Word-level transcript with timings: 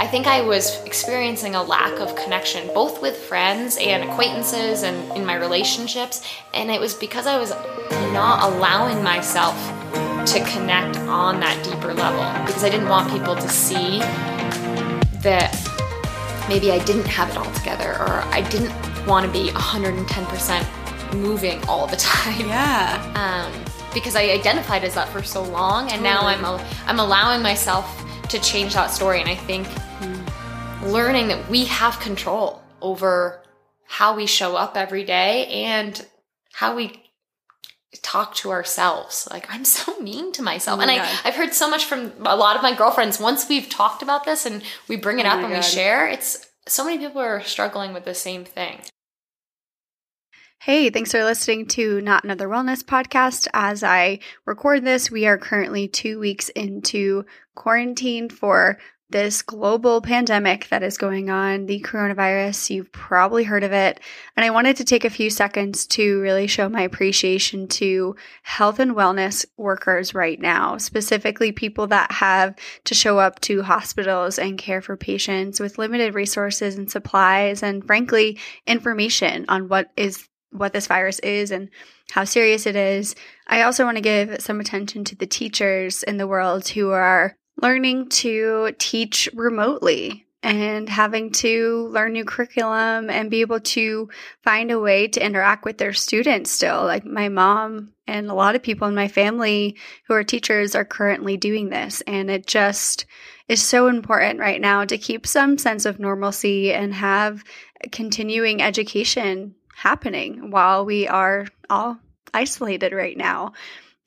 I 0.00 0.06
think 0.06 0.26
I 0.26 0.40
was 0.40 0.82
experiencing 0.84 1.54
a 1.54 1.62
lack 1.62 2.00
of 2.00 2.16
connection, 2.16 2.66
both 2.74 3.00
with 3.00 3.16
friends 3.16 3.76
and 3.80 4.08
acquaintances 4.08 4.82
and 4.82 5.16
in 5.16 5.24
my 5.24 5.36
relationships. 5.36 6.26
And 6.52 6.70
it 6.70 6.80
was 6.80 6.94
because 6.94 7.26
I 7.26 7.38
was 7.38 7.50
not 8.12 8.52
allowing 8.52 9.02
myself 9.04 9.54
to 10.26 10.44
connect 10.50 10.96
on 10.98 11.38
that 11.40 11.62
deeper 11.64 11.94
level 11.94 12.20
because 12.44 12.64
I 12.64 12.70
didn't 12.70 12.88
want 12.88 13.10
people 13.10 13.36
to 13.36 13.48
see 13.48 14.00
that 15.20 15.54
maybe 16.48 16.72
I 16.72 16.84
didn't 16.84 17.06
have 17.06 17.30
it 17.30 17.36
all 17.36 17.52
together 17.52 17.92
or 18.00 18.22
I 18.32 18.42
didn't 18.50 18.74
want 19.06 19.26
to 19.26 19.32
be 19.32 19.50
110% 19.50 21.14
moving 21.14 21.62
all 21.68 21.86
the 21.86 21.96
time. 21.96 22.48
Yeah. 22.48 23.12
Um, 23.14 23.64
because 23.94 24.16
I 24.16 24.24
identified 24.30 24.84
as 24.84 24.94
that 24.94 25.08
for 25.08 25.22
so 25.22 25.42
long, 25.42 25.90
and 25.90 26.02
now 26.02 26.20
I'm 26.20 26.44
I'm 26.86 26.98
allowing 26.98 27.42
myself 27.42 28.04
to 28.28 28.38
change 28.40 28.74
that 28.74 28.90
story. 28.90 29.20
And 29.20 29.28
I 29.28 29.34
think 29.34 29.66
learning 30.82 31.28
that 31.28 31.48
we 31.48 31.64
have 31.66 31.98
control 32.00 32.62
over 32.80 33.42
how 33.86 34.14
we 34.14 34.26
show 34.26 34.54
up 34.56 34.76
every 34.76 35.04
day 35.04 35.46
and 35.46 36.04
how 36.52 36.76
we 36.76 37.02
talk 38.02 38.34
to 38.36 38.50
ourselves. 38.50 39.26
Like 39.30 39.46
I'm 39.52 39.64
so 39.64 39.98
mean 40.00 40.32
to 40.32 40.42
myself. 40.42 40.78
Oh 40.78 40.82
and 40.82 40.90
I. 40.90 41.18
I've 41.24 41.34
heard 41.34 41.54
so 41.54 41.70
much 41.70 41.84
from 41.84 42.12
a 42.24 42.36
lot 42.36 42.56
of 42.56 42.62
my 42.62 42.74
girlfriends. 42.74 43.18
Once 43.18 43.48
we've 43.48 43.68
talked 43.68 44.02
about 44.02 44.24
this 44.24 44.44
and 44.46 44.62
we 44.88 44.96
bring 44.96 45.18
it 45.18 45.26
Oh 45.26 45.30
up 45.30 45.38
and 45.38 45.48
God. 45.48 45.56
we 45.56 45.62
share, 45.62 46.06
it's 46.06 46.46
so 46.66 46.84
many 46.84 46.98
people 46.98 47.20
are 47.20 47.42
struggling 47.42 47.94
with 47.94 48.04
the 48.04 48.14
same 48.14 48.44
thing. 48.44 48.80
Hey, 50.60 50.90
thanks 50.90 51.12
for 51.12 51.22
listening 51.22 51.66
to 51.68 52.00
Not 52.00 52.24
Another 52.24 52.48
Wellness 52.48 52.82
podcast. 52.82 53.46
As 53.54 53.84
I 53.84 54.18
record 54.44 54.84
this, 54.84 55.08
we 55.08 55.24
are 55.24 55.38
currently 55.38 55.86
two 55.86 56.18
weeks 56.18 56.48
into 56.48 57.24
quarantine 57.54 58.28
for 58.28 58.76
this 59.08 59.40
global 59.40 60.02
pandemic 60.02 60.68
that 60.68 60.82
is 60.82 60.98
going 60.98 61.30
on, 61.30 61.66
the 61.66 61.80
coronavirus. 61.80 62.70
You've 62.70 62.92
probably 62.92 63.44
heard 63.44 63.62
of 63.62 63.72
it. 63.72 64.00
And 64.36 64.44
I 64.44 64.50
wanted 64.50 64.76
to 64.78 64.84
take 64.84 65.04
a 65.04 65.10
few 65.10 65.30
seconds 65.30 65.86
to 65.86 66.20
really 66.20 66.48
show 66.48 66.68
my 66.68 66.82
appreciation 66.82 67.68
to 67.68 68.16
health 68.42 68.80
and 68.80 68.96
wellness 68.96 69.46
workers 69.56 70.12
right 70.12 70.40
now, 70.40 70.76
specifically 70.76 71.52
people 71.52 71.86
that 71.86 72.10
have 72.10 72.56
to 72.84 72.94
show 72.94 73.18
up 73.18 73.40
to 73.42 73.62
hospitals 73.62 74.38
and 74.38 74.58
care 74.58 74.82
for 74.82 74.96
patients 74.96 75.60
with 75.60 75.78
limited 75.78 76.14
resources 76.14 76.76
and 76.76 76.90
supplies, 76.90 77.62
and 77.62 77.86
frankly, 77.86 78.38
information 78.66 79.46
on 79.48 79.68
what 79.68 79.90
is 79.96 80.27
what 80.50 80.72
this 80.72 80.86
virus 80.86 81.18
is 81.20 81.50
and 81.50 81.68
how 82.10 82.24
serious 82.24 82.66
it 82.66 82.76
is. 82.76 83.14
I 83.46 83.62
also 83.62 83.84
want 83.84 83.96
to 83.96 84.02
give 84.02 84.40
some 84.40 84.60
attention 84.60 85.04
to 85.04 85.16
the 85.16 85.26
teachers 85.26 86.02
in 86.02 86.16
the 86.16 86.26
world 86.26 86.68
who 86.68 86.90
are 86.90 87.36
learning 87.60 88.08
to 88.08 88.72
teach 88.78 89.28
remotely 89.34 90.26
and 90.42 90.88
having 90.88 91.32
to 91.32 91.88
learn 91.92 92.12
new 92.12 92.24
curriculum 92.24 93.10
and 93.10 93.30
be 93.30 93.40
able 93.40 93.58
to 93.58 94.08
find 94.44 94.70
a 94.70 94.78
way 94.78 95.08
to 95.08 95.24
interact 95.24 95.64
with 95.64 95.78
their 95.78 95.92
students 95.92 96.50
still. 96.50 96.84
Like 96.84 97.04
my 97.04 97.28
mom 97.28 97.92
and 98.06 98.30
a 98.30 98.34
lot 98.34 98.54
of 98.54 98.62
people 98.62 98.86
in 98.86 98.94
my 98.94 99.08
family 99.08 99.76
who 100.06 100.14
are 100.14 100.22
teachers 100.22 100.76
are 100.76 100.84
currently 100.84 101.36
doing 101.36 101.70
this. 101.70 102.02
And 102.06 102.30
it 102.30 102.46
just 102.46 103.04
is 103.48 103.60
so 103.60 103.88
important 103.88 104.38
right 104.38 104.60
now 104.60 104.84
to 104.84 104.96
keep 104.96 105.26
some 105.26 105.58
sense 105.58 105.84
of 105.84 105.98
normalcy 105.98 106.72
and 106.72 106.94
have 106.94 107.42
continuing 107.90 108.62
education 108.62 109.54
happening 109.78 110.50
while 110.50 110.84
we 110.84 111.06
are 111.06 111.46
all 111.70 111.96
isolated 112.34 112.92
right 112.92 113.16
now. 113.16 113.52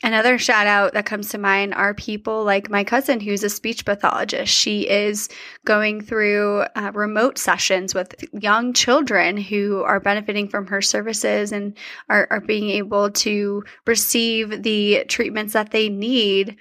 Another 0.03 0.38
shout 0.38 0.67
out 0.67 0.94
that 0.94 1.05
comes 1.05 1.30
to 1.30 1.38
mind 1.38 1.75
are 1.75 1.94
people 1.94 2.44
like 2.44 2.69
my 2.69 2.83
cousin, 2.83 3.19
who's 3.19 3.44
a 3.44 3.50
speech 3.50 3.86
pathologist. 3.86 4.52
She 4.52 4.89
is 4.89 5.30
going 5.64 6.02
through 6.02 6.66
uh, 6.75 6.92
remote 6.94 7.38
sessions 7.38 7.94
with 7.94 8.16
young 8.33 8.73
children 8.73 9.38
who 9.38 9.83
are 9.83 9.99
benefiting 9.99 10.49
from 10.49 10.67
her 10.67 10.81
services 10.81 11.52
and 11.52 11.77
are, 12.09 12.27
are 12.31 12.42
being 12.42 12.72
able 12.72 13.11
to 13.11 13.64
receive 13.86 14.64
the 14.64 15.05
treatments 15.08 15.54
that 15.54 15.71
they 15.71 15.87
need, 15.87 16.58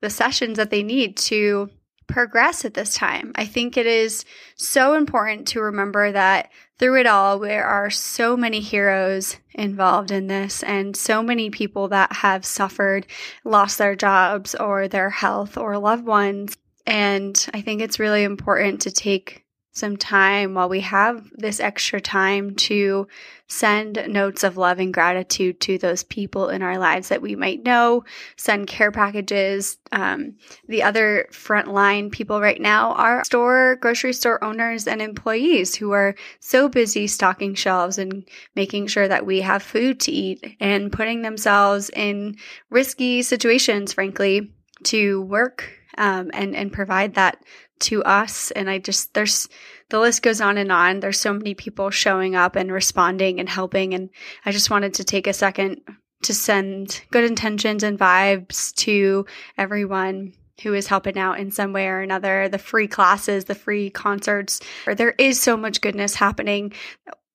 the 0.00 0.10
sessions 0.10 0.56
that 0.56 0.70
they 0.70 0.84
need 0.84 1.16
to 1.16 1.68
progress 2.06 2.64
at 2.64 2.74
this 2.74 2.94
time. 2.94 3.32
I 3.34 3.44
think 3.44 3.76
it 3.76 3.86
is 3.86 4.24
so 4.56 4.94
important 4.94 5.48
to 5.48 5.60
remember 5.60 6.12
that 6.12 6.50
through 6.78 7.00
it 7.00 7.06
all, 7.06 7.38
there 7.38 7.66
are 7.66 7.90
so 7.90 8.36
many 8.36 8.60
heroes 8.60 9.38
involved 9.54 10.10
in 10.10 10.26
this 10.26 10.62
and 10.62 10.96
so 10.96 11.22
many 11.22 11.50
people 11.50 11.88
that 11.88 12.12
have 12.12 12.44
suffered, 12.44 13.06
lost 13.44 13.78
their 13.78 13.94
jobs 13.94 14.54
or 14.54 14.88
their 14.88 15.10
health 15.10 15.56
or 15.56 15.78
loved 15.78 16.04
ones. 16.04 16.56
And 16.86 17.46
I 17.54 17.60
think 17.60 17.80
it's 17.80 18.00
really 18.00 18.24
important 18.24 18.82
to 18.82 18.90
take 18.90 19.43
some 19.74 19.96
time 19.96 20.54
while 20.54 20.68
we 20.68 20.80
have 20.80 21.28
this 21.32 21.58
extra 21.58 22.00
time 22.00 22.54
to 22.54 23.08
send 23.48 24.02
notes 24.08 24.44
of 24.44 24.56
love 24.56 24.78
and 24.78 24.94
gratitude 24.94 25.60
to 25.60 25.76
those 25.78 26.04
people 26.04 26.48
in 26.48 26.62
our 26.62 26.78
lives 26.78 27.08
that 27.08 27.20
we 27.20 27.34
might 27.34 27.62
know, 27.64 28.04
send 28.36 28.68
care 28.68 28.92
packages. 28.92 29.76
Um, 29.90 30.36
the 30.68 30.84
other 30.84 31.26
frontline 31.32 32.10
people 32.10 32.40
right 32.40 32.60
now 32.60 32.92
are 32.92 33.24
store, 33.24 33.76
grocery 33.80 34.12
store 34.12 34.42
owners 34.42 34.86
and 34.86 35.02
employees 35.02 35.74
who 35.74 35.90
are 35.90 36.14
so 36.38 36.68
busy 36.68 37.08
stocking 37.08 37.54
shelves 37.54 37.98
and 37.98 38.26
making 38.54 38.86
sure 38.86 39.08
that 39.08 39.26
we 39.26 39.40
have 39.40 39.62
food 39.62 39.98
to 40.00 40.12
eat 40.12 40.56
and 40.60 40.92
putting 40.92 41.22
themselves 41.22 41.90
in 41.90 42.36
risky 42.70 43.22
situations, 43.22 43.92
frankly, 43.92 44.52
to 44.84 45.22
work 45.22 45.68
um, 45.98 46.30
and, 46.32 46.54
and 46.54 46.72
provide 46.72 47.14
that 47.14 47.38
to 47.80 48.02
us. 48.04 48.50
And 48.50 48.70
I 48.70 48.78
just, 48.78 49.14
there's, 49.14 49.48
the 49.90 50.00
list 50.00 50.22
goes 50.22 50.40
on 50.40 50.58
and 50.58 50.72
on. 50.72 51.00
There's 51.00 51.20
so 51.20 51.32
many 51.32 51.54
people 51.54 51.90
showing 51.90 52.34
up 52.34 52.56
and 52.56 52.72
responding 52.72 53.40
and 53.40 53.48
helping. 53.48 53.94
And 53.94 54.10
I 54.44 54.52
just 54.52 54.70
wanted 54.70 54.94
to 54.94 55.04
take 55.04 55.26
a 55.26 55.32
second 55.32 55.80
to 56.22 56.34
send 56.34 57.02
good 57.10 57.24
intentions 57.24 57.82
and 57.82 57.98
vibes 57.98 58.74
to 58.76 59.26
everyone 59.58 60.32
who 60.62 60.72
is 60.72 60.86
helping 60.86 61.18
out 61.18 61.40
in 61.40 61.50
some 61.50 61.72
way 61.72 61.88
or 61.88 62.00
another. 62.00 62.48
The 62.48 62.58
free 62.58 62.86
classes, 62.86 63.44
the 63.44 63.54
free 63.54 63.90
concerts. 63.90 64.60
There 64.86 65.14
is 65.18 65.40
so 65.40 65.56
much 65.56 65.80
goodness 65.80 66.14
happening 66.14 66.72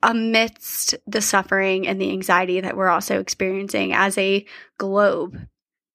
amidst 0.01 0.95
the 1.05 1.21
suffering 1.21 1.87
and 1.87 1.99
the 1.99 2.11
anxiety 2.11 2.61
that 2.61 2.77
we're 2.77 2.87
also 2.89 3.19
experiencing 3.19 3.93
as 3.93 4.17
a 4.17 4.45
globe. 4.77 5.37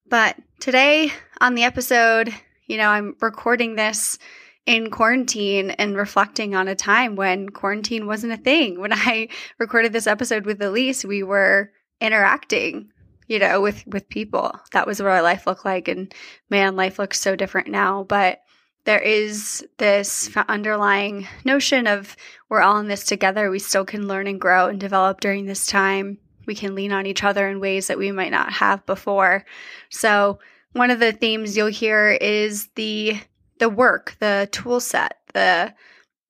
But 0.08 0.36
today 0.60 1.10
on 1.40 1.54
the 1.54 1.64
episode, 1.64 2.32
you 2.66 2.76
know, 2.76 2.88
I'm 2.88 3.16
recording 3.20 3.74
this 3.74 4.18
in 4.66 4.90
quarantine 4.90 5.70
and 5.72 5.96
reflecting 5.96 6.54
on 6.54 6.68
a 6.68 6.74
time 6.74 7.16
when 7.16 7.50
quarantine 7.50 8.06
wasn't 8.06 8.32
a 8.32 8.38
thing. 8.38 8.80
When 8.80 8.92
I 8.92 9.28
recorded 9.58 9.92
this 9.92 10.06
episode 10.06 10.46
with 10.46 10.62
Elise, 10.62 11.04
we 11.04 11.22
were 11.22 11.70
interacting, 12.00 12.90
you 13.26 13.38
know, 13.38 13.60
with 13.60 13.86
with 13.86 14.08
people. 14.08 14.52
That 14.72 14.86
was 14.86 15.00
what 15.00 15.10
our 15.10 15.22
life 15.22 15.46
looked 15.46 15.64
like 15.64 15.88
and 15.88 16.12
man, 16.50 16.76
life 16.76 16.98
looks 16.98 17.20
so 17.20 17.36
different 17.36 17.68
now, 17.68 18.04
but 18.04 18.40
there 18.84 19.00
is 19.00 19.66
this 19.78 20.30
underlying 20.48 21.26
notion 21.44 21.86
of 21.86 22.16
we're 22.48 22.60
all 22.60 22.78
in 22.78 22.88
this 22.88 23.04
together. 23.04 23.50
We 23.50 23.58
still 23.58 23.84
can 23.84 24.06
learn 24.06 24.26
and 24.26 24.40
grow 24.40 24.68
and 24.68 24.78
develop 24.78 25.20
during 25.20 25.46
this 25.46 25.66
time. 25.66 26.18
We 26.46 26.54
can 26.54 26.74
lean 26.74 26.92
on 26.92 27.06
each 27.06 27.24
other 27.24 27.48
in 27.48 27.60
ways 27.60 27.86
that 27.86 27.96
we 27.96 28.12
might 28.12 28.30
not 28.30 28.52
have 28.52 28.84
before. 28.84 29.46
So, 29.88 30.38
one 30.74 30.90
of 30.90 31.00
the 31.00 31.12
themes 31.12 31.56
you'll 31.56 31.68
hear 31.68 32.10
is 32.10 32.68
the 32.74 33.18
the 33.60 33.68
work, 33.68 34.16
the 34.18 34.48
tool 34.52 34.80
set, 34.80 35.18
the 35.32 35.72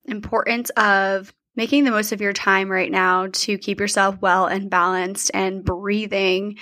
importance 0.05 0.71
of 0.71 1.33
making 1.57 1.85
the 1.85 1.91
most 1.91 2.13
of 2.13 2.21
your 2.21 2.35
time 2.35 2.71
right 2.71 2.91
now 2.91 3.29
to 3.33 3.57
keep 3.57 3.81
yourself 3.81 4.17
well 4.21 4.47
and 4.47 4.71
balanced 4.71 5.31
and 5.33 5.65
breathing. 5.65 6.59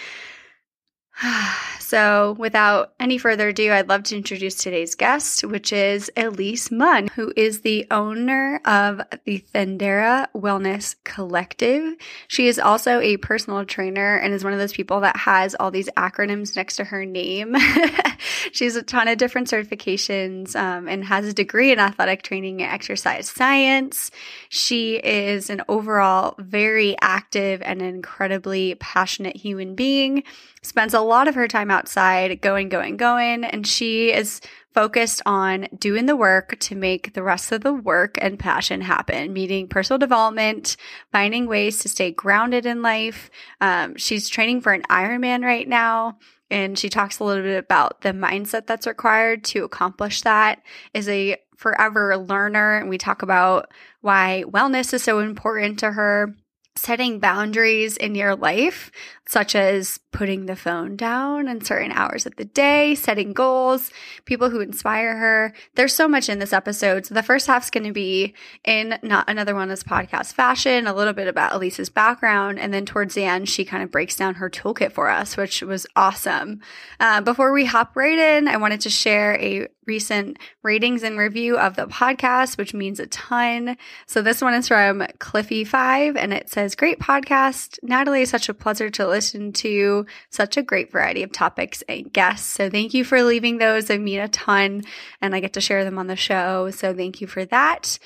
So, 1.92 2.36
without 2.38 2.94
any 2.98 3.18
further 3.18 3.48
ado, 3.48 3.70
I'd 3.70 3.90
love 3.90 4.04
to 4.04 4.16
introduce 4.16 4.54
today's 4.54 4.94
guest, 4.94 5.44
which 5.44 5.74
is 5.74 6.10
Elise 6.16 6.70
Munn, 6.70 7.08
who 7.08 7.34
is 7.36 7.60
the 7.60 7.86
owner 7.90 8.62
of 8.64 9.02
the 9.26 9.44
Thendara 9.54 10.28
Wellness 10.34 10.94
Collective. 11.04 11.94
She 12.28 12.46
is 12.46 12.58
also 12.58 12.98
a 13.00 13.18
personal 13.18 13.66
trainer 13.66 14.16
and 14.16 14.32
is 14.32 14.42
one 14.42 14.54
of 14.54 14.58
those 14.58 14.72
people 14.72 15.00
that 15.00 15.18
has 15.18 15.54
all 15.60 15.70
these 15.70 15.90
acronyms 15.90 16.56
next 16.56 16.76
to 16.76 16.84
her 16.84 17.04
name. 17.04 17.54
she 18.52 18.64
has 18.64 18.76
a 18.76 18.82
ton 18.82 19.06
of 19.08 19.18
different 19.18 19.48
certifications 19.48 20.56
um, 20.56 20.88
and 20.88 21.04
has 21.04 21.26
a 21.26 21.34
degree 21.34 21.72
in 21.72 21.78
athletic 21.78 22.22
training 22.22 22.62
and 22.62 22.72
exercise 22.72 23.28
science. 23.28 24.10
She 24.48 24.94
is 24.94 25.50
an 25.50 25.60
overall 25.68 26.36
very 26.38 26.96
active 27.02 27.60
and 27.60 27.82
incredibly 27.82 28.76
passionate 28.76 29.36
human 29.36 29.74
being 29.74 30.22
spends 30.62 30.94
a 30.94 31.00
lot 31.00 31.28
of 31.28 31.34
her 31.34 31.48
time 31.48 31.70
outside 31.70 32.40
going, 32.40 32.68
going, 32.68 32.96
going, 32.96 33.44
and 33.44 33.66
she 33.66 34.12
is 34.12 34.40
focused 34.72 35.20
on 35.26 35.68
doing 35.76 36.06
the 36.06 36.16
work 36.16 36.58
to 36.60 36.74
make 36.74 37.12
the 37.12 37.22
rest 37.22 37.52
of 37.52 37.62
the 37.62 37.74
work 37.74 38.16
and 38.20 38.38
passion 38.38 38.80
happen, 38.80 39.32
meaning 39.32 39.68
personal 39.68 39.98
development, 39.98 40.76
finding 41.10 41.46
ways 41.46 41.80
to 41.80 41.88
stay 41.88 42.10
grounded 42.10 42.64
in 42.64 42.80
life. 42.80 43.30
Um, 43.60 43.96
she's 43.96 44.28
training 44.28 44.62
for 44.62 44.72
an 44.72 44.82
Ironman 44.88 45.44
right 45.44 45.68
now. 45.68 46.18
And 46.50 46.78
she 46.78 46.90
talks 46.90 47.18
a 47.18 47.24
little 47.24 47.42
bit 47.42 47.64
about 47.64 48.02
the 48.02 48.10
mindset 48.10 48.66
that's 48.66 48.86
required 48.86 49.42
to 49.44 49.64
accomplish 49.64 50.20
that. 50.20 50.60
Is 50.92 51.08
a 51.08 51.38
forever 51.56 52.18
learner, 52.18 52.76
and 52.76 52.90
we 52.90 52.98
talk 52.98 53.22
about 53.22 53.72
why 54.02 54.44
wellness 54.46 54.92
is 54.92 55.02
so 55.02 55.20
important 55.20 55.78
to 55.78 55.92
her 55.92 56.34
setting 56.76 57.20
boundaries 57.20 57.96
in 57.96 58.14
your 58.14 58.34
life, 58.36 58.90
such 59.26 59.54
as 59.54 59.98
putting 60.10 60.46
the 60.46 60.56
phone 60.56 60.96
down 60.96 61.48
in 61.48 61.64
certain 61.64 61.92
hours 61.92 62.26
of 62.26 62.36
the 62.36 62.44
day, 62.44 62.94
setting 62.94 63.32
goals, 63.32 63.90
people 64.24 64.50
who 64.50 64.60
inspire 64.60 65.16
her. 65.16 65.54
There's 65.74 65.94
so 65.94 66.06
much 66.06 66.28
in 66.28 66.38
this 66.38 66.52
episode. 66.52 67.06
So 67.06 67.14
the 67.14 67.22
first 67.22 67.46
half's 67.46 67.70
going 67.70 67.84
to 67.84 67.92
be 67.92 68.34
in 68.64 68.98
not 69.02 69.28
another 69.28 69.54
wellness 69.54 69.82
podcast 69.82 70.34
fashion, 70.34 70.86
a 70.86 70.94
little 70.94 71.14
bit 71.14 71.28
about 71.28 71.54
Elise's 71.54 71.88
background. 71.88 72.58
And 72.58 72.74
then 72.74 72.84
towards 72.84 73.14
the 73.14 73.24
end, 73.24 73.48
she 73.48 73.64
kind 73.64 73.82
of 73.82 73.90
breaks 73.90 74.16
down 74.16 74.34
her 74.34 74.50
toolkit 74.50 74.92
for 74.92 75.08
us, 75.08 75.36
which 75.36 75.62
was 75.62 75.86
awesome. 75.96 76.60
Uh, 77.00 77.20
before 77.20 77.52
we 77.52 77.64
hop 77.64 77.96
right 77.96 78.18
in, 78.18 78.48
I 78.48 78.58
wanted 78.58 78.82
to 78.82 78.90
share 78.90 79.40
a 79.40 79.68
recent 79.86 80.38
ratings 80.62 81.02
and 81.02 81.18
review 81.18 81.58
of 81.58 81.74
the 81.76 81.86
podcast, 81.86 82.56
which 82.56 82.74
means 82.74 83.00
a 83.00 83.06
ton. 83.08 83.76
So 84.06 84.22
this 84.22 84.40
one 84.40 84.54
is 84.54 84.68
from 84.68 85.00
Cliffy5 85.18 86.16
and 86.16 86.32
it 86.32 86.48
says, 86.50 86.74
Great 86.74 87.00
podcast. 87.00 87.78
Natalie 87.82 88.22
is 88.22 88.30
such 88.30 88.48
a 88.48 88.54
pleasure 88.54 88.90
to 88.90 89.06
listen 89.12 89.52
to. 89.52 90.06
Such 90.30 90.56
a 90.56 90.62
great 90.62 90.90
variety 90.90 91.22
of 91.22 91.30
topics 91.30 91.82
and 91.88 92.12
guests. 92.12 92.48
So 92.48 92.68
thank 92.68 92.94
you 92.94 93.04
for 93.04 93.22
leaving 93.22 93.58
those. 93.58 93.90
I 93.90 93.98
mean 93.98 94.20
a 94.20 94.28
ton 94.28 94.82
and 95.20 95.34
I 95.34 95.40
get 95.40 95.52
to 95.52 95.60
share 95.60 95.84
them 95.84 95.98
on 95.98 96.08
the 96.08 96.16
show. 96.16 96.70
So 96.70 96.92
thank 96.92 97.20
you 97.20 97.28
for 97.28 97.44
that. 97.44 97.98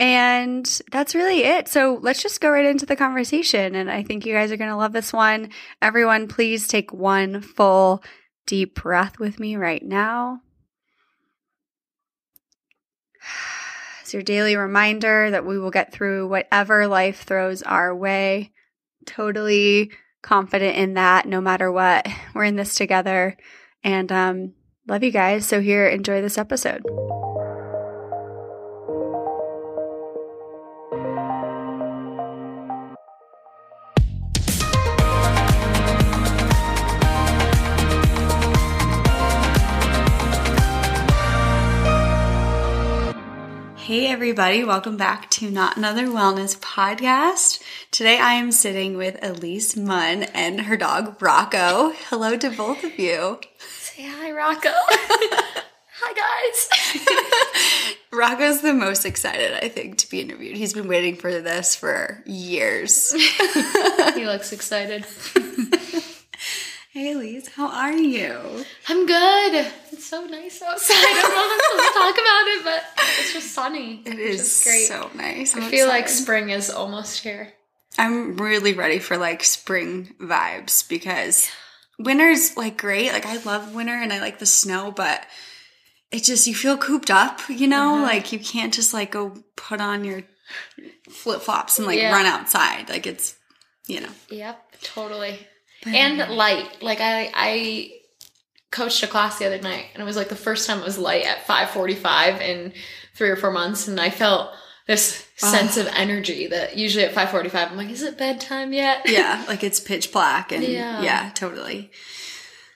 And 0.00 0.64
that's 0.92 1.14
really 1.14 1.42
it. 1.42 1.66
So 1.68 1.98
let's 2.02 2.22
just 2.22 2.40
go 2.40 2.50
right 2.50 2.64
into 2.64 2.86
the 2.86 2.94
conversation. 2.94 3.74
And 3.74 3.90
I 3.90 4.02
think 4.02 4.26
you 4.26 4.34
guys 4.34 4.52
are 4.52 4.56
going 4.56 4.70
to 4.70 4.76
love 4.76 4.92
this 4.92 5.12
one. 5.12 5.50
Everyone, 5.82 6.28
please 6.28 6.68
take 6.68 6.92
one 6.92 7.40
full 7.40 8.02
deep 8.46 8.76
breath 8.76 9.18
with 9.18 9.40
me 9.40 9.56
right 9.56 9.82
now. 9.82 10.40
It's 14.00 14.14
your 14.14 14.22
daily 14.22 14.56
reminder 14.56 15.32
that 15.32 15.44
we 15.44 15.58
will 15.58 15.70
get 15.70 15.92
through 15.92 16.28
whatever 16.28 16.86
life 16.86 17.24
throws 17.24 17.62
our 17.62 17.94
way. 17.94 18.52
Totally 19.04 19.90
confident 20.22 20.76
in 20.76 20.94
that 20.94 21.26
no 21.26 21.40
matter 21.40 21.70
what. 21.70 22.06
We're 22.34 22.44
in 22.44 22.56
this 22.56 22.74
together. 22.74 23.36
And 23.84 24.10
um, 24.10 24.54
love 24.86 25.02
you 25.02 25.10
guys. 25.10 25.46
So, 25.46 25.60
here, 25.60 25.86
enjoy 25.86 26.20
this 26.20 26.38
episode. 26.38 26.82
Hey, 43.88 44.08
everybody, 44.08 44.64
welcome 44.64 44.98
back 44.98 45.30
to 45.30 45.50
Not 45.50 45.78
Another 45.78 46.08
Wellness 46.08 46.58
podcast. 46.58 47.58
Today 47.90 48.18
I 48.18 48.34
am 48.34 48.52
sitting 48.52 48.98
with 48.98 49.18
Elise 49.22 49.78
Munn 49.78 50.24
and 50.24 50.60
her 50.60 50.76
dog 50.76 51.22
Rocco. 51.22 51.94
Hello 52.10 52.36
to 52.36 52.50
both 52.50 52.84
of 52.84 52.98
you. 52.98 53.40
Say 53.78 54.06
hi, 54.06 54.30
Rocco. 54.32 54.68
hi, 55.90 56.12
guys. 56.12 57.94
Rocco's 58.12 58.60
the 58.60 58.74
most 58.74 59.06
excited, 59.06 59.54
I 59.54 59.70
think, 59.70 59.96
to 59.96 60.10
be 60.10 60.20
interviewed. 60.20 60.58
He's 60.58 60.74
been 60.74 60.86
waiting 60.86 61.16
for 61.16 61.40
this 61.40 61.74
for 61.74 62.22
years. 62.26 63.12
he 64.14 64.26
looks 64.26 64.52
excited. 64.52 65.06
Hey 66.98 67.12
Elise, 67.12 67.46
how 67.46 67.68
are 67.68 67.92
you? 67.92 68.64
I'm 68.88 69.06
good. 69.06 69.72
It's 69.92 70.04
so 70.04 70.24
nice 70.24 70.60
outside. 70.66 70.96
I 70.96 71.20
don't 71.22 71.32
know 71.32 71.44
if 71.44 71.52
I'm 71.52 71.60
supposed 71.70 71.92
to 71.92 71.98
talk 72.00 72.14
about 72.14 72.48
it, 72.48 72.64
but 72.64 73.04
it's 73.20 73.32
just 73.34 73.52
sunny. 73.52 74.02
It 74.04 74.18
is 74.18 74.62
great. 74.64 74.88
so 74.88 75.08
nice. 75.14 75.54
I'm 75.54 75.62
i 75.62 75.70
feel 75.70 75.86
like 75.86 76.08
spring 76.08 76.50
is 76.50 76.70
almost 76.70 77.20
here. 77.20 77.52
I'm 77.96 78.36
really 78.36 78.72
ready 78.72 78.98
for 78.98 79.16
like 79.16 79.44
spring 79.44 80.12
vibes 80.20 80.88
because 80.88 81.48
winter's 82.00 82.56
like 82.56 82.76
great. 82.76 83.12
Like 83.12 83.26
I 83.26 83.36
love 83.44 83.76
winter 83.76 83.94
and 83.94 84.12
I 84.12 84.18
like 84.18 84.40
the 84.40 84.44
snow, 84.44 84.90
but 84.90 85.24
it 86.10 86.24
just 86.24 86.48
you 86.48 86.54
feel 86.56 86.76
cooped 86.76 87.12
up, 87.12 87.42
you 87.48 87.68
know? 87.68 87.92
Mm-hmm. 87.92 88.02
Like 88.02 88.32
you 88.32 88.40
can't 88.40 88.74
just 88.74 88.92
like 88.92 89.12
go 89.12 89.34
put 89.54 89.80
on 89.80 90.02
your 90.02 90.24
flip 91.08 91.42
flops 91.42 91.78
and 91.78 91.86
like 91.86 92.00
yeah. 92.00 92.10
run 92.10 92.26
outside. 92.26 92.88
Like 92.88 93.06
it's 93.06 93.36
you 93.86 94.00
know. 94.00 94.10
Yep, 94.30 94.80
totally 94.82 95.46
and 95.94 96.34
light. 96.34 96.82
Like 96.82 97.00
I 97.00 97.30
I 97.34 97.92
coached 98.70 99.02
a 99.02 99.06
class 99.06 99.38
the 99.38 99.46
other 99.46 99.60
night 99.60 99.86
and 99.94 100.02
it 100.02 100.06
was 100.06 100.16
like 100.16 100.28
the 100.28 100.36
first 100.36 100.66
time 100.66 100.80
it 100.80 100.84
was 100.84 100.98
light 100.98 101.24
at 101.24 101.46
5:45 101.46 102.40
in 102.40 102.72
3 103.14 103.30
or 103.30 103.36
4 103.36 103.50
months 103.50 103.88
and 103.88 103.98
I 103.98 104.10
felt 104.10 104.50
this 104.86 105.26
sense 105.36 105.78
oh. 105.78 105.82
of 105.82 105.86
energy 105.88 106.48
that 106.48 106.76
usually 106.76 107.04
at 107.04 107.14
5:45 107.14 107.70
I'm 107.70 107.76
like 107.76 107.90
is 107.90 108.02
it 108.02 108.18
bedtime 108.18 108.72
yet? 108.72 109.02
yeah, 109.06 109.44
like 109.48 109.64
it's 109.64 109.80
pitch 109.80 110.12
black 110.12 110.52
and 110.52 110.62
yeah, 110.62 111.02
yeah 111.02 111.30
totally. 111.34 111.90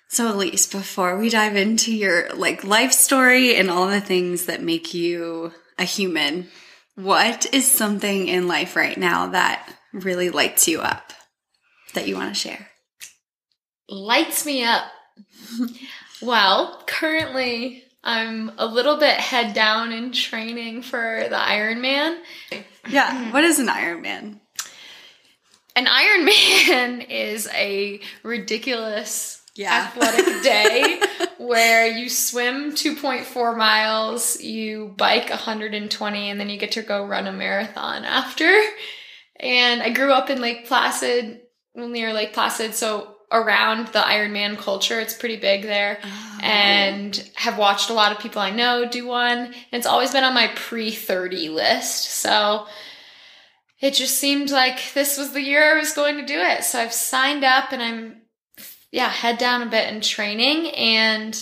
So 0.09 0.31
Elise, 0.31 0.67
before 0.67 1.17
we 1.17 1.31
dive 1.31 1.57
into 1.57 1.91
your 1.95 2.35
like 2.35 2.65
life 2.65 2.93
story 2.93 3.57
and 3.57 3.71
all 3.71 3.89
the 3.89 4.01
things 4.01 4.45
that 4.45 4.63
make 4.63 4.93
you 4.93 5.53
a 5.79 5.85
human, 5.85 6.49
what 6.95 7.47
is 7.55 7.71
something 7.71 8.29
in 8.29 8.47
life 8.47 8.77
right 8.77 8.99
now 8.99 9.29
that 9.29 9.75
really 9.93 10.29
lights 10.29 10.69
you 10.69 10.81
up 10.81 11.15
that 11.95 12.07
you 12.07 12.17
want 12.17 12.29
to 12.29 12.39
share? 12.39 12.69
Lights 13.93 14.47
me 14.47 14.65
up. 14.65 14.85
well, 16.23 16.83
currently 16.87 17.85
I'm 18.03 18.53
a 18.59 18.67
little 18.67 18.97
bit 18.97 19.17
head 19.17 19.55
down 19.55 19.93
in 19.93 20.13
training 20.13 20.83
for 20.83 21.25
the 21.29 21.37
Ironman. 21.37 22.19
Yeah, 22.89 23.33
what 23.33 23.45
is 23.45 23.59
an 23.59 23.69
Ironman? 23.69 24.41
An 25.77 25.87
Ironman 25.87 27.07
is 27.11 27.49
a 27.53 28.01
ridiculous 28.23 29.43
yeah. 29.55 29.91
athletic 29.95 30.43
day 30.43 31.01
where 31.39 31.87
you 31.87 32.09
swim 32.09 32.73
2.4 32.73 33.57
miles, 33.57 34.41
you 34.41 34.95
bike 34.97 35.31
120, 35.31 36.31
and 36.31 36.41
then 36.41 36.49
you 36.49 36.59
get 36.59 36.73
to 36.73 36.83
go 36.83 37.07
run 37.07 37.27
a 37.27 37.33
marathon 37.33 38.05
after. 38.05 38.51
And 39.39 39.83
I 39.83 39.91
grew 39.91 40.13
up 40.13 40.31
in 40.31 40.41
Lake 40.41 40.67
Placid, 40.67 41.41
near 41.75 42.13
Lake 42.13 42.33
Placid, 42.33 42.75
so 42.75 43.12
around 43.33 43.89
the 43.89 44.01
Ironman 44.01 44.59
culture. 44.59 45.01
It's 45.01 45.15
pretty 45.15 45.37
big 45.37 45.63
there. 45.63 45.99
Oh. 46.03 46.39
And 46.43 47.31
have 47.35 47.59
watched 47.59 47.91
a 47.91 47.95
lot 47.95 48.13
of 48.13 48.19
people 48.19 48.43
I 48.43 48.51
know 48.51 48.89
do 48.89 49.07
one. 49.07 49.39
And 49.39 49.55
it's 49.73 49.87
always 49.87 50.13
been 50.13 50.25
on 50.25 50.35
my 50.35 50.49
pre 50.55 50.91
30 50.91 51.49
list. 51.49 52.11
So 52.11 52.67
it 53.81 53.95
just 53.95 54.19
seemed 54.19 54.51
like 54.51 54.93
this 54.95 55.19
was 55.19 55.33
the 55.33 55.43
year 55.43 55.75
I 55.75 55.79
was 55.79 55.93
going 55.93 56.17
to 56.19 56.27
do 56.27 56.39
it. 56.39 56.65
So 56.65 56.81
I've 56.81 56.93
signed 56.93 57.45
up 57.45 57.73
and 57.73 57.83
I'm, 57.83 58.23
yeah, 58.93 59.09
head 59.09 59.39
down 59.39 59.63
a 59.63 59.71
bit 59.71 59.93
in 59.93 60.01
training. 60.01 60.71
And 60.71 61.33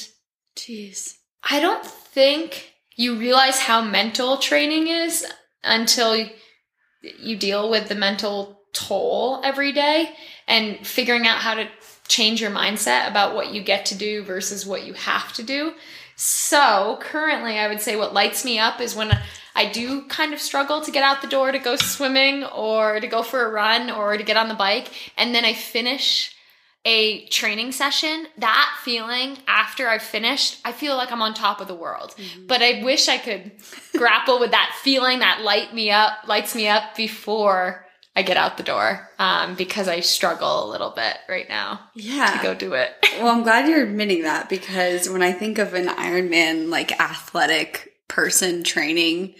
jeez, 0.56 1.16
I 1.42 1.60
don't 1.60 1.84
think 1.84 2.72
you 2.96 3.16
realize 3.16 3.58
how 3.58 3.82
mental 3.82 4.38
training 4.38 4.86
is 4.88 5.26
until 5.62 6.16
you 7.18 7.36
deal 7.36 7.70
with 7.70 7.88
the 7.88 7.94
mental 7.94 8.60
toll 8.72 9.40
every 9.44 9.72
day 9.72 10.14
and 10.46 10.86
figuring 10.86 11.26
out 11.26 11.38
how 11.38 11.54
to 11.54 11.68
change 12.10 12.40
your 12.40 12.50
mindset 12.50 13.08
about 13.08 13.34
what 13.34 13.54
you 13.54 13.62
get 13.62 13.86
to 13.86 13.94
do 13.94 14.22
versus 14.24 14.66
what 14.66 14.84
you 14.84 14.92
have 14.94 15.32
to 15.34 15.42
do. 15.42 15.72
So, 16.16 16.98
currently, 17.00 17.58
I 17.58 17.68
would 17.68 17.80
say 17.80 17.96
what 17.96 18.12
lights 18.12 18.44
me 18.44 18.58
up 18.58 18.80
is 18.80 18.94
when 18.94 19.16
I 19.54 19.70
do 19.70 20.02
kind 20.02 20.34
of 20.34 20.40
struggle 20.40 20.82
to 20.82 20.90
get 20.90 21.04
out 21.04 21.22
the 21.22 21.28
door 21.28 21.50
to 21.50 21.58
go 21.58 21.76
swimming 21.76 22.44
or 22.44 23.00
to 23.00 23.06
go 23.06 23.22
for 23.22 23.44
a 23.44 23.50
run 23.50 23.90
or 23.90 24.18
to 24.18 24.24
get 24.24 24.36
on 24.36 24.48
the 24.48 24.54
bike, 24.54 24.88
and 25.16 25.34
then 25.34 25.44
I 25.44 25.54
finish 25.54 26.36
a 26.84 27.26
training 27.26 27.72
session, 27.72 28.26
that 28.38 28.74
feeling 28.82 29.36
after 29.46 29.88
I've 29.88 30.02
finished, 30.02 30.60
I 30.64 30.72
feel 30.72 30.96
like 30.96 31.12
I'm 31.12 31.22
on 31.22 31.34
top 31.34 31.60
of 31.60 31.68
the 31.68 31.74
world. 31.74 32.14
Mm-hmm. 32.16 32.46
But 32.46 32.62
I 32.62 32.82
wish 32.82 33.08
I 33.08 33.18
could 33.18 33.52
grapple 33.96 34.40
with 34.40 34.50
that 34.50 34.76
feeling 34.82 35.18
that 35.18 35.42
light 35.42 35.74
me 35.74 35.90
up, 35.90 36.26
lights 36.26 36.54
me 36.54 36.68
up 36.68 36.96
before 36.96 37.86
I 38.16 38.22
get 38.22 38.36
out 38.36 38.56
the 38.56 38.62
door 38.62 39.08
um, 39.18 39.54
because 39.54 39.88
I 39.88 40.00
struggle 40.00 40.64
a 40.64 40.70
little 40.70 40.90
bit 40.90 41.16
right 41.28 41.48
now. 41.48 41.80
Yeah. 41.94 42.36
To 42.36 42.42
go 42.42 42.54
do 42.54 42.74
it. 42.74 42.92
well, 43.18 43.28
I'm 43.28 43.42
glad 43.42 43.68
you're 43.68 43.84
admitting 43.84 44.22
that 44.22 44.48
because 44.48 45.08
when 45.08 45.22
I 45.22 45.32
think 45.32 45.58
of 45.58 45.74
an 45.74 45.86
Ironman, 45.86 46.68
like 46.68 47.00
athletic 47.00 47.92
person 48.08 48.64
training, 48.64 49.34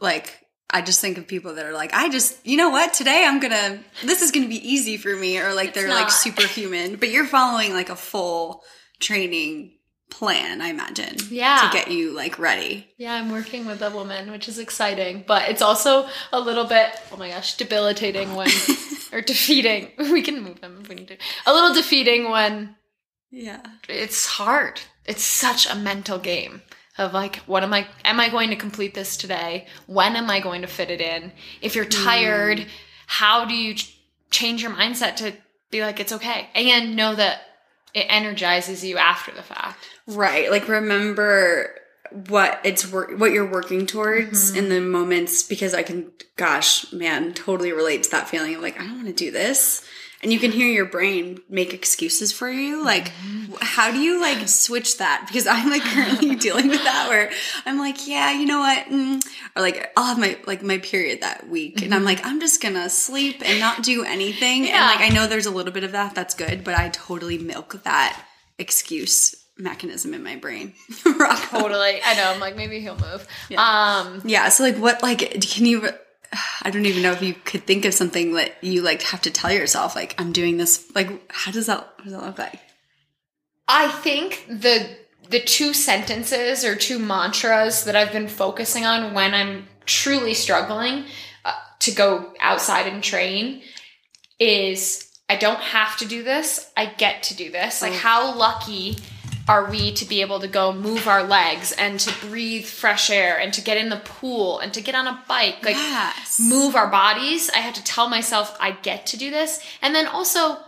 like 0.00 0.36
I 0.70 0.82
just 0.82 1.00
think 1.00 1.16
of 1.16 1.26
people 1.28 1.54
that 1.54 1.64
are 1.64 1.72
like, 1.72 1.94
I 1.94 2.08
just, 2.08 2.44
you 2.46 2.56
know 2.56 2.70
what, 2.70 2.92
today 2.92 3.24
I'm 3.26 3.40
gonna, 3.40 3.78
this 4.04 4.20
is 4.20 4.32
gonna 4.32 4.48
be 4.48 4.68
easy 4.68 4.96
for 4.96 5.14
me, 5.14 5.38
or 5.38 5.54
like 5.54 5.72
they're 5.72 5.88
like 5.88 6.10
superhuman, 6.10 6.96
but 6.96 7.10
you're 7.10 7.24
following 7.24 7.72
like 7.72 7.88
a 7.88 7.96
full 7.96 8.62
training 9.00 9.77
plan, 10.10 10.60
I 10.60 10.68
imagine. 10.68 11.16
Yeah. 11.30 11.68
To 11.70 11.76
get 11.76 11.90
you 11.90 12.12
like 12.12 12.38
ready. 12.38 12.88
Yeah, 12.96 13.14
I'm 13.14 13.30
working 13.30 13.66
with 13.66 13.82
a 13.82 13.90
woman, 13.90 14.30
which 14.30 14.48
is 14.48 14.58
exciting, 14.58 15.24
but 15.26 15.48
it's 15.48 15.62
also 15.62 16.08
a 16.32 16.40
little 16.40 16.64
bit, 16.64 16.90
oh 17.12 17.16
my 17.16 17.28
gosh, 17.30 17.56
debilitating 17.56 18.34
when, 18.34 18.50
or 19.12 19.20
defeating. 19.20 19.90
We 19.98 20.22
can 20.22 20.42
move 20.42 20.60
them 20.60 20.78
if 20.80 20.88
we 20.88 20.96
need 20.96 21.08
to. 21.08 21.16
A 21.46 21.52
little 21.52 21.74
defeating 21.74 22.30
when. 22.30 22.76
Yeah. 23.30 23.60
It's 23.88 24.26
hard. 24.26 24.80
It's 25.04 25.22
such 25.22 25.70
a 25.70 25.74
mental 25.74 26.18
game 26.18 26.62
of 26.98 27.14
like 27.14 27.36
what 27.46 27.62
am 27.62 27.72
i 27.72 27.86
am 28.04 28.18
i 28.18 28.28
going 28.28 28.50
to 28.50 28.56
complete 28.56 28.92
this 28.92 29.16
today 29.16 29.66
when 29.86 30.16
am 30.16 30.28
i 30.28 30.40
going 30.40 30.62
to 30.62 30.66
fit 30.66 30.90
it 30.90 31.00
in 31.00 31.32
if 31.62 31.74
you're 31.74 31.84
hmm. 31.84 32.04
tired 32.04 32.66
how 33.06 33.44
do 33.44 33.54
you 33.54 33.74
ch- 33.74 33.96
change 34.30 34.60
your 34.60 34.72
mindset 34.72 35.16
to 35.16 35.32
be 35.70 35.80
like 35.80 36.00
it's 36.00 36.12
okay 36.12 36.48
and 36.54 36.96
know 36.96 37.14
that 37.14 37.40
it 37.94 38.06
energizes 38.08 38.84
you 38.84 38.98
after 38.98 39.32
the 39.32 39.42
fact 39.42 39.78
Right. 40.08 40.50
Like 40.50 40.68
remember 40.68 41.74
what 42.28 42.58
it's 42.64 42.90
wor- 42.90 43.14
what 43.16 43.32
you're 43.32 43.50
working 43.50 43.86
towards 43.86 44.50
Mm-hmm. 44.52 44.58
in 44.58 44.68
the 44.70 44.80
moments 44.80 45.42
because 45.42 45.74
I 45.74 45.82
can 45.82 46.10
gosh, 46.36 46.90
man, 46.92 47.34
totally 47.34 47.72
relate 47.72 48.04
to 48.04 48.10
that 48.12 48.28
feeling 48.28 48.54
of 48.54 48.62
like 48.62 48.80
I 48.80 48.84
don't 48.84 48.94
want 48.96 49.06
to 49.08 49.12
do 49.12 49.30
this. 49.30 49.84
And 50.20 50.32
you 50.32 50.40
can 50.40 50.50
hear 50.50 50.66
your 50.66 50.86
brain 50.86 51.38
make 51.48 51.72
excuses 51.72 52.32
for 52.32 52.48
you. 52.50 52.82
Like 52.82 53.12
Mm-hmm. 53.12 53.54
how 53.60 53.92
do 53.92 53.98
you 53.98 54.18
like 54.20 54.48
switch 54.48 54.96
that? 54.98 55.24
Because 55.28 55.46
I'm 55.46 55.68
like 55.70 55.82
currently 55.82 56.34
dealing 56.46 56.68
with 56.68 56.82
that 56.82 57.08
where 57.10 57.30
I'm 57.66 57.78
like, 57.78 58.08
yeah, 58.08 58.32
you 58.32 58.46
know 58.46 58.60
what? 58.60 58.86
Mm. 58.86 59.20
Or 59.54 59.60
like 59.62 59.92
I'll 59.96 60.06
have 60.06 60.18
my 60.18 60.38
like 60.46 60.62
my 60.62 60.78
period 60.78 61.20
that 61.20 61.48
week 61.50 61.82
and 61.82 61.94
I'm 61.94 62.04
like 62.04 62.24
I'm 62.24 62.40
just 62.40 62.62
going 62.62 62.74
to 62.74 62.88
sleep 62.88 63.42
and 63.44 63.60
not 63.60 63.82
do 63.82 64.04
anything. 64.04 64.62
And 64.62 64.70
Mm-hmm. 64.74 64.86
Like 65.02 65.10
I 65.12 65.14
know 65.14 65.26
there's 65.26 65.46
a 65.46 65.50
little 65.50 65.72
bit 65.72 65.84
of 65.84 65.92
that 65.92 66.14
that's 66.14 66.34
good, 66.34 66.64
but 66.64 66.74
I 66.74 66.88
totally 66.88 67.36
milk 67.36 67.82
that 67.84 68.24
excuse 68.58 69.34
mechanism 69.58 70.14
in 70.14 70.22
my 70.22 70.36
brain. 70.36 70.74
Totally 71.04 72.00
i 72.04 72.14
know 72.14 72.32
i'm 72.32 72.40
like 72.40 72.56
maybe 72.56 72.80
he'll 72.80 72.96
move 72.96 73.26
um 73.56 74.22
Yeah. 74.24 74.48
So 74.48 74.62
like, 74.62 74.76
what 74.76 75.02
like 75.02 75.40
can 75.40 75.66
you? 75.66 75.88
I 76.62 76.70
don't 76.70 76.86
even 76.86 77.02
know 77.02 77.12
if 77.12 77.22
you 77.22 77.34
could 77.34 77.64
think 77.64 77.84
of 77.84 77.94
something 77.94 78.34
that 78.34 78.62
you 78.62 78.82
like 78.82 79.02
have 79.02 79.22
to 79.22 79.30
tell 79.30 79.52
yourself 79.52 79.96
like 79.96 80.14
I'm 80.18 80.32
doing 80.32 80.56
this. 80.58 80.84
Like, 80.94 81.08
how 81.32 81.50
does 81.52 81.66
that? 81.66 81.78
What 81.96 82.04
does 82.04 82.12
that 82.12 82.22
look 82.22 82.38
like? 82.38 82.60
I 83.66 83.88
think 83.88 84.46
the 84.48 84.96
the 85.30 85.40
two 85.40 85.74
sentences 85.74 86.64
or 86.64 86.74
two 86.74 86.98
mantras 86.98 87.84
that 87.84 87.96
I've 87.96 88.12
been 88.12 88.28
focusing 88.28 88.84
on 88.86 89.14
when 89.14 89.34
I'm 89.34 89.66
truly 89.86 90.34
struggling 90.34 91.04
uh, 91.44 91.52
to 91.80 91.90
go 91.90 92.32
outside 92.40 92.86
and 92.86 93.02
train 93.02 93.62
is 94.38 95.10
I 95.28 95.36
don't 95.36 95.60
have 95.60 95.96
to 95.98 96.06
do 96.06 96.22
this. 96.22 96.70
I 96.76 96.86
get 96.86 97.22
to 97.24 97.36
do 97.36 97.50
this. 97.50 97.82
Like 97.82 97.92
how 97.92 98.34
lucky 98.34 98.98
are 99.48 99.70
we 99.70 99.92
to 99.92 100.04
be 100.04 100.20
able 100.20 100.40
to 100.40 100.48
go 100.48 100.72
move 100.72 101.08
our 101.08 101.22
legs 101.22 101.72
and 101.72 101.98
to 102.00 102.26
breathe 102.26 102.66
fresh 102.66 103.08
air 103.10 103.38
and 103.40 103.52
to 103.54 103.60
get 103.62 103.78
in 103.78 103.88
the 103.88 103.96
pool 103.96 104.58
and 104.58 104.74
to 104.74 104.80
get 104.80 104.94
on 104.94 105.06
a 105.06 105.22
bike 105.26 105.56
like 105.64 105.74
Yes. 105.76 106.38
move 106.40 106.76
our 106.76 106.88
bodies. 106.88 107.48
I 107.50 107.58
have 107.58 107.74
to 107.74 107.82
tell 107.84 108.08
myself 108.08 108.56
I 108.60 108.72
get 108.72 109.06
to 109.06 109.16
do 109.16 109.30
this. 109.30 109.58
And 109.80 109.94
then 109.94 110.06
also, 110.06 110.58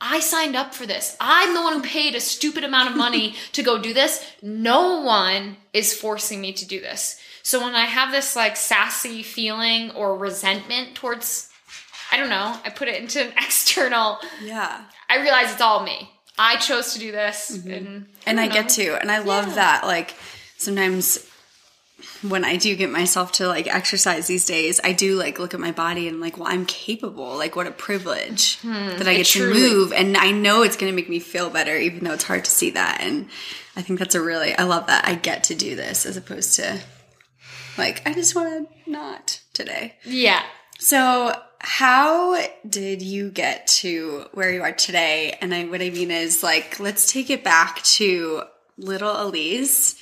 I 0.00 0.20
signed 0.20 0.56
up 0.56 0.74
for 0.74 0.86
this. 0.86 1.16
I'm 1.20 1.54
the 1.54 1.60
one 1.62 1.74
who 1.74 1.82
paid 1.82 2.14
a 2.14 2.20
stupid 2.20 2.64
amount 2.64 2.88
of 2.90 2.96
money 2.96 3.34
to 3.52 3.62
go 3.62 3.78
do 3.78 3.92
this. 3.92 4.24
No 4.42 5.00
one 5.02 5.56
is 5.72 5.92
forcing 5.92 6.40
me 6.40 6.52
to 6.54 6.66
do 6.66 6.80
this. 6.80 7.18
So 7.42 7.60
when 7.62 7.74
I 7.74 7.84
have 7.86 8.12
this 8.12 8.36
like 8.36 8.56
sassy 8.56 9.22
feeling 9.22 9.90
or 9.92 10.16
resentment 10.16 10.94
towards, 10.94 11.48
I 12.12 12.16
don't 12.16 12.28
know, 12.30 12.56
I 12.64 12.70
put 12.70 12.88
it 12.88 13.02
into 13.02 13.20
an 13.22 13.32
external, 13.36 14.18
Yeah. 14.42 14.84
I 15.10 15.20
realize 15.20 15.52
it's 15.52 15.60
all 15.60 15.82
me. 15.82 16.10
I 16.38 16.56
chose 16.56 16.92
to 16.94 16.98
do 16.98 17.10
this. 17.12 17.50
And, 17.66 18.06
And 18.26 18.38
I 18.40 18.48
get 18.48 18.68
to, 18.70 19.00
and 19.00 19.10
I 19.10 19.18
love 19.18 19.48
Yeah. 19.48 19.54
that. 19.54 19.86
Like 19.86 20.14
sometimes 20.56 21.24
when 22.22 22.44
I 22.44 22.56
do 22.56 22.74
get 22.76 22.90
myself 22.90 23.32
to 23.32 23.46
like 23.48 23.66
exercise 23.66 24.26
these 24.28 24.44
days, 24.46 24.80
I 24.84 24.92
do 24.92 25.16
like 25.16 25.38
look 25.38 25.52
at 25.54 25.60
my 25.60 25.72
body 25.72 26.06
and 26.08 26.20
like, 26.20 26.36
well, 26.38 26.48
I'm 26.48 26.64
capable. 26.66 27.36
Like, 27.36 27.56
what 27.56 27.66
a 27.66 27.70
privilege 27.72 28.58
that 28.62 29.06
I 29.08 29.14
get 29.16 29.26
to 29.26 29.46
Hmm. 29.46 29.52
move. 29.52 29.92
And 29.92 30.16
I 30.16 30.30
know 30.30 30.62
it's 30.62 30.76
going 30.76 30.90
to 30.92 30.96
make 30.96 31.08
me 31.08 31.18
feel 31.20 31.50
better, 31.50 31.76
even 31.76 32.04
though 32.04 32.12
it's 32.14 32.24
hard 32.24 32.44
to 32.44 32.50
see 32.50 32.70
that. 32.70 32.98
And 33.00 33.28
I 33.76 33.82
think 33.82 33.98
that's 33.98 34.14
a 34.14 34.20
really, 34.20 34.54
I 34.56 34.62
love 34.64 34.86
that 34.88 35.06
I 35.06 35.14
get 35.14 35.44
to 35.44 35.54
do 35.54 35.74
this 35.76 36.06
as 36.06 36.16
opposed 36.16 36.54
to 36.56 36.80
like, 37.76 38.02
I 38.06 38.12
just 38.14 38.34
want 38.34 38.68
to 38.68 38.90
not 38.90 39.40
today. 39.52 39.94
Yeah. 40.04 40.42
So, 40.80 41.40
how 41.60 42.40
did 42.68 43.02
you 43.02 43.30
get 43.30 43.66
to 43.66 44.26
where 44.32 44.52
you 44.52 44.62
are 44.62 44.72
today? 44.72 45.36
And 45.40 45.54
I, 45.54 45.64
what 45.64 45.82
I 45.82 45.90
mean 45.90 46.10
is, 46.10 46.42
like, 46.42 46.78
let's 46.78 47.12
take 47.12 47.30
it 47.30 47.44
back 47.44 47.82
to 47.82 48.42
little 48.76 49.20
Elise 49.20 50.00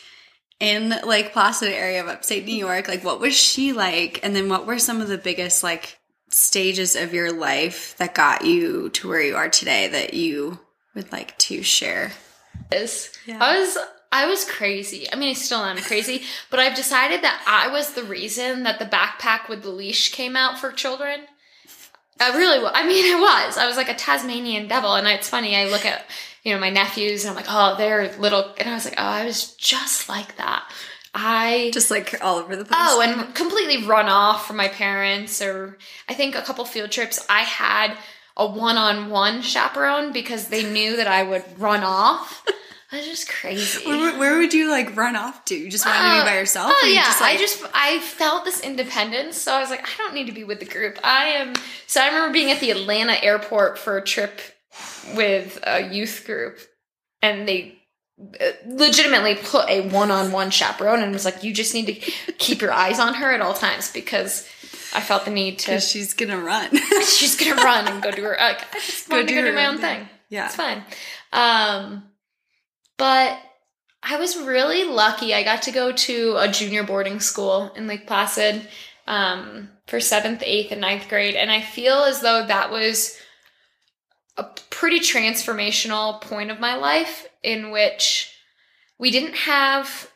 in 0.60 0.94
Lake 1.04 1.32
Placid 1.32 1.72
area 1.72 2.02
of 2.02 2.08
upstate 2.08 2.44
New 2.44 2.54
York. 2.54 2.88
Like, 2.88 3.04
what 3.04 3.20
was 3.20 3.34
she 3.34 3.72
like? 3.72 4.20
And 4.22 4.36
then, 4.36 4.48
what 4.48 4.66
were 4.66 4.78
some 4.78 5.00
of 5.00 5.08
the 5.08 5.18
biggest 5.18 5.62
like 5.62 5.98
stages 6.28 6.96
of 6.96 7.14
your 7.14 7.32
life 7.32 7.96
that 7.98 8.14
got 8.14 8.44
you 8.44 8.90
to 8.90 9.08
where 9.08 9.22
you 9.22 9.36
are 9.36 9.48
today 9.48 9.88
that 9.88 10.14
you 10.14 10.58
would 10.94 11.10
like 11.12 11.36
to 11.38 11.62
share? 11.62 12.12
is. 12.72 13.12
Yeah. 13.26 13.38
I 13.40 13.58
was 13.58 13.78
I 14.12 14.26
was 14.26 14.44
crazy. 14.44 15.06
I 15.12 15.16
mean, 15.16 15.30
I 15.30 15.34
still 15.34 15.58
am 15.58 15.78
crazy, 15.78 16.22
but 16.50 16.60
I've 16.60 16.76
decided 16.76 17.22
that 17.22 17.42
I 17.46 17.70
was 17.70 17.92
the 17.92 18.04
reason 18.04 18.62
that 18.62 18.78
the 18.78 18.84
backpack 18.84 19.48
with 19.48 19.62
the 19.62 19.70
leash 19.70 20.12
came 20.12 20.36
out 20.36 20.58
for 20.58 20.72
children. 20.72 21.22
I 22.20 22.36
really 22.36 22.62
was. 22.62 22.72
I 22.74 22.86
mean, 22.86 23.04
I 23.14 23.20
was. 23.46 23.58
I 23.58 23.66
was 23.66 23.76
like 23.76 23.88
a 23.88 23.94
Tasmanian 23.94 24.68
devil, 24.68 24.94
and 24.94 25.06
it's 25.06 25.28
funny. 25.28 25.56
I 25.56 25.66
look 25.68 25.84
at 25.84 26.04
you 26.42 26.54
know 26.54 26.60
my 26.60 26.70
nephews, 26.70 27.24
and 27.24 27.30
I'm 27.30 27.36
like, 27.36 27.46
oh, 27.48 27.76
they're 27.76 28.16
little, 28.18 28.54
and 28.58 28.68
I 28.68 28.74
was 28.74 28.84
like, 28.84 28.94
oh, 28.98 29.02
I 29.02 29.24
was 29.24 29.54
just 29.54 30.08
like 30.08 30.36
that. 30.36 30.70
I 31.18 31.70
Just 31.72 31.90
like 31.90 32.22
all 32.22 32.36
over 32.36 32.56
the 32.56 32.64
place. 32.64 32.78
Oh, 32.78 33.00
and 33.00 33.34
completely 33.34 33.86
run 33.86 34.06
off 34.06 34.46
from 34.46 34.56
my 34.56 34.68
parents, 34.68 35.40
or 35.40 35.78
I 36.08 36.14
think 36.14 36.34
a 36.34 36.42
couple 36.42 36.64
field 36.66 36.90
trips. 36.90 37.24
I 37.28 37.40
had 37.40 37.96
a 38.36 38.46
one-on-one 38.46 39.40
chaperone 39.40 40.12
because 40.12 40.48
they 40.48 40.70
knew 40.70 40.96
that 40.98 41.06
I 41.06 41.22
would 41.22 41.44
run 41.58 41.82
off. 41.82 42.44
Was 42.92 43.04
just 43.04 43.28
crazy. 43.28 43.84
where, 43.86 44.16
where 44.18 44.38
would 44.38 44.54
you 44.54 44.70
like 44.70 44.96
run 44.96 45.16
off 45.16 45.44
to? 45.46 45.56
You 45.56 45.70
just 45.70 45.84
wanted 45.84 45.98
to 46.18 46.22
be 46.24 46.30
by 46.30 46.34
yourself? 46.38 46.72
Oh 46.74 46.86
yeah, 46.86 47.04
just, 47.04 47.20
like- 47.20 47.36
I 47.36 47.40
just 47.40 47.64
I 47.74 47.98
felt 48.00 48.44
this 48.44 48.60
independence, 48.60 49.36
so 49.36 49.52
I 49.52 49.60
was 49.60 49.70
like, 49.70 49.82
I 49.84 49.90
don't 49.98 50.14
need 50.14 50.26
to 50.26 50.32
be 50.32 50.44
with 50.44 50.60
the 50.60 50.66
group. 50.66 50.98
I 51.02 51.24
am. 51.30 51.54
So 51.86 52.00
I 52.00 52.06
remember 52.06 52.32
being 52.32 52.50
at 52.52 52.60
the 52.60 52.70
Atlanta 52.70 53.14
airport 53.22 53.78
for 53.78 53.96
a 53.96 54.02
trip 54.04 54.40
with 55.16 55.58
a 55.66 55.92
youth 55.92 56.22
group, 56.26 56.58
and 57.22 57.48
they 57.48 57.76
uh, 58.40 58.50
legitimately 58.66 59.34
put 59.34 59.68
a 59.68 59.88
one-on-one 59.88 60.50
chaperone 60.50 61.02
and 61.02 61.12
was 61.12 61.24
like, 61.24 61.42
you 61.42 61.52
just 61.52 61.74
need 61.74 61.86
to 61.86 61.92
keep 62.38 62.60
your 62.62 62.72
eyes 62.72 62.98
on 63.00 63.14
her 63.14 63.32
at 63.32 63.40
all 63.40 63.52
times 63.54 63.90
because 63.90 64.48
I 64.94 65.00
felt 65.00 65.24
the 65.24 65.30
need 65.32 65.58
to. 65.60 65.80
she's 65.80 66.14
gonna 66.14 66.38
run. 66.40 66.70
She's 67.06 67.36
gonna 67.36 67.60
run 67.62 67.88
and 67.88 68.02
go 68.02 68.10
do 68.12 68.22
her. 68.22 68.36
Like, 68.38 68.60
I 68.74 68.78
just 68.80 69.08
Go 69.08 69.16
wanted 69.16 69.28
to 69.28 69.34
do 69.34 69.40
go 69.40 69.46
do 69.46 69.50
her 69.50 69.54
my 69.56 69.66
own 69.66 69.74
own 69.74 69.80
thing. 69.80 69.98
thing. 70.00 70.08
yeah. 70.28 70.46
It's 70.46 70.54
fine. 70.56 70.82
Um, 71.32 72.04
but 72.96 73.38
I 74.02 74.16
was 74.16 74.36
really 74.36 74.84
lucky. 74.84 75.34
I 75.34 75.42
got 75.42 75.62
to 75.62 75.72
go 75.72 75.92
to 75.92 76.36
a 76.38 76.48
junior 76.48 76.84
boarding 76.84 77.20
school 77.20 77.72
in 77.74 77.86
Lake 77.86 78.06
Placid 78.06 78.68
um, 79.06 79.70
for 79.86 80.00
seventh, 80.00 80.42
eighth, 80.44 80.72
and 80.72 80.80
ninth 80.80 81.08
grade. 81.08 81.34
And 81.34 81.50
I 81.50 81.60
feel 81.60 82.04
as 82.04 82.20
though 82.20 82.46
that 82.46 82.70
was 82.70 83.18
a 84.36 84.44
pretty 84.70 85.00
transformational 85.00 86.20
point 86.20 86.50
of 86.50 86.60
my 86.60 86.76
life 86.76 87.26
in 87.42 87.70
which 87.70 88.32
we 88.98 89.10
didn't 89.10 89.34
have 89.34 90.10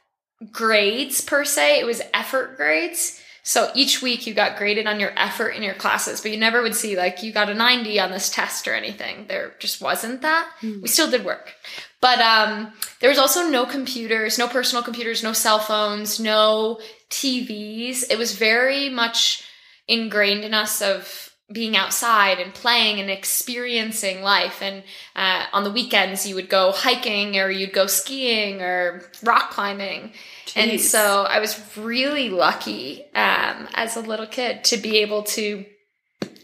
grades 0.53 1.21
per 1.21 1.45
se, 1.45 1.81
it 1.81 1.87
was 1.87 2.03
effort 2.15 2.57
grades. 2.57 3.20
So 3.43 3.71
each 3.75 4.03
week 4.03 4.27
you 4.27 4.35
got 4.35 4.57
graded 4.59 4.87
on 4.87 5.01
your 5.01 5.13
effort 5.17 5.51
in 5.51 5.63
your 5.63 5.75
classes, 5.75 6.21
but 6.21 6.31
you 6.31 6.37
never 6.37 6.63
would 6.63 6.75
see 6.75 6.97
like 6.97 7.23
you 7.23 7.33
got 7.33 7.49
a 7.49 7.55
90 7.55 7.99
on 8.01 8.11
this 8.11 8.31
test 8.31 8.69
or 8.69 8.75
anything. 8.75 9.27
There 9.29 9.55
just 9.59 9.81
wasn't 9.81 10.23
that. 10.23 10.51
We 10.83 10.89
still 10.89 11.11
did 11.11 11.25
work. 11.25 11.55
But 12.01 12.21
um 12.21 12.73
there 13.01 13.11
was 13.11 13.19
also 13.19 13.49
no 13.49 13.65
computers, 13.67 14.39
no 14.39 14.47
personal 14.49 14.83
computers, 14.83 15.23
no 15.23 15.33
cell 15.33 15.59
phones, 15.59 16.21
no 16.21 16.81
TVs. 17.11 18.05
It 18.11 18.19
was 18.19 18.35
very 18.37 18.89
much 18.89 19.43
ingrained 19.89 20.45
in 20.45 20.55
us 20.55 20.81
of 20.83 21.30
being 21.53 21.77
outside 21.77 22.39
and 22.39 22.55
playing 22.55 23.01
and 23.01 23.11
experiencing 23.11 24.23
life. 24.23 24.63
And 24.63 24.85
uh, 25.17 25.47
on 25.53 25.65
the 25.65 25.71
weekends, 25.71 26.27
you 26.27 26.35
would 26.37 26.49
go 26.49 26.71
hiking 26.73 27.37
or 27.39 27.51
you'd 27.51 27.73
go 27.73 27.87
skiing 27.87 28.63
or 28.63 29.03
rock 29.23 29.51
climbing. 29.51 30.13
And 30.55 30.81
so 30.81 31.25
I 31.29 31.41
was 31.41 31.61
really 31.77 32.29
lucky 32.31 33.05
um, 33.15 33.69
as 33.75 33.97
a 33.97 34.01
little 34.01 34.27
kid 34.27 34.63
to 34.65 34.77
be 34.77 34.99
able 34.99 35.23
to 35.25 35.65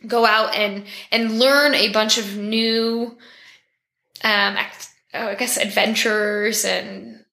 go 0.06 0.24
out 0.24 0.54
and 0.54 0.84
and 1.10 1.38
learn 1.38 1.74
a 1.74 1.90
bunch 1.92 2.16
of 2.18 2.36
new, 2.36 3.16
um, 4.22 4.56
act- 4.56 4.88
oh, 5.14 5.28
I 5.28 5.34
guess, 5.34 5.56
adventures 5.56 6.64
and 6.64 7.24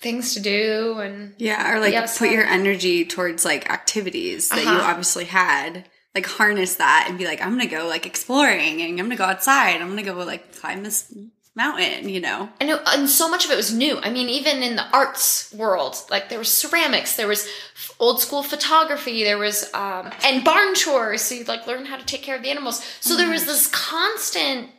things 0.00 0.34
to 0.34 0.40
do. 0.40 0.98
And 1.00 1.34
Yeah, 1.38 1.72
or 1.74 1.80
like 1.80 1.94
put 2.16 2.30
your 2.30 2.44
energy 2.44 3.04
towards 3.04 3.44
like 3.44 3.70
activities 3.70 4.48
that 4.48 4.62
you 4.62 4.68
Uh-huh. 4.68 4.90
obviously 4.90 5.24
had. 5.26 5.88
Like 6.14 6.26
harness 6.26 6.76
that 6.76 7.06
and 7.08 7.18
be 7.18 7.26
like, 7.26 7.40
I'm 7.40 7.50
gonna 7.50 7.66
go 7.66 7.86
like 7.86 8.06
exploring 8.06 8.82
and 8.82 8.90
I'm 8.90 9.06
gonna 9.06 9.16
go 9.16 9.24
outside. 9.24 9.80
I'm 9.80 9.88
gonna 9.88 10.02
go 10.02 10.14
like 10.14 10.54
climb 10.56 10.82
this 10.82 11.12
mountain, 11.54 12.08
you 12.08 12.20
know? 12.20 12.48
I 12.60 12.64
know, 12.64 12.80
and 12.86 13.08
so 13.08 13.28
much 13.28 13.44
of 13.44 13.50
it 13.50 13.56
was 13.56 13.72
new. 13.74 13.98
I 13.98 14.10
mean, 14.10 14.28
even 14.28 14.62
in 14.62 14.76
the 14.76 14.86
arts 14.92 15.52
world, 15.52 15.96
like 16.10 16.28
there 16.28 16.38
was 16.38 16.50
ceramics, 16.50 17.16
there 17.16 17.28
was 17.28 17.44
f- 17.74 17.92
old 17.98 18.20
school 18.20 18.42
photography, 18.42 19.24
there 19.24 19.38
was 19.38 19.72
um, 19.74 20.10
and 20.24 20.44
barn 20.44 20.74
chores. 20.74 21.22
So 21.22 21.34
you'd 21.34 21.48
like 21.48 21.66
learn 21.66 21.86
how 21.86 21.96
to 21.96 22.04
take 22.04 22.22
care 22.22 22.36
of 22.36 22.42
the 22.42 22.50
animals. 22.50 22.84
So 23.00 23.16
there 23.16 23.30
was 23.30 23.46
this 23.46 23.66
constant 23.68 24.70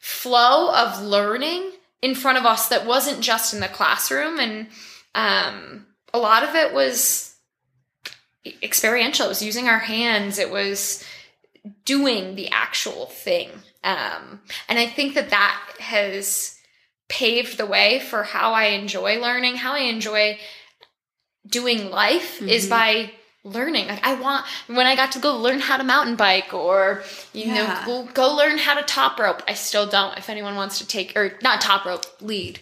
flow 0.00 0.72
of 0.74 1.02
learning 1.02 1.72
in 2.02 2.14
front 2.14 2.38
of 2.38 2.46
us 2.46 2.68
that 2.68 2.86
wasn't 2.86 3.20
just 3.20 3.54
in 3.54 3.60
the 3.60 3.68
classroom. 3.68 4.38
And 4.38 4.68
um, 5.14 5.86
a 6.12 6.18
lot 6.18 6.42
of 6.42 6.54
it 6.54 6.72
was 6.72 7.27
experiential. 8.62 9.26
It 9.26 9.30
was 9.30 9.42
using 9.42 9.68
our 9.68 9.78
hands. 9.78 10.38
It 10.38 10.50
was 10.50 11.04
doing 11.84 12.34
the 12.34 12.48
actual 12.50 13.06
thing. 13.06 13.50
Um, 13.84 14.40
and 14.68 14.78
I 14.78 14.86
think 14.86 15.14
that 15.14 15.30
that 15.30 15.60
has 15.78 16.58
paved 17.08 17.58
the 17.58 17.66
way 17.66 18.00
for 18.00 18.22
how 18.22 18.52
I 18.52 18.66
enjoy 18.66 19.18
learning, 19.20 19.56
how 19.56 19.72
I 19.72 19.80
enjoy 19.80 20.38
doing 21.46 21.90
life 21.90 22.36
mm-hmm. 22.36 22.48
is 22.48 22.68
by 22.68 23.12
learning. 23.44 23.88
Like 23.88 24.04
I 24.06 24.14
want 24.14 24.46
when 24.66 24.86
I 24.86 24.96
got 24.96 25.12
to 25.12 25.18
go 25.18 25.36
learn 25.36 25.60
how 25.60 25.76
to 25.76 25.84
mountain 25.84 26.16
bike 26.16 26.52
or 26.52 27.02
you 27.32 27.46
yeah. 27.46 27.84
know 27.86 28.04
go, 28.04 28.12
go 28.12 28.36
learn 28.36 28.58
how 28.58 28.74
to 28.74 28.82
top 28.82 29.18
rope. 29.18 29.42
I 29.48 29.54
still 29.54 29.86
don't. 29.86 30.16
If 30.18 30.28
anyone 30.28 30.56
wants 30.56 30.78
to 30.78 30.86
take 30.86 31.16
or 31.16 31.38
not 31.42 31.60
top 31.60 31.84
rope, 31.84 32.04
lead. 32.20 32.60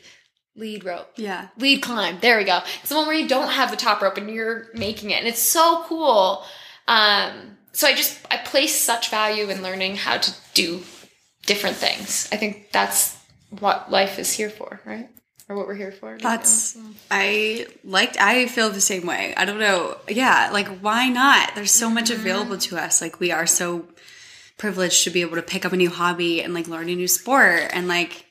Lead 0.56 0.84
rope. 0.84 1.12
Yeah. 1.16 1.48
Lead 1.58 1.82
climb. 1.82 2.18
There 2.20 2.38
we 2.38 2.44
go. 2.44 2.60
It's 2.80 2.88
the 2.88 2.96
one 2.96 3.06
where 3.06 3.16
you 3.16 3.28
don't 3.28 3.50
have 3.50 3.70
the 3.70 3.76
top 3.76 4.00
rope 4.00 4.16
and 4.16 4.30
you're 4.30 4.68
making 4.74 5.10
it. 5.10 5.18
And 5.18 5.28
it's 5.28 5.42
so 5.42 5.84
cool. 5.86 6.44
Um, 6.88 7.56
so 7.72 7.86
I 7.86 7.94
just 7.94 8.18
I 8.30 8.38
place 8.38 8.74
such 8.74 9.10
value 9.10 9.50
in 9.50 9.62
learning 9.62 9.96
how 9.96 10.16
to 10.16 10.34
do 10.54 10.82
different 11.44 11.76
things. 11.76 12.28
I 12.32 12.36
think 12.36 12.72
that's 12.72 13.16
what 13.50 13.90
life 13.90 14.18
is 14.18 14.32
here 14.32 14.50
for, 14.50 14.80
right? 14.86 15.08
Or 15.48 15.56
what 15.56 15.66
we're 15.66 15.74
here 15.74 15.92
for. 15.92 16.16
That's 16.18 16.76
I 17.10 17.66
liked 17.84 18.16
I 18.18 18.46
feel 18.46 18.70
the 18.70 18.80
same 18.80 19.06
way. 19.06 19.34
I 19.36 19.44
don't 19.44 19.60
know. 19.60 19.96
Yeah, 20.08 20.50
like 20.52 20.68
why 20.80 21.08
not? 21.08 21.54
There's 21.54 21.70
so 21.70 21.86
mm-hmm. 21.86 21.96
much 21.96 22.10
available 22.10 22.58
to 22.58 22.78
us. 22.78 23.02
Like 23.02 23.20
we 23.20 23.30
are 23.30 23.46
so 23.46 23.86
privileged 24.56 25.04
to 25.04 25.10
be 25.10 25.20
able 25.20 25.36
to 25.36 25.42
pick 25.42 25.64
up 25.66 25.72
a 25.72 25.76
new 25.76 25.90
hobby 25.90 26.42
and 26.42 26.54
like 26.54 26.66
learn 26.66 26.88
a 26.88 26.94
new 26.94 27.08
sport 27.08 27.70
and 27.72 27.88
like 27.88 28.25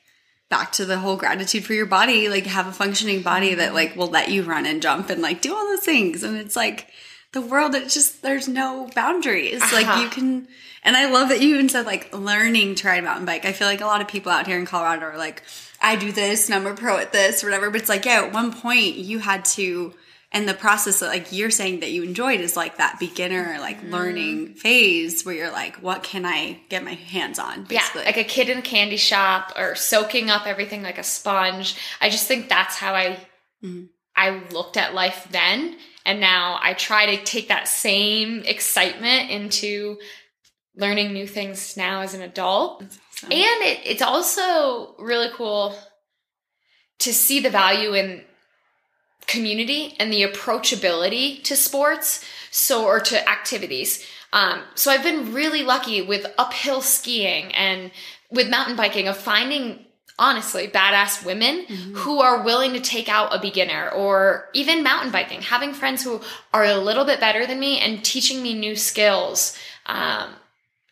back 0.48 0.72
to 0.72 0.84
the 0.84 0.98
whole 0.98 1.16
gratitude 1.16 1.64
for 1.64 1.74
your 1.74 1.86
body, 1.86 2.28
like 2.28 2.46
have 2.46 2.66
a 2.66 2.72
functioning 2.72 3.22
body 3.22 3.54
that 3.54 3.74
like 3.74 3.96
will 3.96 4.08
let 4.08 4.30
you 4.30 4.42
run 4.42 4.66
and 4.66 4.82
jump 4.82 5.10
and 5.10 5.20
like 5.22 5.42
do 5.42 5.54
all 5.54 5.64
those 5.66 5.80
things. 5.80 6.22
And 6.22 6.36
it's 6.36 6.56
like 6.56 6.88
the 7.32 7.40
world, 7.40 7.74
it's 7.74 7.94
just 7.94 8.22
there's 8.22 8.48
no 8.48 8.88
boundaries. 8.94 9.62
Uh-huh. 9.62 9.76
Like 9.76 10.02
you 10.02 10.08
can 10.08 10.48
and 10.86 10.96
I 10.96 11.10
love 11.10 11.30
that 11.30 11.42
you 11.42 11.54
even 11.54 11.68
said 11.68 11.84
like 11.84 12.16
learning 12.16 12.76
to 12.76 12.86
ride 12.86 13.00
a 13.00 13.02
mountain 13.02 13.26
bike. 13.26 13.44
I 13.44 13.52
feel 13.52 13.66
like 13.66 13.80
a 13.80 13.86
lot 13.86 14.00
of 14.00 14.06
people 14.06 14.30
out 14.30 14.46
here 14.46 14.56
in 14.56 14.66
Colorado 14.66 15.06
are 15.06 15.18
like, 15.18 15.42
I 15.82 15.96
do 15.96 16.12
this 16.12 16.48
and 16.48 16.54
I'm 16.54 16.72
a 16.72 16.76
pro 16.76 16.98
at 16.98 17.12
this 17.12 17.42
or 17.42 17.48
whatever. 17.48 17.70
But 17.70 17.80
it's 17.80 17.88
like, 17.88 18.04
yeah, 18.04 18.22
at 18.22 18.32
one 18.32 18.52
point 18.52 18.94
you 18.94 19.18
had 19.18 19.44
to, 19.46 19.92
and 20.32 20.48
the 20.48 20.54
process 20.54 21.00
that 21.00 21.06
like 21.06 21.32
you're 21.32 21.50
saying 21.50 21.80
that 21.80 21.92
you 21.92 22.02
enjoyed 22.02 22.40
is 22.40 22.56
like 22.56 22.78
that 22.78 22.98
beginner, 22.98 23.56
like 23.60 23.80
mm. 23.80 23.90
learning 23.90 24.54
phase 24.54 25.24
where 25.24 25.34
you're 25.34 25.52
like, 25.52 25.76
what 25.76 26.02
can 26.02 26.26
I 26.26 26.60
get 26.68 26.84
my 26.84 26.94
hands 26.94 27.38
on? 27.38 27.64
Basically. 27.64 28.02
Yeah, 28.02 28.06
like 28.06 28.16
a 28.16 28.24
kid 28.24 28.50
in 28.50 28.58
a 28.58 28.62
candy 28.62 28.96
shop 28.96 29.52
or 29.56 29.74
soaking 29.76 30.28
up 30.28 30.46
everything 30.46 30.82
like 30.82 30.98
a 30.98 31.04
sponge. 31.04 31.76
I 32.00 32.10
just 32.10 32.26
think 32.26 32.48
that's 32.48 32.76
how 32.76 32.94
I, 32.94 33.18
mm. 33.62 33.88
I 34.16 34.42
looked 34.50 34.76
at 34.76 34.94
life 34.94 35.28
then. 35.30 35.76
And 36.04 36.20
now 36.20 36.58
I 36.62 36.74
try 36.74 37.16
to 37.16 37.24
take 37.24 37.48
that 37.48 37.68
same 37.68 38.42
excitement 38.44 39.30
into 39.30 39.98
learning 40.76 41.12
new 41.12 41.26
things 41.26 41.76
now 41.76 42.00
as 42.00 42.14
an 42.14 42.22
adult. 42.22 42.82
Awesome. 42.82 43.32
And 43.32 43.62
it, 43.62 43.80
it's 43.84 44.02
also 44.02 44.94
really 44.98 45.30
cool 45.32 45.76
to 46.98 47.12
see 47.12 47.40
the 47.40 47.50
value 47.50 47.94
in 47.94 48.24
community 49.26 49.94
and 49.98 50.12
the 50.12 50.22
approachability 50.22 51.42
to 51.42 51.56
sports 51.56 52.24
so 52.50 52.84
or 52.84 53.00
to 53.00 53.28
activities. 53.28 54.06
Um, 54.32 54.62
so 54.74 54.90
i've 54.90 55.02
been 55.02 55.32
really 55.32 55.62
lucky 55.62 56.02
with 56.02 56.26
uphill 56.36 56.80
skiing 56.80 57.54
and 57.54 57.90
with 58.30 58.50
mountain 58.50 58.76
biking 58.76 59.08
of 59.08 59.16
finding 59.16 59.86
honestly 60.18 60.66
badass 60.66 61.24
women 61.24 61.66
mm-hmm. 61.66 61.94
who 61.94 62.20
are 62.20 62.42
willing 62.42 62.72
to 62.72 62.80
take 62.80 63.08
out 63.08 63.34
a 63.34 63.40
beginner 63.40 63.90
or 63.90 64.48
even 64.54 64.82
mountain 64.82 65.12
biking 65.12 65.42
having 65.42 65.74
friends 65.74 66.02
who 66.02 66.20
are 66.52 66.64
a 66.64 66.76
little 66.76 67.04
bit 67.04 67.20
better 67.20 67.46
than 67.46 67.60
me 67.60 67.78
and 67.78 68.04
teaching 68.04 68.42
me 68.42 68.54
new 68.54 68.74
skills. 68.74 69.56
Um, 69.86 70.30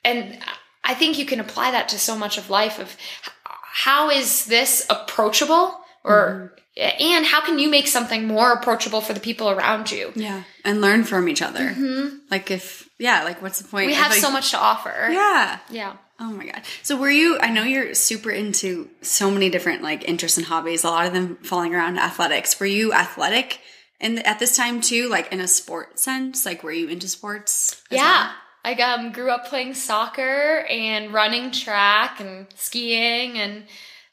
and 0.04 0.38
I 0.84 0.95
think 0.95 1.19
you 1.19 1.25
can 1.25 1.41
apply 1.41 1.71
that 1.71 1.89
to 1.89 1.99
so 1.99 2.17
much 2.17 2.37
of 2.37 2.50
life 2.50 2.78
of 2.78 2.97
how 3.43 4.10
is 4.10 4.45
this 4.45 4.87
approachable 4.91 5.80
or 6.04 6.52
mm-hmm. 6.76 7.02
and 7.02 7.26
how 7.26 7.40
can 7.45 7.58
you 7.58 7.69
make 7.69 7.88
something 7.88 8.26
more 8.26 8.52
approachable 8.52 9.00
for 9.00 9.12
the 9.14 9.21
people 9.21 9.50
around 9.50 9.90
you? 9.90 10.12
Yeah 10.14 10.45
and 10.64 10.80
learn 10.80 11.04
from 11.04 11.28
each 11.28 11.43
other. 11.43 11.71
Mm-hmm. 11.71 12.17
like 12.30 12.50
if 12.50 12.88
yeah 12.99 13.25
like 13.25 13.43
what's 13.43 13.60
the 13.60 13.69
point? 13.69 13.86
We 13.86 13.95
have 13.95 14.10
like, 14.10 14.21
so 14.21 14.30
much 14.30 14.50
to 14.50 14.58
offer. 14.58 15.08
Yeah. 15.10 15.58
Yeah. 15.71 15.97
Oh 16.19 16.30
my 16.30 16.47
god. 16.47 16.62
So 16.82 16.97
were 16.97 17.10
you 17.10 17.38
i 17.38 17.50
know 17.50 17.62
you're 17.62 17.95
super 17.95 18.30
into 18.30 18.88
so 19.02 19.30
many 19.30 19.50
different 19.50 19.82
like 19.82 20.08
interests 20.08 20.38
and 20.38 20.47
hobbies 20.47 20.84
a 20.84 20.88
lot 20.88 21.06
of 21.06 21.12
them 21.12 21.36
falling 21.36 21.75
around 21.75 21.99
athletics. 21.99 22.58
Were 22.58 22.67
you 22.67 22.93
athletic 22.93 23.60
and 24.00 24.25
at 24.26 24.38
this 24.38 24.56
time 24.56 24.80
too 24.80 25.08
like 25.08 25.32
in 25.32 25.40
a 25.40 25.49
sport 25.49 25.99
sense? 25.99 26.47
Like 26.47 26.62
were 26.62 26.73
you 26.73 26.88
into 26.88 27.08
sports 27.08 27.82
yeah. 27.90 28.28
well? 28.28 28.30
I 28.67 28.73
um, 28.76 29.12
grew 29.12 29.30
up 29.30 29.47
playing 29.47 29.75
soccer 29.75 30.64
and 30.71 31.12
running 31.12 31.50
track 31.50 32.19
and 32.19 32.47
skiing 32.54 33.36
and 33.38 33.64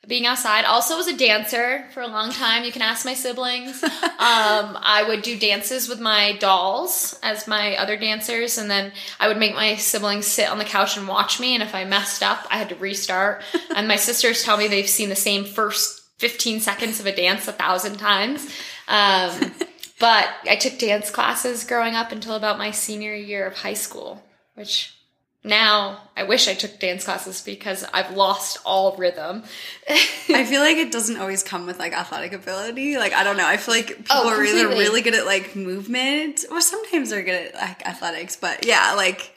being 0.08 0.26
outside. 0.26 0.66
Also 0.66 0.98
was 0.98 1.08
a 1.08 1.16
dancer 1.16 1.86
for 1.94 2.02
a 2.02 2.08
long 2.08 2.32
time. 2.32 2.64
You 2.64 2.72
can 2.72 2.82
ask 2.82 3.06
my 3.06 3.14
siblings. 3.14 3.84
um, 3.84 3.90
I 4.20 5.06
would 5.08 5.22
do 5.22 5.38
dances 5.38 5.88
with 5.88 6.00
my 6.00 6.36
dolls 6.38 7.20
as 7.22 7.48
my 7.48 7.76
other 7.78 7.98
dancers, 7.98 8.58
and 8.58 8.70
then 8.70 8.92
I 9.20 9.28
would 9.28 9.38
make 9.38 9.54
my 9.54 9.76
siblings 9.76 10.26
sit 10.26 10.50
on 10.50 10.58
the 10.58 10.66
couch 10.66 10.98
and 10.98 11.08
watch 11.08 11.40
me. 11.40 11.54
And 11.54 11.64
if 11.64 11.76
I 11.76 11.86
messed 11.86 12.24
up, 12.24 12.46
I 12.50 12.58
had 12.58 12.70
to 12.70 12.76
restart. 12.76 13.44
and 13.76 13.88
my 13.88 13.96
sisters 13.96 14.44
tell 14.44 14.58
me 14.58 14.68
they've 14.68 14.90
seen 14.90 15.10
the 15.10 15.16
same 15.16 15.46
first 15.46 16.02
15 16.18 16.60
seconds 16.60 17.00
of 17.00 17.06
a 17.06 17.16
dance 17.16 17.48
a 17.48 17.52
thousand 17.52 17.98
times. 17.98 18.46
Um, 18.88 19.54
but 20.00 20.30
I 20.50 20.56
took 20.56 20.80
dance 20.80 21.12
classes 21.12 21.64
growing 21.64 21.96
up 21.96 22.12
until 22.12 22.36
about 22.36 22.58
my 22.58 22.72
senior 22.72 23.14
year 23.14 23.46
of 23.46 23.58
high 23.58 23.76
school 23.76 24.24
which 24.56 24.96
now 25.43 26.10
I 26.15 26.23
wish 26.23 26.47
I 26.47 26.54
took 26.54 26.80
dance 26.80 27.06
classes 27.06 27.41
because 27.41 27.84
I've 27.93 28.15
lost 28.15 28.60
all 28.63 28.95
rhythm. 28.95 29.43
I 29.89 30.45
feel 30.45 30.62
like 30.62 30.77
it 30.77 30.91
doesn't 30.91 31.17
always 31.17 31.41
come 31.41 31.65
with 31.65 31.80
like 31.80 31.93
athletic 31.93 32.34
ability. 32.34 32.97
Like 32.97 33.13
I 33.13 33.23
don't 33.23 33.38
know. 33.38 33.47
I 33.47 33.58
feel 33.58 33.73
like 33.73 33.91
oh, 33.91 33.95
people 33.95 34.15
oh, 34.17 34.30
are 34.30 34.43
either 34.43 34.67
really 34.69 35.01
good 35.01 35.15
at 35.15 35.25
like 35.25 35.56
movement 35.56 36.45
or 36.51 36.62
sometimes 36.62 37.10
they're 37.10 37.23
good 37.23 37.47
at 37.47 37.56
like 37.56 37.88
athletics. 37.88 38.36
But 38.36 38.67
yeah, 38.67 38.93
like 38.93 39.34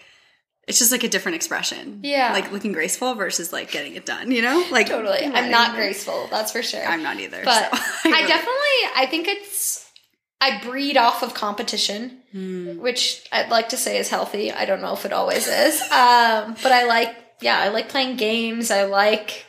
it's 0.67 0.79
just 0.79 0.93
like 0.93 1.05
a 1.05 1.09
different 1.09 1.37
expression. 1.37 2.01
Yeah. 2.03 2.33
Like 2.33 2.53
looking 2.53 2.73
graceful 2.73 3.15
versus 3.15 3.53
like 3.53 3.71
getting 3.71 3.95
it 3.95 4.07
done, 4.07 4.31
you 4.31 4.43
know? 4.43 4.65
Like 4.71 4.89
Totally. 4.89 5.25
I'm 5.25 5.51
not 5.51 5.75
graceful, 5.75 6.27
that's 6.31 6.53
for 6.53 6.63
sure. 6.63 6.85
I'm 6.85 7.03
not 7.03 7.21
either. 7.21 7.43
But 7.45 7.75
so. 7.75 7.81
I 8.11 8.27
definitely 8.27 8.93
I 8.97 9.07
think 9.11 9.29
it's 9.29 9.84
I 10.45 10.61
breed 10.63 10.99
off 10.99 11.23
of 11.23 11.33
competition, 11.33 12.19
mm. 12.35 12.79
which 12.79 13.27
I'd 13.33 13.49
like 13.49 13.71
to 13.71 13.79
say 13.79 13.97
is 13.97 14.11
healthy. 14.11 14.53
I 14.53 14.67
don't 14.67 14.83
know 14.83 14.93
if 14.93 15.07
it 15.07 15.13
always 15.13 15.49
is. 15.49 15.81
Um, 15.91 16.55
but 16.63 16.71
I 16.71 16.85
like, 16.85 17.17
yeah, 17.41 17.59
I 17.59 17.69
like 17.69 17.89
playing 17.89 18.19
games. 18.19 18.71
I 18.71 18.85
like 18.85 19.47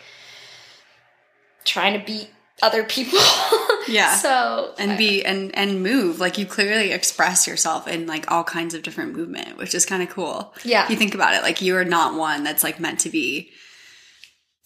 trying 1.65 1.99
to 1.99 2.05
beat 2.05 2.29
other 2.63 2.85
people. 2.85 3.19
yeah. 3.89 4.15
So 4.15 4.73
and 4.77 4.97
be 4.97 5.25
and 5.25 5.53
and 5.53 5.83
move 5.83 6.21
like 6.21 6.37
you 6.37 6.45
clearly 6.45 6.93
express 6.93 7.45
yourself 7.45 7.89
in 7.89 8.07
like 8.07 8.31
all 8.31 8.45
kinds 8.45 8.73
of 8.73 8.81
different 8.81 9.17
movement, 9.17 9.57
which 9.57 9.75
is 9.75 9.85
kind 9.85 10.01
of 10.01 10.09
cool. 10.09 10.53
Yeah. 10.63 10.87
You 10.87 10.95
think 10.95 11.13
about 11.13 11.33
it, 11.33 11.41
like 11.41 11.61
you 11.61 11.75
are 11.75 11.83
not 11.83 12.17
one 12.17 12.45
that's 12.45 12.63
like 12.63 12.79
meant 12.79 13.01
to 13.01 13.09
be 13.09 13.51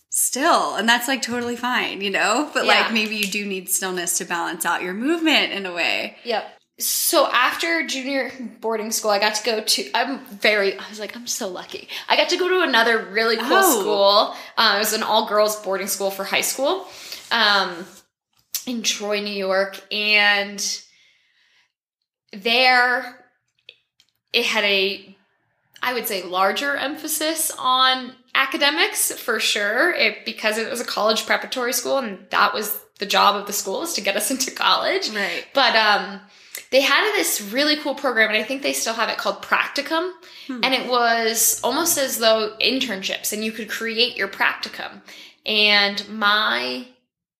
still 0.09 0.75
and 0.75 0.89
that's 0.89 1.07
like 1.07 1.21
totally 1.21 1.55
fine 1.55 2.01
you 2.01 2.09
know? 2.09 2.49
But 2.53 2.65
yeah. 2.65 2.81
like 2.81 2.93
maybe 2.93 3.15
you 3.15 3.27
do 3.27 3.45
need 3.45 3.69
stillness 3.69 4.17
to 4.17 4.25
balance 4.25 4.65
out 4.65 4.81
your 4.81 4.93
movement 4.93 5.51
in 5.51 5.65
a 5.65 5.73
way. 5.73 6.17
Yep. 6.23 6.55
So 6.79 7.27
after 7.27 7.85
junior 7.85 8.31
boarding 8.61 8.91
school 8.91 9.11
i 9.11 9.19
got 9.19 9.35
to 9.35 9.43
go 9.43 9.61
to 9.61 9.91
i'm 9.93 10.25
very 10.25 10.77
i 10.77 10.89
was 10.89 10.99
like 10.99 11.15
i'm 11.15 11.27
so 11.27 11.47
lucky. 11.47 11.87
I 12.07 12.15
got 12.15 12.29
to 12.29 12.37
go 12.37 12.47
to 12.47 12.61
another 12.61 13.05
really 13.05 13.37
cool 13.37 13.47
oh. 13.51 13.79
school. 13.81 14.35
Uh, 14.57 14.75
it 14.75 14.79
was 14.79 14.93
an 14.93 15.03
all 15.03 15.27
girls 15.27 15.55
boarding 15.57 15.87
school 15.87 16.11
for 16.11 16.23
high 16.23 16.41
school 16.41 16.87
um, 17.31 17.85
in 18.65 18.81
troy 18.81 19.19
new 19.19 19.29
york 19.29 19.81
and 19.91 20.81
there 22.33 23.25
it 24.33 24.45
had 24.45 24.63
a 24.63 25.17
i 25.81 25.93
would 25.93 26.07
say 26.07 26.23
larger 26.23 26.75
emphasis 26.75 27.51
on 27.57 28.13
academics 28.35 29.11
for 29.11 29.39
sure 29.39 29.91
it, 29.93 30.25
because 30.25 30.57
it 30.57 30.69
was 30.69 30.81
a 30.81 30.85
college 30.85 31.25
preparatory 31.25 31.73
school 31.73 31.97
and 31.97 32.25
that 32.31 32.53
was 32.53 32.79
the 32.99 33.05
job 33.05 33.35
of 33.35 33.47
the 33.47 33.53
school 33.53 33.83
is 33.83 33.93
to 33.93 34.01
get 34.01 34.15
us 34.15 34.31
into 34.31 34.51
college. 34.51 35.09
Right. 35.09 35.45
But 35.53 35.75
um 35.75 36.21
they 36.71 36.81
had 36.81 37.11
this 37.13 37.41
really 37.41 37.77
cool 37.77 37.95
program 37.95 38.29
and 38.29 38.37
i 38.37 38.43
think 38.43 38.61
they 38.61 38.73
still 38.73 38.93
have 38.93 39.09
it 39.09 39.17
called 39.17 39.41
practicum. 39.41 40.11
Hmm. 40.47 40.61
and 40.63 40.73
it 40.73 40.89
was 40.89 41.59
almost 41.63 41.97
as 41.97 42.19
though 42.19 42.55
internships 42.61 43.33
and 43.33 43.43
you 43.43 43.51
could 43.51 43.69
create 43.69 44.17
your 44.17 44.27
practicum. 44.27 45.01
And 45.45 46.07
my 46.09 46.87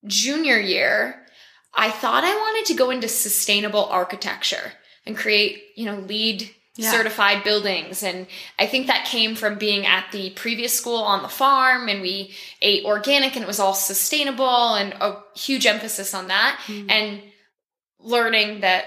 junior 0.06 0.58
year 0.58 1.26
i 1.74 1.92
thought 1.92 2.24
i 2.24 2.34
wanted 2.34 2.66
to 2.68 2.74
go 2.74 2.90
into 2.90 3.08
sustainable 3.08 3.86
architecture 3.86 4.72
and 5.06 5.18
create 5.18 5.64
you 5.76 5.86
know 5.86 6.00
LEED 6.00 6.50
yeah. 6.80 6.92
certified 6.92 7.44
buildings. 7.44 8.04
And 8.04 8.28
I 8.58 8.66
think 8.66 8.88
that 8.88 9.06
came 9.06 9.36
from 9.36 9.58
being 9.58 9.86
at 9.86 10.12
the 10.12 10.30
previous 10.32 10.74
school 10.74 11.02
on 11.02 11.22
the 11.22 11.28
farm 11.28 11.90
and 11.90 12.02
we 12.02 12.34
ate 12.62 12.86
organic 12.86 13.36
and 13.36 13.44
it 13.44 13.48
was 13.48 13.60
all 13.60 13.74
sustainable 13.74 14.76
and 14.76 14.94
a 14.94 15.18
huge 15.36 15.66
emphasis 15.66 16.14
on 16.14 16.28
that. 16.28 16.60
Mm. 16.68 16.90
And 16.90 17.22
learning 18.00 18.62
that 18.62 18.86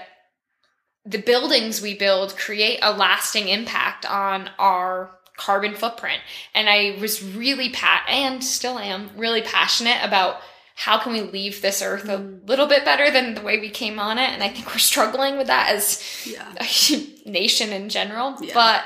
the 1.05 1.19
buildings 1.19 1.81
we 1.81 1.95
build 1.95 2.35
create 2.35 2.79
a 2.81 2.91
lasting 2.91 3.47
impact 3.47 4.05
on 4.05 4.49
our 4.57 5.11
carbon 5.37 5.75
footprint. 5.75 6.21
And 6.55 6.69
I 6.69 6.97
was 6.99 7.23
really 7.23 7.69
pat 7.69 8.05
and 8.09 8.43
still 8.43 8.79
am 8.79 9.11
really 9.17 9.41
passionate 9.41 9.99
about 10.01 10.37
how 10.75 10.97
can 10.97 11.13
we 11.13 11.21
leave 11.21 11.61
this 11.61 11.81
earth 11.81 12.05
a 12.05 12.17
Mm. 12.17 12.47
little 12.47 12.65
bit 12.67 12.83
better 12.83 13.11
than 13.11 13.35
the 13.35 13.41
way 13.41 13.59
we 13.59 13.69
came 13.69 13.99
on 13.99 14.17
it. 14.17 14.29
And 14.31 14.43
I 14.43 14.49
think 14.49 14.67
we're 14.67 14.79
struggling 14.79 15.37
with 15.37 15.47
that 15.47 15.69
as 15.69 16.01
Yeah. 16.25 16.51
a 17.25 17.29
nation 17.29 17.71
in 17.71 17.89
general. 17.89 18.35
Yeah. 18.41 18.53
But 18.53 18.83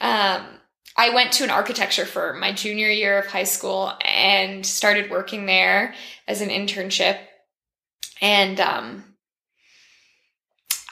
um, 0.00 0.46
I 0.96 1.10
went 1.10 1.32
to 1.34 1.44
an 1.44 1.50
architecture 1.50 2.06
firm 2.06 2.40
my 2.40 2.52
junior 2.52 2.88
year 2.88 3.18
of 3.18 3.26
high 3.26 3.44
school 3.44 3.92
and 4.04 4.66
started 4.66 5.10
working 5.10 5.46
there 5.46 5.94
as 6.26 6.40
an 6.40 6.48
internship. 6.48 7.18
And 8.20 8.58
um, 8.60 9.04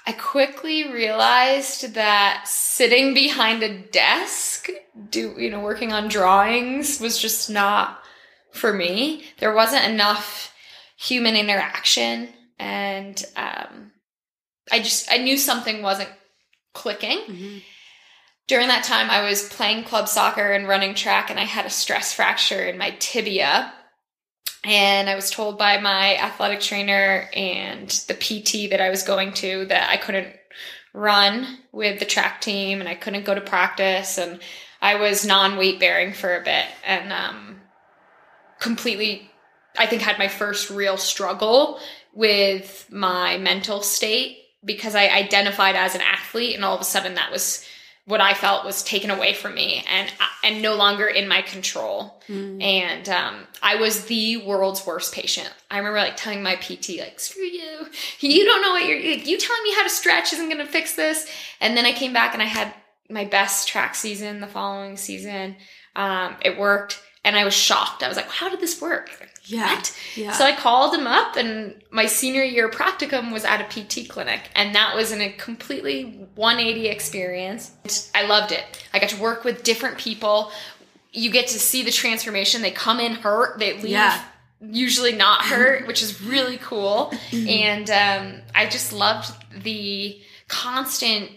I 0.06 0.12
quickly 0.12 0.92
realized 0.92 1.94
that 1.94 2.46
sitting 2.46 3.14
behind 3.14 3.64
a 3.64 3.76
desk, 3.78 4.68
do 5.10 5.34
you 5.36 5.50
know, 5.50 5.58
working 5.60 5.92
on 5.92 6.06
drawings 6.06 7.00
was 7.00 7.18
just 7.18 7.50
not 7.50 8.00
for 8.56 8.72
me. 8.72 9.24
There 9.38 9.54
wasn't 9.54 9.84
enough 9.84 10.52
human 10.96 11.36
interaction, 11.36 12.28
and 12.58 13.22
um, 13.36 13.92
I 14.70 14.80
just 14.80 15.10
I 15.10 15.18
knew 15.18 15.36
something 15.36 15.82
wasn't 15.82 16.10
clicking. 16.72 17.18
Mhm. 17.18 17.62
During 18.48 18.68
that 18.68 18.84
time, 18.84 19.10
I 19.10 19.28
was 19.28 19.48
playing 19.48 19.84
club 19.84 20.08
soccer 20.08 20.52
and 20.52 20.68
running 20.68 20.94
track, 20.94 21.30
and 21.30 21.38
I 21.40 21.44
had 21.44 21.66
a 21.66 21.70
stress 21.70 22.12
fracture 22.12 22.64
in 22.64 22.78
my 22.78 22.90
tibia. 22.98 23.72
And 24.64 25.08
I 25.08 25.14
was 25.14 25.30
told 25.30 25.58
by 25.58 25.78
my 25.78 26.16
athletic 26.16 26.60
trainer 26.60 27.28
and 27.32 27.88
the 28.08 28.14
PT 28.14 28.70
that 28.70 28.80
I 28.80 28.90
was 28.90 29.04
going 29.04 29.32
to 29.34 29.64
that 29.66 29.90
I 29.90 29.96
couldn't 29.96 30.34
run 30.92 31.58
with 31.70 32.00
the 32.00 32.04
track 32.04 32.40
team 32.40 32.80
and 32.80 32.88
I 32.88 32.94
couldn't 32.94 33.26
go 33.26 33.34
to 33.34 33.40
practice. 33.40 34.18
And 34.18 34.40
I 34.80 34.96
was 34.96 35.24
non 35.24 35.56
weight 35.56 35.78
bearing 35.78 36.12
for 36.12 36.36
a 36.36 36.42
bit 36.42 36.64
and 36.84 37.12
um, 37.12 37.60
completely, 38.58 39.30
I 39.78 39.86
think, 39.86 40.02
had 40.02 40.18
my 40.18 40.28
first 40.28 40.70
real 40.70 40.96
struggle 40.96 41.80
with 42.14 42.86
my 42.90 43.36
mental 43.38 43.82
state 43.82 44.38
because 44.64 44.94
I 44.94 45.08
identified 45.08 45.76
as 45.76 45.94
an 45.94 46.00
athlete 46.00 46.56
and 46.56 46.64
all 46.64 46.74
of 46.74 46.80
a 46.80 46.84
sudden 46.84 47.14
that 47.14 47.30
was 47.30 47.64
what 48.06 48.20
I 48.20 48.34
felt 48.34 48.64
was 48.64 48.84
taken 48.84 49.10
away 49.10 49.34
from 49.34 49.54
me 49.54 49.84
and 49.90 50.12
and 50.44 50.62
no 50.62 50.76
longer 50.76 51.06
in 51.06 51.26
my 51.26 51.42
control. 51.42 52.22
Mm. 52.28 52.62
And 52.62 53.08
um, 53.08 53.46
I 53.60 53.76
was 53.76 54.04
the 54.04 54.38
world's 54.38 54.86
worst 54.86 55.12
patient. 55.12 55.52
I 55.70 55.78
remember 55.78 55.98
like 55.98 56.16
telling 56.16 56.42
my 56.42 56.54
PT 56.54 57.00
like, 57.00 57.18
"Screw 57.18 57.42
you! 57.42 57.86
You 58.20 58.44
don't 58.44 58.62
know 58.62 58.70
what 58.70 58.86
you're. 58.86 58.96
You 58.98 59.38
telling 59.38 59.62
me 59.64 59.74
how 59.74 59.82
to 59.82 59.90
stretch 59.90 60.32
isn't 60.32 60.48
going 60.48 60.64
to 60.64 60.72
fix 60.72 60.94
this." 60.94 61.28
And 61.60 61.76
then 61.76 61.84
I 61.84 61.92
came 61.92 62.12
back 62.12 62.32
and 62.32 62.42
I 62.42 62.46
had 62.46 62.72
my 63.10 63.24
best 63.24 63.68
track 63.68 63.94
season 63.94 64.40
the 64.40 64.46
following 64.46 64.96
season. 64.96 65.56
Um, 65.96 66.36
it 66.42 66.58
worked, 66.58 67.00
and 67.26 67.36
I 67.36 67.44
was 67.44 67.52
shocked. 67.52 68.02
I 68.02 68.08
was 68.08 68.16
like, 68.16 68.28
"How 68.30 68.48
did 68.48 68.60
this 68.60 68.80
work?" 68.80 69.10
Yeah. 69.44 69.74
What? 69.74 69.98
Yeah. 70.14 70.32
So 70.32 70.44
I 70.44 70.54
called 70.56 70.94
him 70.94 71.06
up, 71.06 71.36
and 71.36 71.74
my 71.90 72.06
senior 72.06 72.42
year 72.42 72.70
practicum 72.70 73.32
was 73.32 73.44
at 73.44 73.60
a 73.60 73.64
PT 73.64 74.08
clinic, 74.08 74.48
and 74.54 74.74
that 74.74 74.94
was 74.94 75.12
in 75.12 75.20
a 75.20 75.30
completely 75.32 76.26
180 76.36 76.88
experience. 76.88 77.72
I 78.14 78.26
loved 78.26 78.52
it. 78.52 78.64
I 78.94 78.98
got 79.00 79.10
to 79.10 79.20
work 79.20 79.44
with 79.44 79.62
different 79.64 79.98
people. 79.98 80.50
You 81.12 81.30
get 81.30 81.48
to 81.48 81.58
see 81.58 81.82
the 81.82 81.90
transformation. 81.92 82.62
They 82.62 82.70
come 82.70 83.00
in 83.00 83.12
hurt, 83.12 83.58
they 83.58 83.74
leave 83.74 83.90
Yeah. 83.90 84.20
usually 84.60 85.12
not 85.12 85.42
hurt, 85.42 85.86
which 85.86 86.02
is 86.02 86.22
really 86.22 86.58
cool. 86.58 87.12
and 87.32 87.90
um, 87.90 88.40
I 88.54 88.66
just 88.66 88.92
loved 88.92 89.32
the 89.62 90.20
constant. 90.48 91.30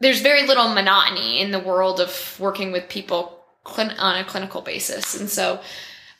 There's 0.00 0.20
very 0.20 0.46
little 0.46 0.68
monotony 0.68 1.40
in 1.40 1.50
the 1.50 1.58
world 1.58 1.98
of 2.00 2.36
working 2.38 2.72
with 2.72 2.88
people 2.88 3.37
clin- 3.68 3.98
on 3.98 4.16
a 4.18 4.24
clinical 4.24 4.60
basis, 4.62 5.18
and 5.18 5.28
so 5.30 5.60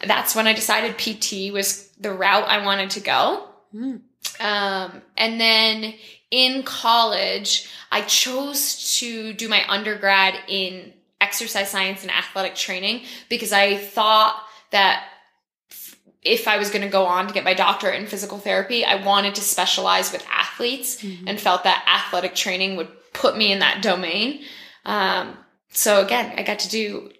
that's 0.06 0.34
when 0.34 0.46
I 0.46 0.52
decided 0.52 0.96
PT 0.98 1.52
was 1.52 1.88
the 2.00 2.12
route 2.12 2.44
I 2.48 2.64
wanted 2.64 2.90
to 2.90 3.00
go. 3.00 3.48
Mm. 3.74 4.00
Um, 4.40 5.02
and 5.16 5.40
then 5.40 5.94
in 6.30 6.62
college, 6.62 7.68
I 7.90 8.02
chose 8.02 8.98
to 9.00 9.32
do 9.32 9.48
my 9.48 9.64
undergrad 9.68 10.34
in 10.46 10.92
exercise 11.20 11.70
science 11.70 12.02
and 12.02 12.10
athletic 12.12 12.54
training 12.54 13.02
because 13.28 13.52
I 13.52 13.76
thought 13.76 14.40
that 14.70 15.04
if 16.22 16.46
I 16.46 16.58
was 16.58 16.70
going 16.70 16.82
to 16.82 16.88
go 16.88 17.06
on 17.06 17.26
to 17.26 17.34
get 17.34 17.44
my 17.44 17.54
doctorate 17.54 17.98
in 18.00 18.06
physical 18.06 18.38
therapy, 18.38 18.84
I 18.84 19.04
wanted 19.04 19.34
to 19.36 19.40
specialize 19.40 20.12
with 20.12 20.24
athletes 20.30 21.02
Mhm. 21.02 21.24
and 21.26 21.40
felt 21.40 21.64
that 21.64 21.84
athletic 21.88 22.34
training 22.34 22.76
would 22.76 22.88
put 23.12 23.36
me 23.36 23.50
in 23.50 23.60
that 23.60 23.82
domain. 23.82 24.44
Um, 24.84 25.36
so 25.72 26.04
again, 26.04 26.34
I 26.36 26.42
got 26.42 26.58
to 26.60 26.68
do 26.68 27.10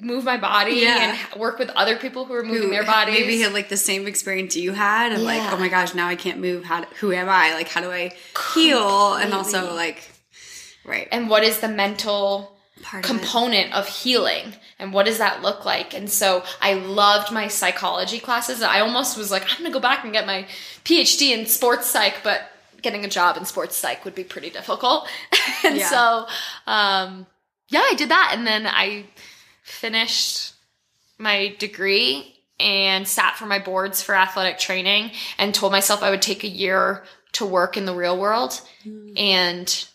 move 0.00 0.24
my 0.24 0.36
body 0.38 0.76
Yeah. 0.76 1.16
and 1.32 1.40
work 1.40 1.58
with 1.58 1.68
other 1.70 1.96
people 1.96 2.24
who 2.24 2.32
are 2.34 2.42
moving 2.42 2.62
Who 2.62 2.70
their 2.70 2.84
bodies. 2.84 3.20
Maybe 3.20 3.40
had 3.40 3.52
like 3.52 3.68
the 3.68 3.76
same 3.76 4.06
experience 4.06 4.56
you 4.56 4.72
had 4.72 5.12
of 5.12 5.20
like, 5.20 5.42
oh 5.52 5.56
my 5.58 5.68
gosh, 5.68 5.94
now 5.94 6.08
I 6.08 6.16
can't 6.16 6.40
move. 6.40 6.64
How? 6.64 6.82
Who 7.00 7.12
am 7.12 7.28
I? 7.28 7.52
Like, 7.54 7.68
how 7.68 7.80
do 7.82 7.90
I 7.90 8.12
heal? 8.54 9.14
And 9.14 9.34
also 9.34 9.74
like, 9.74 10.10
right. 10.84 11.08
and 11.12 11.28
what 11.28 11.42
is 11.44 11.60
the 11.60 11.68
mental 11.68 12.52
Part 12.82 13.04
of 13.04 13.10
component 13.10 13.72
of 13.72 13.86
healing 13.86 14.52
and 14.80 14.92
what 14.92 15.06
does 15.06 15.18
that 15.18 15.40
look 15.42 15.64
like 15.64 15.94
and 15.94 16.10
so 16.10 16.42
i 16.60 16.74
loved 16.74 17.32
my 17.32 17.46
psychology 17.46 18.18
classes 18.18 18.62
i 18.62 18.80
almost 18.80 19.16
was 19.16 19.30
like 19.30 19.42
i'm 19.48 19.58
gonna 19.58 19.70
go 19.70 19.78
back 19.78 20.02
and 20.04 20.12
get 20.12 20.26
my 20.26 20.44
phd 20.84 21.22
in 21.30 21.46
sports 21.46 21.88
psych 21.88 22.16
but 22.24 22.42
getting 22.82 23.04
a 23.04 23.08
job 23.08 23.36
in 23.36 23.44
sports 23.44 23.76
psych 23.76 24.04
would 24.04 24.14
be 24.14 24.24
pretty 24.24 24.50
difficult 24.50 25.08
and 25.64 25.76
Yeah. 25.76 25.88
so 25.88 26.26
um, 26.66 27.26
yeah 27.68 27.80
i 27.84 27.94
did 27.96 28.08
that 28.10 28.32
and 28.36 28.44
then 28.44 28.66
i 28.66 29.04
finished 29.64 30.52
my 31.18 31.54
degree 31.58 32.36
and 32.60 33.06
sat 33.08 33.36
for 33.36 33.46
my 33.46 33.58
boards 33.58 34.00
for 34.02 34.14
athletic 34.14 34.58
training 34.58 35.10
and 35.38 35.52
told 35.54 35.72
myself 35.72 36.02
i 36.02 36.10
would 36.10 36.22
take 36.22 36.44
a 36.44 36.48
year 36.48 37.02
to 37.32 37.44
work 37.44 37.76
in 37.76 37.84
the 37.86 37.94
real 37.94 38.16
world 38.18 38.60
Mm. 38.86 39.18
and 39.18 39.88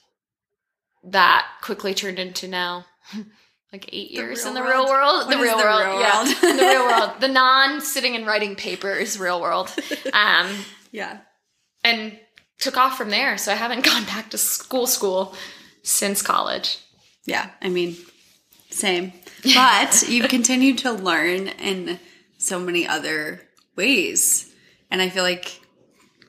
that 1.04 1.48
quickly 1.62 1.94
turned 1.94 2.20
into 2.20 2.48
now 2.48 2.86
like 3.72 3.86
eight 3.94 4.10
The 4.10 4.16
years 4.16 4.46
in 4.46 4.54
the 4.56 4.62
world? 4.62 4.72
real 4.72 4.90
world. 4.90 5.28
What 5.28 5.30
the 5.38 5.42
real 5.42 5.58
the 5.58 5.64
world, 5.64 5.86
real 5.86 6.00
yeah, 6.02 6.24
world? 6.24 6.36
the 6.42 6.66
real 6.66 6.86
world. 6.86 7.12
The 7.22 7.28
non 7.28 7.82
sitting 7.82 8.16
and 8.16 8.26
writing 8.26 8.56
papers, 8.56 9.20
real 9.20 9.40
world. 9.40 9.74
Um, 10.12 10.48
Yeah. 10.92 11.20
and 11.84 12.20
took 12.60 12.76
off 12.78 12.98
from 12.98 13.10
there. 13.12 13.38
So 13.38 13.52
I 13.52 13.56
haven't 13.56 13.86
gone 13.86 14.04
back 14.06 14.32
to 14.32 14.38
school, 14.40 14.88
school 14.88 15.36
since 15.84 16.22
college. 16.24 16.80
Yeah, 17.26 17.52
I 17.62 17.70
mean, 17.70 17.96
same. 18.70 19.14
But 19.56 20.04
you've 20.10 20.28
continued 20.28 20.80
to 20.80 20.92
learn 20.92 21.48
in 21.48 21.98
so 22.38 22.60
many 22.60 22.86
other 22.86 23.48
ways. 23.78 24.54
And 24.92 25.02
I 25.02 25.08
feel 25.08 25.24
like 25.24 25.62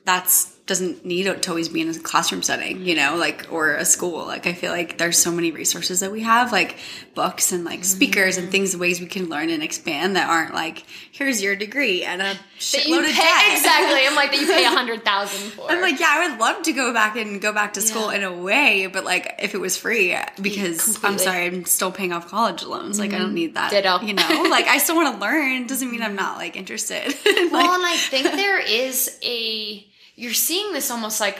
that's 0.05 0.55
doesn't 0.67 1.03
need 1.03 1.23
to 1.23 1.49
always 1.49 1.69
be 1.69 1.81
in 1.81 1.89
a 1.89 1.93
classroom 1.99 2.41
setting, 2.43 2.85
you 2.85 2.95
know, 2.95 3.15
like 3.17 3.47
or 3.51 3.73
a 3.73 3.83
school. 3.83 4.25
Like 4.25 4.47
I 4.47 4.53
feel 4.53 4.71
like 4.71 4.97
there's 4.97 5.17
so 5.17 5.31
many 5.31 5.51
resources 5.51 6.01
that 6.01 6.11
we 6.11 6.21
have, 6.21 6.51
like 6.51 6.77
books 7.15 7.51
and 7.51 7.65
like 7.65 7.83
speakers 7.83 8.37
and 8.37 8.45
mm-hmm. 8.45 8.51
things, 8.51 8.77
ways 8.77 8.99
we 8.99 9.07
can 9.07 9.27
learn 9.27 9.49
and 9.49 9.63
expand 9.63 10.15
that 10.15 10.29
aren't 10.29 10.53
like, 10.53 10.85
here's 11.11 11.41
your 11.41 11.55
degree 11.55 12.03
and 12.03 12.21
a 12.21 12.35
shitload 12.59 12.99
of 12.99 13.15
debt. 13.15 13.57
exactly. 13.57 14.07
I'm 14.07 14.15
like 14.15 14.31
that 14.31 14.39
you 14.39 14.47
pay 14.47 14.63
a 14.63 14.69
hundred 14.69 15.03
thousand 15.05 15.51
for. 15.51 15.69
I'm 15.69 15.81
like, 15.81 15.99
yeah, 15.99 16.09
I 16.09 16.29
would 16.29 16.39
love 16.39 16.63
to 16.63 16.73
go 16.73 16.93
back 16.93 17.17
and 17.17 17.41
go 17.41 17.51
back 17.51 17.73
to 17.73 17.81
school 17.81 18.11
Yeah. 18.11 18.19
in 18.19 18.23
a 18.23 18.33
way, 18.33 18.87
but 18.87 19.03
like 19.03 19.35
if 19.39 19.55
it 19.55 19.59
was 19.59 19.77
free, 19.77 20.13
uh, 20.13 20.25
because 20.41 21.03
I'm 21.03 21.17
sorry, 21.17 21.47
I'm 21.47 21.65
still 21.65 21.91
paying 21.91 22.13
off 22.13 22.27
college 22.27 22.63
loans. 22.63 22.99
Like 22.99 23.13
I 23.13 23.17
don't 23.17 23.27
mm-hmm. 23.27 23.35
need 23.35 23.55
that. 23.55 23.71
Ditto. 23.71 24.01
You 24.01 24.13
know, 24.13 24.45
like 24.49 24.67
I 24.67 24.77
still 24.77 24.95
want 24.95 25.15
to 25.15 25.19
learn. 25.19 25.67
Doesn't 25.67 25.89
mean 25.89 26.01
I'm 26.01 26.09
mm-hmm. 26.09 26.17
not 26.17 26.37
like 26.37 26.55
interested. 26.55 27.07
Like, 27.07 27.51
well, 27.51 27.73
and 27.73 27.85
I 27.85 27.95
think 27.97 28.23
there 28.23 28.59
is 28.59 29.19
a 29.23 29.85
you're 30.15 30.33
seeing 30.33 30.73
this 30.73 30.91
almost 30.91 31.19
like 31.19 31.39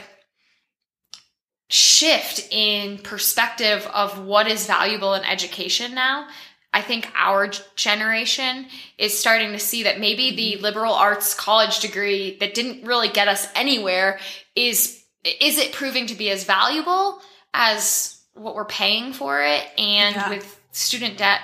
shift 1.68 2.48
in 2.50 2.98
perspective 2.98 3.86
of 3.94 4.24
what 4.24 4.46
is 4.46 4.66
valuable 4.66 5.14
in 5.14 5.24
education 5.24 5.94
now. 5.94 6.28
I 6.74 6.80
think 6.80 7.08
our 7.14 7.48
generation 7.76 8.66
is 8.98 9.18
starting 9.18 9.52
to 9.52 9.58
see 9.58 9.82
that 9.84 10.00
maybe 10.00 10.34
the 10.34 10.52
mm-hmm. 10.54 10.62
liberal 10.62 10.94
arts 10.94 11.34
college 11.34 11.80
degree 11.80 12.36
that 12.40 12.54
didn't 12.54 12.86
really 12.86 13.08
get 13.08 13.28
us 13.28 13.46
anywhere 13.54 14.18
is 14.54 15.02
is 15.24 15.58
it 15.58 15.72
proving 15.72 16.06
to 16.06 16.14
be 16.14 16.30
as 16.30 16.44
valuable 16.44 17.20
as 17.54 18.20
what 18.34 18.54
we're 18.54 18.64
paying 18.64 19.12
for 19.12 19.42
it 19.42 19.64
and 19.78 20.16
Yeah. 20.16 20.30
with 20.30 20.60
student 20.72 21.18
debt 21.18 21.40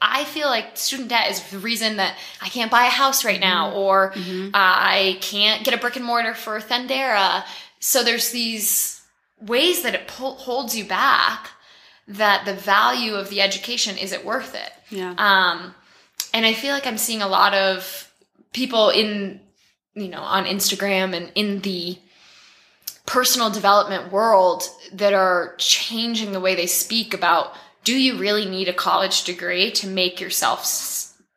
I 0.00 0.24
feel 0.24 0.48
like 0.48 0.76
student 0.76 1.08
debt 1.08 1.30
is 1.30 1.42
the 1.50 1.58
reason 1.58 1.96
that 1.96 2.16
I 2.42 2.48
can't 2.48 2.70
buy 2.70 2.86
a 2.86 2.90
house 2.90 3.24
right 3.24 3.40
now, 3.40 3.72
or 3.72 4.12
Mhm. 4.12 4.50
I 4.54 5.18
can't 5.20 5.64
get 5.64 5.74
a 5.74 5.78
brick 5.78 5.96
and 5.96 6.04
mortar 6.04 6.34
for 6.34 6.60
Thendara. 6.60 7.44
So 7.80 8.02
there's 8.02 8.30
these 8.30 9.00
ways 9.40 9.82
that 9.82 9.94
it 9.94 10.10
holds 10.10 10.76
you 10.76 10.84
back 10.84 11.50
that 12.08 12.44
the 12.44 12.54
value 12.54 13.14
of 13.14 13.28
the 13.30 13.40
education 13.40 13.96
is 13.98 14.12
it 14.12 14.24
worth 14.24 14.54
it? 14.54 14.72
yeah, 14.90 15.14
Um, 15.18 15.74
and 16.32 16.46
I 16.46 16.52
feel 16.54 16.72
like 16.72 16.86
I'm 16.86 16.98
seeing 16.98 17.20
a 17.22 17.26
lot 17.28 17.52
of 17.54 18.08
people 18.52 18.90
in, 18.90 19.40
you 19.94 20.08
know, 20.08 20.20
on 20.20 20.44
Instagram 20.46 21.14
and 21.16 21.32
in 21.34 21.60
the 21.62 21.98
personal 23.06 23.50
development 23.50 24.10
world 24.12 24.68
that 24.92 25.12
are 25.12 25.54
changing 25.58 26.32
the 26.32 26.40
way 26.40 26.54
they 26.54 26.66
speak 26.66 27.14
about 27.14 27.54
do 27.86 27.94
you 28.06 28.12
really 28.18 28.44
need 28.56 28.68
a 28.68 28.72
college 28.86 29.18
degree 29.30 29.70
to 29.80 29.86
make 29.86 30.20
yourself 30.20 30.60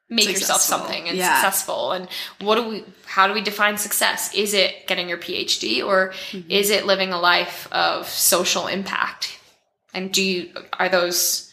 make 0.10 0.28
yourself 0.36 0.62
something 0.62 1.08
and 1.08 1.16
Yeah. 1.18 1.36
successful 1.36 1.92
and 1.96 2.08
what 2.42 2.56
do 2.56 2.64
we 2.70 2.84
how 3.06 3.28
do 3.28 3.34
we 3.34 3.42
define 3.42 3.78
success 3.78 4.34
is 4.34 4.54
it 4.54 4.72
getting 4.88 5.08
your 5.08 5.20
phd 5.20 5.86
or 5.86 6.00
Mm-hmm. 6.32 6.50
is 6.60 6.70
it 6.72 6.86
living 6.92 7.12
a 7.14 7.20
life 7.20 7.68
of 7.72 8.08
social 8.10 8.66
impact 8.68 9.40
and 9.94 10.12
do 10.12 10.22
you 10.24 10.50
are 10.80 10.90
those 10.90 11.46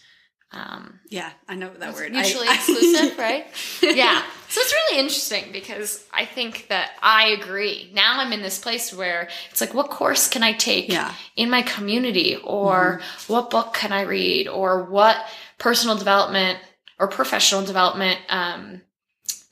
um, 0.52 1.00
Yeah, 1.10 1.30
I 1.48 1.54
know 1.56 1.70
that 1.82 1.92
word. 1.94 2.12
mutually 2.12 2.48
I- 2.48 2.54
exclusive, 2.58 3.18
right? 3.18 3.44
yeah. 3.82 4.22
So 4.48 4.60
it's 4.60 4.72
really 4.72 5.00
interesting 5.00 5.52
because 5.52 6.04
I 6.12 6.24
think 6.24 6.68
that 6.68 6.92
I 7.02 7.28
agree. 7.28 7.90
Now 7.94 8.20
I'm 8.20 8.32
in 8.32 8.42
this 8.42 8.58
place 8.58 8.92
where 8.94 9.28
it's 9.50 9.60
like, 9.60 9.74
what 9.74 9.90
course 9.90 10.28
can 10.28 10.42
I 10.42 10.52
take 10.52 10.88
Yeah. 10.92 11.12
in 11.34 11.50
my 11.50 11.62
community, 11.62 12.36
or 12.36 13.00
what 13.26 13.50
book 13.50 13.74
can 13.74 13.92
I 13.92 14.02
read, 14.02 14.46
or 14.48 14.84
what 14.84 15.16
personal 15.58 15.96
development 15.96 16.58
or 16.98 17.08
professional 17.08 17.62
development 17.64 18.20
um, 18.28 18.82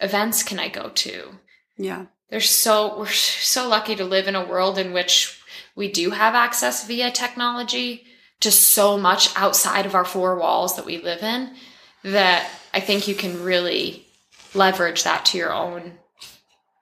events 0.01 0.43
can 0.43 0.59
I 0.59 0.69
go 0.69 0.91
to? 0.91 1.39
yeah. 1.77 2.07
There's 2.31 2.49
so 2.51 2.99
we're 2.99 3.07
so 3.09 3.69
lucky 3.69 3.95
to 3.97 4.05
live 4.05 4.27
in 4.27 4.35
a 4.35 4.45
world 4.45 4.77
in 4.79 4.93
which 4.93 5.39
we 5.77 5.93
do 5.93 6.11
have 6.11 6.35
access 6.35 6.85
via 6.87 7.11
technology 7.11 8.05
to 8.41 8.51
so 8.51 8.97
much 8.99 9.29
outside 9.37 9.87
of 9.87 9.95
our 9.95 10.05
four 10.05 10.37
walls 10.37 10.75
that 10.77 10.87
we 10.87 10.99
live 10.99 11.23
in 11.23 11.55
that 12.03 12.49
I 12.73 12.81
think 12.81 13.07
you 13.07 13.15
can 13.15 13.45
really 13.45 14.05
leverage 14.55 15.05
that 15.05 15.25
to 15.27 15.39
your 15.39 15.53
own 15.53 15.99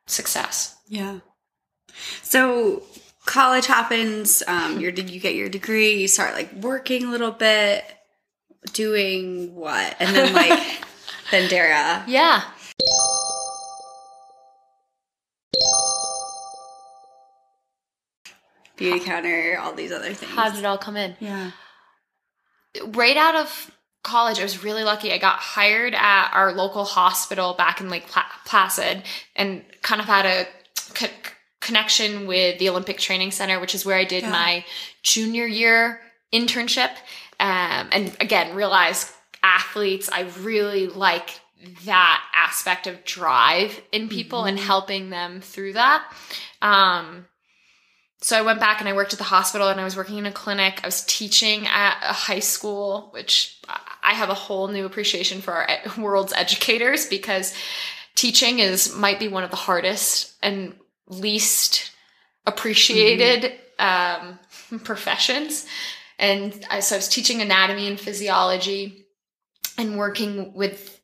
success. 0.07 0.77
Yeah. 0.89 1.21
So 2.23 2.83
college 3.27 3.67
happens. 3.67 4.43
Um, 4.47 4.81
your 4.81 4.93
did 4.93 5.11
you 5.11 5.21
get 5.21 5.35
your 5.35 5.49
degree? 5.49 5.95
You 5.95 6.09
start 6.09 6.35
like 6.35 6.53
working 6.55 7.05
a 7.05 7.11
little 7.11 7.31
bit, 7.31 7.85
doing 8.73 9.55
what, 9.55 9.97
and 9.99 10.15
then 10.15 10.33
like 10.35 10.59
Thendara. 11.31 12.05
Yeah. 12.07 12.43
Beautycounter, 18.77 19.59
all 19.59 19.75
these 19.75 19.93
other 19.93 20.13
things. 20.13 20.33
How 20.33 20.49
did 20.51 20.61
it 20.61 20.65
all 20.65 20.79
come 20.79 20.97
in? 20.97 21.15
yeah. 21.21 21.53
right 22.87 23.17
out 23.17 23.37
of 23.37 23.71
college, 24.03 24.39
I 24.41 24.43
was 24.43 24.65
really 24.65 24.85
lucky. 24.85 25.13
I 25.13 25.19
got 25.19 25.37
hired 25.39 25.95
at 25.95 26.31
our 26.33 26.53
local 26.53 26.85
hospital 26.85 27.55
back 27.55 27.81
in 27.81 27.89
Lake 27.89 28.07
Placid 28.47 29.03
and 29.37 29.65
kind 29.83 30.01
of 30.01 30.07
had 30.07 30.27
a 30.27 30.47
co- 30.95 31.07
connection 31.61 32.27
with 32.27 32.59
the 32.59 32.69
Olympic 32.69 32.99
Training 32.99 33.31
Center, 33.31 33.61
which 33.61 33.75
is 33.75 33.87
where 33.87 33.97
I 33.97 34.05
did 34.05 34.23
Yeah. 34.25 34.31
my 34.31 34.65
junior 35.03 35.47
year 35.47 36.01
internship. 36.33 36.91
Um, 37.39 37.89
and 37.93 38.17
again, 38.21 38.55
realized 38.55 39.11
athletes, 39.43 40.09
I 40.13 40.23
really 40.41 40.87
like 40.89 41.41
that 41.85 42.23
aspect 42.35 42.87
of 42.89 43.05
drive 43.05 43.81
in 43.93 44.09
people 44.09 44.45
and 44.45 44.59
helping 44.59 45.11
them 45.11 45.41
through 45.41 45.75
that. 45.75 46.05
Um, 46.61 47.27
so 48.23 48.39
I 48.39 48.43
went 48.43 48.61
back 48.61 48.79
and 48.79 48.89
I 48.89 48.93
worked 48.93 49.13
at 49.13 49.19
the 49.19 49.25
hospital 49.25 49.69
and 49.69 49.81
I 49.81 49.85
was 49.85 49.97
working 49.97 50.17
in 50.17 50.27
a 50.27 50.33
clinic. 50.33 50.81
I 50.85 50.87
was 50.87 51.05
teaching 51.07 51.67
at 51.67 51.99
a 52.03 52.13
high 52.13 52.39
school, 52.39 53.09
which 53.13 53.61
I 54.03 54.13
have 54.15 54.31
a 54.31 54.35
whole 54.35 54.69
new 54.69 54.87
appreciation 54.87 55.41
for 55.41 55.53
our 55.53 55.69
world's 55.99 56.33
educators 56.33 57.07
because 57.07 57.53
teaching 58.15 58.61
is 58.61 58.95
might 58.95 59.19
be 59.19 59.27
one 59.27 59.43
of 59.43 59.51
the 59.51 59.57
hardest 59.57 60.35
and 60.41 60.77
least 61.09 61.91
appreciated 62.47 63.55
um, 63.81 64.39
professions. 64.85 65.67
And 66.17 66.65
I, 66.71 66.79
so 66.79 66.95
I 66.95 66.99
was 66.99 67.09
teaching 67.09 67.43
anatomy 67.43 67.89
and 67.89 67.99
physiology 67.99 69.05
and 69.77 69.99
working 69.99 70.55
with 70.55 71.01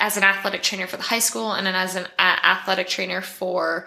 as 0.00 0.16
an 0.16 0.24
athletic 0.24 0.64
trainer 0.64 0.88
for 0.88 0.96
the 0.96 1.04
high 1.04 1.20
school 1.20 1.52
and 1.52 1.64
then 1.64 1.76
as 1.76 1.94
an 1.94 2.06
a- 2.18 2.46
athletic 2.46 2.88
trainer 2.88 3.22
for 3.22 3.86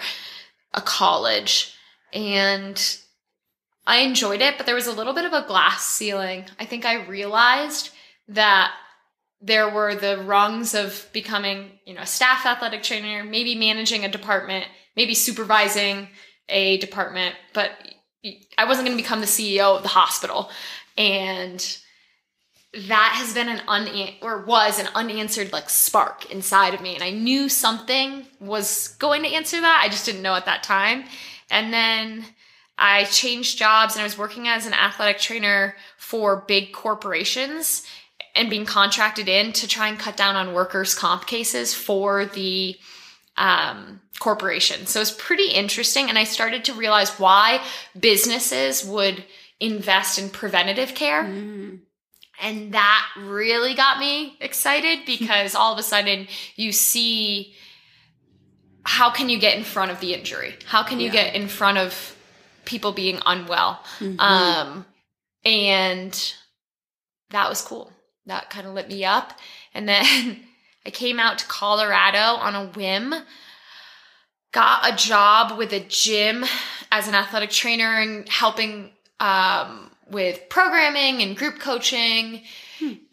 a 0.73 0.79
college 0.79 1.75
and 2.13 2.97
I 3.85 3.99
enjoyed 3.99 4.41
it, 4.41 4.57
but 4.57 4.65
there 4.65 4.75
was 4.75 4.87
a 4.87 4.91
little 4.91 5.13
bit 5.13 5.25
of 5.25 5.33
a 5.33 5.47
glass 5.47 5.85
ceiling. 5.85 6.45
I 6.59 6.65
think 6.65 6.85
I 6.85 7.05
realized 7.05 7.89
that 8.27 8.73
there 9.41 9.69
were 9.69 9.95
the 9.95 10.19
rungs 10.19 10.75
of 10.75 11.07
becoming, 11.13 11.71
you 11.85 11.93
know, 11.93 12.01
a 12.01 12.05
staff 12.05 12.45
athletic 12.45 12.83
trainer, 12.83 13.23
maybe 13.23 13.55
managing 13.55 14.05
a 14.05 14.09
department, 14.09 14.65
maybe 14.95 15.15
supervising 15.15 16.09
a 16.49 16.77
department, 16.77 17.35
but 17.53 17.71
I 18.57 18.65
wasn't 18.65 18.87
going 18.87 18.97
to 18.97 19.03
become 19.03 19.21
the 19.21 19.25
CEO 19.25 19.77
of 19.77 19.83
the 19.83 19.89
hospital. 19.89 20.49
And 20.97 21.65
that 22.73 23.13
has 23.15 23.33
been 23.33 23.49
an 23.49 23.61
un 23.67 23.87
or 24.21 24.45
was 24.45 24.79
an 24.79 24.87
unanswered 24.93 25.51
like 25.51 25.69
spark 25.69 26.29
inside 26.29 26.75
of 26.75 26.81
me 26.81 26.93
and 26.93 27.03
i 27.03 27.09
knew 27.09 27.49
something 27.49 28.25
was 28.39 28.89
going 28.99 29.23
to 29.23 29.29
answer 29.29 29.59
that 29.59 29.81
i 29.83 29.89
just 29.89 30.05
didn't 30.05 30.21
know 30.21 30.35
at 30.35 30.45
that 30.45 30.61
time 30.61 31.03
and 31.49 31.73
then 31.73 32.25
i 32.77 33.03
changed 33.05 33.57
jobs 33.57 33.95
and 33.95 34.01
i 34.01 34.03
was 34.03 34.17
working 34.17 34.47
as 34.47 34.65
an 34.65 34.73
athletic 34.73 35.19
trainer 35.19 35.75
for 35.97 36.43
big 36.47 36.71
corporations 36.71 37.85
and 38.35 38.49
being 38.49 38.65
contracted 38.65 39.27
in 39.27 39.51
to 39.53 39.67
try 39.67 39.87
and 39.87 39.99
cut 39.99 40.15
down 40.15 40.35
on 40.35 40.53
workers 40.53 40.95
comp 40.95 41.25
cases 41.25 41.73
for 41.73 42.25
the 42.25 42.77
um, 43.37 44.01
corporation. 44.19 44.85
So 44.85 45.01
it's 45.01 45.11
pretty 45.11 45.51
interesting. 45.51 46.09
And 46.09 46.17
i 46.17 46.23
started 46.23 46.65
to 46.65 46.73
realize 46.73 47.11
why 47.19 47.63
businesses 47.99 48.85
would 48.85 49.23
invest 49.59 50.19
in 50.19 50.29
preventative 50.29 50.93
care. 50.93 51.23
Mm. 51.23 51.79
and 52.41 52.73
that 52.73 53.05
really 53.17 53.73
got 53.73 53.99
me 53.99 54.37
excited 54.39 54.99
because 55.05 55.55
all 55.55 55.73
of 55.73 55.79
a 55.79 55.83
sudden 55.83 56.27
you 56.55 56.71
see 56.71 57.53
how 58.89 59.11
can 59.11 59.29
you 59.29 59.37
get 59.39 59.55
in 59.55 59.63
front 59.63 59.91
of 59.91 59.99
the 59.99 60.15
injury? 60.15 60.55
How 60.65 60.81
can 60.81 60.99
you 60.99 61.05
Yeah. 61.11 61.11
get 61.23 61.35
in 61.35 61.47
front 61.47 61.77
of 61.77 62.15
people 62.65 62.91
being 62.91 63.19
unwell? 63.23 63.83
Mhm. 63.99 64.19
Um, 64.19 64.85
and 65.45 66.33
that 67.29 67.47
was 67.47 67.61
cool. 67.61 67.93
That 68.25 68.49
kind 68.49 68.65
of 68.65 68.73
lit 68.73 68.87
me 68.89 69.05
up. 69.05 69.37
And 69.75 69.87
then 69.87 70.43
I 70.87 70.89
came 70.89 71.19
out 71.19 71.37
to 71.37 71.45
Colorado 71.45 72.17
on 72.41 72.55
a 72.55 72.65
whim, 72.65 73.13
got 74.51 74.91
a 74.91 74.95
job 74.95 75.55
with 75.55 75.71
a 75.71 75.81
gym 75.81 76.43
as 76.91 77.07
an 77.07 77.13
athletic 77.13 77.51
trainer 77.51 77.93
and 78.01 78.27
helping 78.27 78.91
um, 79.19 79.91
with 80.09 80.49
programming 80.49 81.21
and 81.21 81.37
group 81.37 81.59
coaching. 81.59 82.41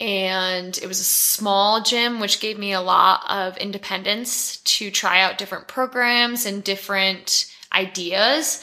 And 0.00 0.78
it 0.78 0.86
was 0.86 1.00
a 1.00 1.04
small 1.04 1.82
gym, 1.82 2.20
which 2.20 2.40
gave 2.40 2.58
me 2.58 2.72
a 2.72 2.80
lot 2.80 3.24
of 3.28 3.56
independence 3.56 4.58
to 4.58 4.90
try 4.90 5.22
out 5.22 5.38
different 5.38 5.68
programs 5.68 6.46
and 6.46 6.62
different 6.62 7.52
ideas 7.72 8.62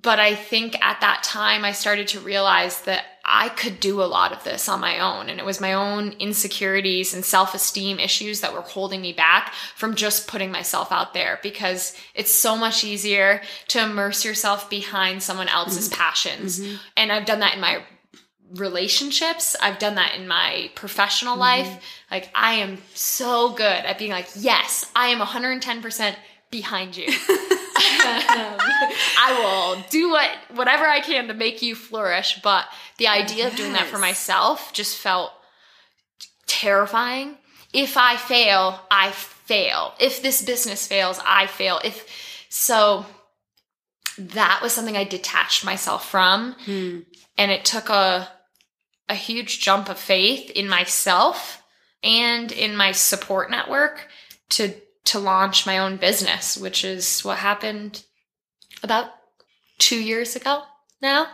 but 0.00 0.20
I 0.20 0.34
think 0.34 0.80
at 0.84 1.00
that 1.00 1.22
time 1.22 1.64
I 1.64 1.72
started 1.72 2.08
to 2.08 2.20
realize 2.20 2.82
that 2.82 3.04
I 3.24 3.48
could 3.48 3.80
do 3.80 4.00
a 4.00 4.04
lot 4.04 4.32
of 4.32 4.44
this 4.44 4.68
on 4.68 4.80
my 4.80 5.00
own. 5.00 5.28
And 5.28 5.40
it 5.40 5.44
was 5.44 5.60
my 5.60 5.74
own 5.74 6.12
insecurities 6.18 7.14
and 7.14 7.24
self 7.24 7.54
esteem 7.54 7.98
issues 7.98 8.40
that 8.40 8.52
were 8.52 8.60
holding 8.60 9.00
me 9.00 9.12
back 9.12 9.52
from 9.74 9.94
just 9.94 10.28
putting 10.28 10.50
myself 10.50 10.92
out 10.92 11.14
there 11.14 11.38
because 11.42 11.96
it's 12.14 12.32
so 12.32 12.56
much 12.56 12.84
easier 12.84 13.42
to 13.68 13.82
immerse 13.82 14.24
yourself 14.24 14.70
behind 14.70 15.22
someone 15.22 15.48
else's 15.48 15.88
mm-hmm. 15.88 16.00
passions. 16.00 16.60
Mm-hmm. 16.60 16.76
And 16.96 17.12
I've 17.12 17.26
done 17.26 17.40
that 17.40 17.54
in 17.54 17.60
my 17.60 17.82
relationships, 18.54 19.56
I've 19.60 19.78
done 19.78 19.96
that 19.96 20.14
in 20.16 20.26
my 20.28 20.70
professional 20.74 21.36
life. 21.36 21.68
Like, 22.10 22.30
I 22.34 22.54
am 22.54 22.78
so 22.94 23.50
good 23.52 23.64
at 23.84 23.98
being 23.98 24.10
like, 24.10 24.28
yes, 24.36 24.90
I 24.96 25.08
am 25.08 25.20
110% 25.20 26.14
behind 26.50 26.96
you. 26.96 27.06
Um, 27.06 27.12
I 29.20 29.36
will 29.76 29.84
do 29.90 30.10
what 30.10 30.30
whatever 30.54 30.84
I 30.86 31.00
can 31.00 31.28
to 31.28 31.34
make 31.34 31.62
you 31.62 31.74
flourish. 31.74 32.40
But 32.42 32.66
the 32.96 33.08
idea 33.08 33.48
of 33.48 33.56
doing 33.56 33.72
that 33.74 33.86
for 33.86 33.98
myself 33.98 34.72
just 34.72 34.96
felt 34.96 35.30
terrifying. 36.46 37.36
If 37.72 37.96
I 37.96 38.16
fail, 38.16 38.80
I 38.90 39.10
fail. 39.10 39.92
If 40.00 40.22
this 40.22 40.42
business 40.42 40.86
fails, 40.86 41.20
I 41.26 41.46
fail. 41.46 41.80
If 41.84 42.06
so, 42.48 43.04
that 44.16 44.60
was 44.62 44.72
something 44.72 44.96
I 44.96 45.04
detached 45.04 45.64
myself 45.64 46.08
from, 46.08 46.54
Hmm. 46.64 47.00
and 47.36 47.50
it 47.50 47.64
took 47.64 47.88
a 47.90 48.30
a 49.08 49.14
huge 49.14 49.60
jump 49.60 49.88
of 49.88 49.98
faith 49.98 50.50
in 50.50 50.68
myself 50.68 51.62
and 52.02 52.52
in 52.52 52.76
my 52.76 52.92
support 52.92 53.50
network 53.50 54.08
to 54.50 54.74
to 55.04 55.18
launch 55.18 55.64
my 55.64 55.78
own 55.78 55.96
business, 55.96 56.56
which 56.58 56.84
is 56.84 57.20
what 57.22 57.38
happened 57.38 58.04
about 58.82 59.06
two 59.78 59.98
years 59.98 60.36
ago 60.36 60.62
now. 61.00 61.26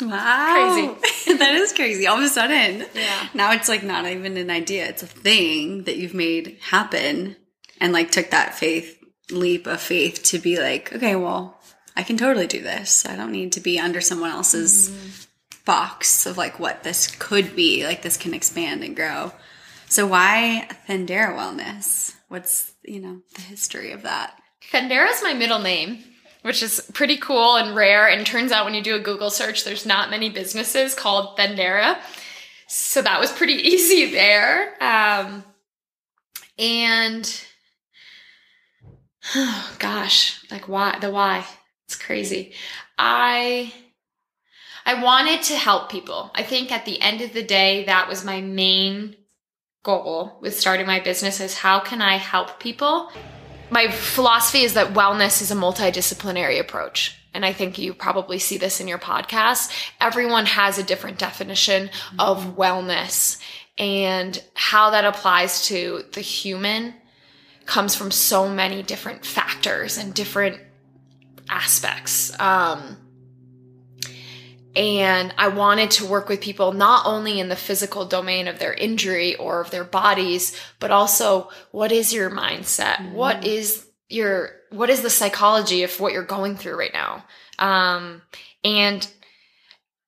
Wow. 0.00 0.96
Crazy. 1.00 1.36
that 1.38 1.54
is 1.54 1.72
crazy. 1.72 2.06
All 2.06 2.18
of 2.18 2.24
a 2.24 2.28
sudden. 2.28 2.86
Yeah. 2.94 3.28
Now 3.34 3.52
it's 3.52 3.68
like 3.68 3.82
not 3.82 4.06
even 4.06 4.36
an 4.36 4.50
idea. 4.50 4.88
It's 4.88 5.02
a 5.02 5.06
thing 5.06 5.84
that 5.84 5.96
you've 5.96 6.14
made 6.14 6.58
happen 6.60 7.36
and 7.80 7.92
like 7.92 8.10
took 8.10 8.30
that 8.30 8.54
faith 8.54 8.98
leap 9.30 9.66
of 9.66 9.80
faith 9.80 10.22
to 10.24 10.38
be 10.38 10.58
like, 10.58 10.92
okay, 10.92 11.16
well, 11.16 11.60
I 11.96 12.02
can 12.02 12.16
totally 12.16 12.46
do 12.46 12.62
this. 12.62 13.06
I 13.06 13.16
don't 13.16 13.32
need 13.32 13.52
to 13.52 13.60
be 13.60 13.78
under 13.78 14.00
someone 14.00 14.30
else's 14.30 14.90
mm-hmm. 14.90 15.29
Box 15.70 16.26
of 16.26 16.36
like 16.36 16.58
what 16.58 16.82
this 16.82 17.06
could 17.06 17.54
be. 17.54 17.84
Like 17.86 18.02
this 18.02 18.16
can 18.16 18.34
expand 18.34 18.82
and 18.82 18.96
grow. 18.96 19.30
So 19.86 20.04
why 20.04 20.68
Thendara 20.88 21.36
Wellness? 21.36 22.16
What's, 22.26 22.72
you 22.82 22.98
know, 22.98 23.20
the 23.36 23.42
history 23.42 23.92
of 23.92 24.02
that? 24.02 24.36
Thendara 24.72 25.08
is 25.12 25.22
my 25.22 25.32
middle 25.32 25.60
name, 25.60 26.02
which 26.42 26.60
is 26.64 26.90
pretty 26.92 27.18
cool 27.18 27.54
and 27.54 27.76
rare. 27.76 28.08
And 28.08 28.26
turns 28.26 28.50
out 28.50 28.64
when 28.64 28.74
you 28.74 28.82
do 28.82 28.96
a 28.96 28.98
Google 28.98 29.30
search, 29.30 29.62
there's 29.62 29.86
not 29.86 30.10
many 30.10 30.28
businesses 30.28 30.96
called 30.96 31.38
Thendara. 31.38 32.00
So 32.66 33.00
that 33.02 33.20
was 33.20 33.30
pretty 33.30 33.52
easy 33.68 34.10
there. 34.10 34.74
Um, 34.82 35.44
and 36.58 37.44
oh 39.36 39.72
gosh, 39.78 40.44
like 40.50 40.66
why 40.68 40.98
the 40.98 41.12
why? 41.12 41.46
It's 41.86 41.94
crazy. 41.94 42.54
I 42.98 43.72
I 44.84 45.02
wanted 45.02 45.42
to 45.44 45.56
help 45.56 45.90
people. 45.90 46.30
I 46.34 46.42
think 46.42 46.72
at 46.72 46.84
the 46.84 47.00
end 47.00 47.20
of 47.20 47.32
the 47.32 47.42
day, 47.42 47.84
that 47.84 48.08
was 48.08 48.24
my 48.24 48.40
main 48.40 49.16
goal 49.82 50.38
with 50.40 50.58
starting 50.58 50.86
my 50.86 51.00
business 51.00 51.40
is 51.40 51.56
how 51.56 51.80
can 51.80 52.02
I 52.02 52.16
help 52.16 52.60
people? 52.60 53.10
My 53.70 53.90
philosophy 53.90 54.62
is 54.62 54.74
that 54.74 54.94
wellness 54.94 55.40
is 55.40 55.50
a 55.50 55.54
multidisciplinary 55.54 56.60
approach. 56.60 57.16
And 57.32 57.46
I 57.46 57.52
think 57.52 57.78
you 57.78 57.94
probably 57.94 58.38
see 58.38 58.58
this 58.58 58.80
in 58.80 58.88
your 58.88 58.98
podcast. 58.98 59.72
Everyone 60.00 60.46
has 60.46 60.78
a 60.78 60.82
different 60.82 61.18
definition 61.18 61.88
mm-hmm. 61.88 62.20
of 62.20 62.56
wellness 62.56 63.40
and 63.78 64.42
how 64.54 64.90
that 64.90 65.04
applies 65.04 65.66
to 65.66 66.04
the 66.12 66.20
human 66.20 66.94
comes 67.66 67.94
from 67.94 68.10
so 68.10 68.48
many 68.48 68.82
different 68.82 69.24
factors 69.24 69.96
and 69.96 70.12
different 70.12 70.60
aspects. 71.48 72.38
Um, 72.40 72.96
and 74.76 75.34
I 75.36 75.48
wanted 75.48 75.90
to 75.92 76.06
work 76.06 76.28
with 76.28 76.40
people 76.40 76.72
not 76.72 77.06
only 77.06 77.40
in 77.40 77.48
the 77.48 77.56
physical 77.56 78.04
domain 78.04 78.46
of 78.46 78.58
their 78.58 78.72
injury 78.72 79.34
or 79.36 79.60
of 79.60 79.70
their 79.70 79.84
bodies, 79.84 80.56
but 80.78 80.90
also 80.90 81.50
what 81.72 81.90
is 81.90 82.12
your 82.12 82.30
mindset? 82.30 82.96
Mm-hmm. 82.96 83.14
What 83.14 83.44
is 83.44 83.86
your, 84.08 84.50
what 84.70 84.90
is 84.90 85.02
the 85.02 85.10
psychology 85.10 85.82
of 85.82 85.98
what 85.98 86.12
you're 86.12 86.22
going 86.22 86.56
through 86.56 86.78
right 86.78 86.92
now? 86.92 87.24
Um, 87.58 88.22
and 88.62 89.06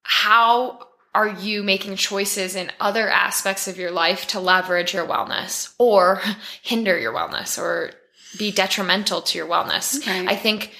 how 0.02 0.86
are 1.14 1.28
you 1.28 1.62
making 1.62 1.96
choices 1.96 2.54
in 2.54 2.70
other 2.80 3.08
aspects 3.08 3.68
of 3.68 3.78
your 3.78 3.90
life 3.90 4.28
to 4.28 4.40
leverage 4.40 4.94
your 4.94 5.06
wellness 5.06 5.74
or 5.78 6.22
hinder 6.62 6.98
your 6.98 7.12
wellness 7.12 7.58
or 7.60 7.90
be 8.38 8.52
detrimental 8.52 9.22
to 9.22 9.38
your 9.38 9.48
wellness? 9.48 9.98
Okay. 9.98 10.26
I 10.26 10.36
think 10.36 10.72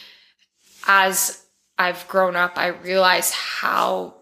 as 0.87 1.42
I've 1.79 2.07
grown 2.09 2.37
up, 2.37 2.53
I 2.57 2.69
realize 2.69 3.31
how 3.31 4.15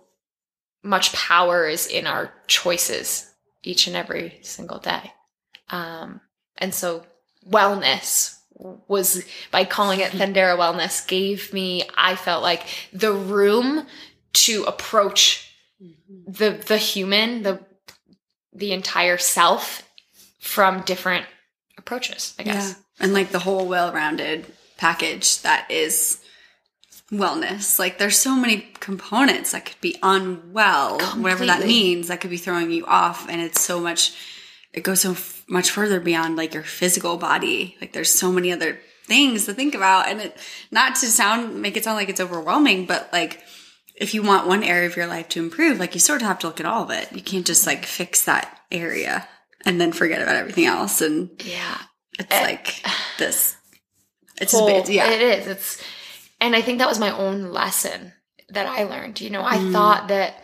much 0.83 1.13
power 1.13 1.67
is 1.67 1.87
in 1.87 2.07
our 2.07 2.33
choices 2.47 3.31
each 3.63 3.87
and 3.87 3.97
every 3.97 4.39
single 4.43 4.79
day. 4.79 5.13
Um, 5.69 6.21
and 6.57 6.75
so 6.75 7.05
wellness 7.49 8.37
was 8.89 9.25
by 9.51 9.65
calling 9.65 10.01
it 10.01 10.13
Thendara 10.13 10.57
Wellness 10.57 11.07
gave 11.07 11.53
me, 11.53 11.85
I 11.97 12.17
felt 12.17 12.43
like 12.43 12.67
the 12.93 13.13
room 13.13 13.87
to 14.33 14.65
approach 14.65 15.55
mm-hmm. 15.83 16.33
the, 16.33 16.51
the 16.67 16.79
human, 16.79 17.43
the, 17.43 17.61
the 18.53 18.73
entire 18.73 19.19
self 19.19 19.83
from 20.39 20.83
different 20.83 21.27
approaches, 21.77 22.35
I 22.39 22.45
guess. 22.45 22.71
Yeah. 22.71 23.05
And 23.05 23.15
like 23.15 23.31
the 23.31 23.39
whole 23.39 23.67
well-rounded 23.67 24.47
package 24.77 25.43
that 25.43 25.71
is 25.71 26.20
wellness. 27.13 27.79
Like 27.79 27.99
there's 27.99 28.19
so 28.19 28.37
many 28.37 28.69
components 28.81 29.53
that 29.53 29.67
could 29.67 29.81
be 29.81 29.97
unwell, 30.03 30.99
Completely. 30.99 31.23
whatever 31.23 31.47
that 31.47 31.67
means, 31.67 32.09
that 32.09 32.21
could 32.21 32.31
be 32.31 32.37
throwing 32.37 32.71
you 32.71 32.87
off. 32.87 33.29
And 33.29 33.41
it's 33.41 33.61
so 33.61 33.81
much, 33.81 34.15
it 34.73 34.83
goes 34.83 35.01
so 35.01 35.13
f- 35.13 35.45
much 35.49 35.71
further 35.71 36.01
beyond 36.01 36.37
like 36.37 36.55
your 36.55 36.63
physical 36.63 37.17
body. 37.17 37.77
Like 37.81 37.93
there's 37.93 38.13
so 38.13 38.31
many 38.31 38.53
other 38.53 38.79
things 39.07 39.47
to 39.47 39.55
think 39.55 39.75
about. 39.75 40.09
And 40.09 40.21
it, 40.21 40.37
not 40.71 40.95
to 40.97 41.07
sound, 41.07 41.61
make 41.61 41.77
it 41.77 41.85
sound 41.85 41.97
like 41.97 42.09
it's 42.09 42.21
overwhelming, 42.21 42.87
but 42.87 43.09
like, 43.13 43.43
if 43.97 44.15
you 44.15 44.23
want 44.23 44.47
one 44.47 44.63
area 44.63 44.87
of 44.87 44.97
your 44.97 45.07
life 45.07 45.29
to 45.29 45.41
improve, 45.41 45.79
like 45.79 45.93
you 45.93 46.01
sort 46.01 46.23
of 46.23 46.29
have 46.29 46.39
to 46.39 46.47
look 46.47 46.59
at 46.59 46.65
all 46.65 46.85
of 46.85 46.91
it. 46.91 47.13
You 47.13 47.21
can't 47.21 47.45
just 47.45 47.67
like 47.67 47.85
fix 47.85 48.25
that 48.25 48.59
area 48.71 49.29
and 49.67 49.79
then 49.79 49.93
forget 49.93 50.23
about 50.23 50.37
everything 50.37 50.65
else. 50.65 51.03
And 51.03 51.29
yeah, 51.45 51.77
it's 52.19 52.35
it, 52.35 52.43
like 52.43 52.83
this. 53.19 53.57
It's 54.41 54.53
whole, 54.53 54.71
just, 54.71 54.91
yeah, 54.91 55.11
it 55.11 55.21
is. 55.21 55.47
It's 55.49 55.85
and 56.41 56.57
I 56.57 56.63
think 56.63 56.79
that 56.79 56.89
was 56.89 56.99
my 56.99 57.17
own 57.17 57.53
lesson 57.53 58.13
that 58.49 58.67
I 58.67 58.85
learned. 58.85 59.21
You 59.21 59.31
know, 59.31 59.45
I 59.45 59.59
mm. 59.59 59.73
thought 59.73 60.09
that 60.09 60.43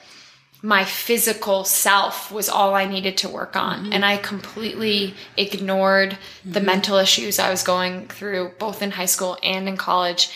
my 0.63 0.85
physical 0.85 1.65
self 1.65 2.33
was 2.33 2.49
all 2.49 2.75
I 2.75 2.87
needed 2.87 3.19
to 3.19 3.29
work 3.29 3.57
on. 3.57 3.85
Mm-hmm. 3.85 3.93
And 3.93 4.05
I 4.05 4.17
completely 4.17 5.15
ignored 5.37 6.11
mm-hmm. 6.11 6.53
the 6.53 6.61
mental 6.61 6.97
issues 6.97 7.39
I 7.39 7.51
was 7.51 7.63
going 7.63 8.09
through, 8.09 8.53
both 8.59 8.83
in 8.83 8.91
high 8.91 9.07
school 9.07 9.39
and 9.43 9.69
in 9.69 9.77
college. 9.77 10.31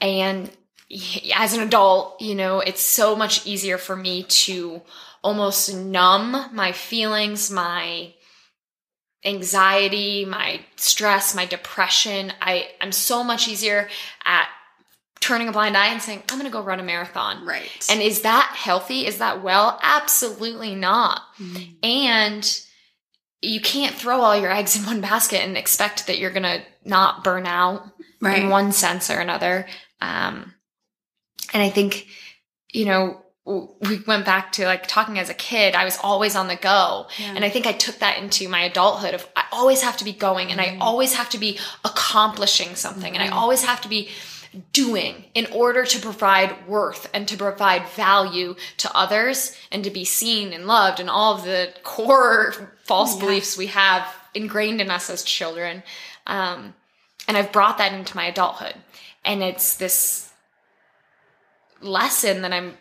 And 0.00 0.50
as 1.34 1.54
an 1.54 1.62
adult, 1.62 2.20
you 2.20 2.34
know, 2.34 2.60
it's 2.60 2.82
so 2.82 3.16
much 3.16 3.46
easier 3.46 3.78
for 3.78 3.96
me 3.96 4.24
to 4.24 4.82
almost 5.22 5.74
numb 5.74 6.50
my 6.52 6.72
feelings, 6.72 7.50
my 7.50 8.12
anxiety, 9.24 10.24
my 10.24 10.60
stress, 10.76 11.34
my 11.34 11.46
depression. 11.46 12.32
I, 12.40 12.68
I'm 12.80 12.92
so 12.92 13.24
much 13.24 13.48
easier 13.48 13.88
at 14.24 14.48
turning 15.24 15.48
a 15.48 15.52
blind 15.52 15.74
eye 15.74 15.86
and 15.86 16.02
saying, 16.02 16.22
I'm 16.28 16.38
going 16.38 16.50
to 16.50 16.52
go 16.52 16.62
run 16.62 16.80
a 16.80 16.82
marathon. 16.82 17.46
Right. 17.46 17.86
And 17.88 18.02
is 18.02 18.22
that 18.22 18.52
healthy? 18.54 19.06
Is 19.06 19.18
that 19.18 19.42
well? 19.42 19.78
Absolutely 19.82 20.74
not. 20.74 21.22
Mm-hmm. 21.38 21.72
And 21.82 22.60
you 23.40 23.62
can't 23.62 23.94
throw 23.94 24.20
all 24.20 24.36
your 24.36 24.52
eggs 24.52 24.76
in 24.76 24.84
one 24.84 25.00
basket 25.00 25.40
and 25.40 25.56
expect 25.56 26.08
that 26.08 26.18
you're 26.18 26.30
going 26.30 26.42
to 26.42 26.62
not 26.84 27.24
burn 27.24 27.46
out 27.46 27.90
right. 28.20 28.42
in 28.42 28.50
one 28.50 28.70
sense 28.72 29.08
or 29.08 29.18
another. 29.18 29.66
Um, 30.02 30.52
and 31.54 31.62
I 31.62 31.70
think, 31.70 32.06
you 32.74 32.84
know, 32.84 33.22
we 33.46 34.00
went 34.06 34.26
back 34.26 34.52
to 34.52 34.66
like 34.66 34.86
talking 34.86 35.18
as 35.18 35.30
a 35.30 35.34
kid, 35.34 35.74
I 35.74 35.84
was 35.84 35.98
always 36.02 36.36
on 36.36 36.48
the 36.48 36.56
go. 36.56 37.06
Yeah. 37.18 37.32
And 37.34 37.44
I 37.44 37.48
think 37.48 37.66
I 37.66 37.72
took 37.72 37.98
that 38.00 38.18
into 38.18 38.48
my 38.48 38.62
adulthood 38.62 39.14
of 39.14 39.26
I 39.36 39.44
always 39.52 39.80
have 39.82 39.96
to 39.98 40.04
be 40.04 40.12
going 40.12 40.50
and 40.50 40.60
mm-hmm. 40.60 40.82
I 40.82 40.84
always 40.84 41.14
have 41.14 41.30
to 41.30 41.38
be 41.38 41.58
accomplishing 41.82 42.74
something 42.74 43.12
mm-hmm. 43.12 43.14
and 43.14 43.22
I 43.22 43.26
mm-hmm. 43.26 43.38
always 43.38 43.64
have 43.64 43.80
to 43.82 43.88
be 43.88 44.08
doing 44.72 45.24
in 45.34 45.46
order 45.46 45.84
to 45.84 46.00
provide 46.00 46.68
worth 46.68 47.08
and 47.12 47.26
to 47.28 47.36
provide 47.36 47.88
value 47.88 48.54
to 48.78 48.96
others 48.96 49.56
and 49.72 49.84
to 49.84 49.90
be 49.90 50.04
seen 50.04 50.52
and 50.52 50.66
loved 50.66 51.00
and 51.00 51.10
all 51.10 51.34
of 51.34 51.44
the 51.44 51.72
core 51.82 52.52
false 52.84 53.14
yeah. 53.14 53.20
beliefs 53.20 53.56
we 53.56 53.66
have 53.66 54.06
ingrained 54.34 54.80
in 54.80 54.90
us 54.90 55.10
as 55.10 55.22
children. 55.22 55.82
Um, 56.26 56.74
and 57.26 57.36
I've 57.36 57.52
brought 57.52 57.78
that 57.78 57.92
into 57.92 58.16
my 58.16 58.26
adulthood. 58.26 58.74
And 59.24 59.42
it's 59.42 59.76
this 59.76 60.32
lesson 61.80 62.42
that 62.42 62.52
I'm 62.52 62.76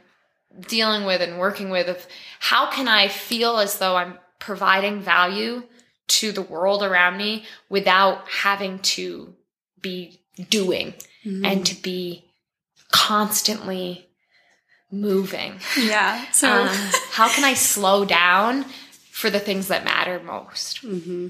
dealing 0.67 1.05
with 1.05 1.21
and 1.21 1.39
working 1.39 1.69
with 1.69 1.87
of 1.87 2.05
how 2.39 2.69
can 2.69 2.87
I 2.87 3.07
feel 3.07 3.57
as 3.57 3.79
though 3.79 3.95
I'm 3.95 4.19
providing 4.39 5.01
value 5.01 5.63
to 6.07 6.31
the 6.31 6.41
world 6.41 6.83
around 6.83 7.17
me 7.17 7.45
without 7.69 8.27
having 8.27 8.79
to 8.79 9.33
be 9.81 10.19
doing 10.49 10.93
mm-hmm. 11.25 11.45
and 11.45 11.65
to 11.65 11.81
be 11.81 12.23
constantly 12.91 14.07
moving. 14.91 15.55
Yeah. 15.77 16.31
So, 16.31 16.51
um, 16.51 16.69
how 17.11 17.27
can 17.29 17.43
I 17.43 17.55
slow 17.55 18.05
down 18.05 18.65
for 19.11 19.29
the 19.29 19.39
things 19.39 19.67
that 19.67 19.83
matter 19.83 20.19
most? 20.19 20.83
Mm-hmm. 20.83 21.29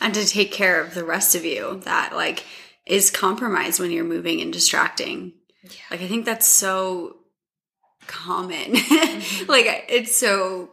And 0.00 0.14
to 0.14 0.26
take 0.26 0.52
care 0.52 0.82
of 0.82 0.94
the 0.94 1.04
rest 1.04 1.34
of 1.34 1.44
you 1.44 1.80
that 1.84 2.14
like 2.14 2.44
is 2.86 3.10
compromised 3.10 3.80
when 3.80 3.90
you're 3.90 4.04
moving 4.04 4.40
and 4.40 4.52
distracting. 4.52 5.32
Yeah. 5.62 5.70
Like 5.90 6.02
I 6.02 6.08
think 6.08 6.24
that's 6.24 6.46
so 6.46 7.16
common. 8.06 8.74
Mm-hmm. 9.12 9.50
like 9.50 9.84
it's 9.88 10.16
so 10.16 10.70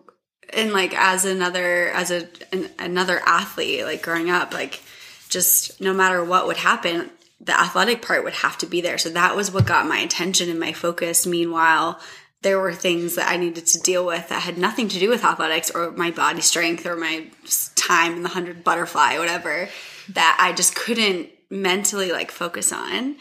and 0.54 0.72
like 0.72 0.98
as 0.98 1.26
another 1.26 1.90
as 1.90 2.10
a 2.10 2.28
an, 2.52 2.70
another 2.80 3.22
athlete 3.26 3.84
like 3.84 4.02
growing 4.02 4.30
up 4.30 4.54
like 4.54 4.82
just 5.30 5.80
no 5.80 5.94
matter 5.94 6.24
what 6.24 6.48
would 6.48 6.58
happen 6.58 7.12
the 7.42 7.60
athletic 7.60 8.02
part 8.02 8.24
would 8.24 8.34
have 8.34 8.58
to 8.60 8.66
be 8.66 8.82
there. 8.82 8.98
So 8.98 9.10
that 9.10 9.36
was 9.36 9.52
what 9.52 9.66
got 9.66 9.88
my 9.88 10.00
attention 10.00 10.50
and 10.50 10.60
my 10.60 10.74
focus. 10.74 11.26
Meanwhile, 11.26 12.00
there 12.42 12.60
were 12.60 12.74
things 12.74 13.16
that 13.16 13.30
I 13.30 13.38
needed 13.38 13.66
to 13.68 13.80
deal 13.80 14.06
with 14.06 14.30
that 14.30 14.44
had 14.44 14.58
nothing 14.58 14.88
to 14.90 15.00
do 15.00 15.10
with 15.10 15.24
athletics 15.24 15.72
or 15.72 15.92
my 15.92 16.12
body 16.12 16.42
strength 16.42 16.86
or 16.86 16.96
my 16.96 17.28
time 17.76 18.14
in 18.14 18.24
the 18.24 18.30
100 18.30 18.64
butterfly, 18.64 19.18
whatever, 19.18 19.70
that 20.10 20.38
I 20.40 20.54
just 20.54 20.76
couldn't 20.76 21.30
mentally 21.50 22.12
like 22.12 22.32
focus 22.32 22.72
on. 22.72 23.18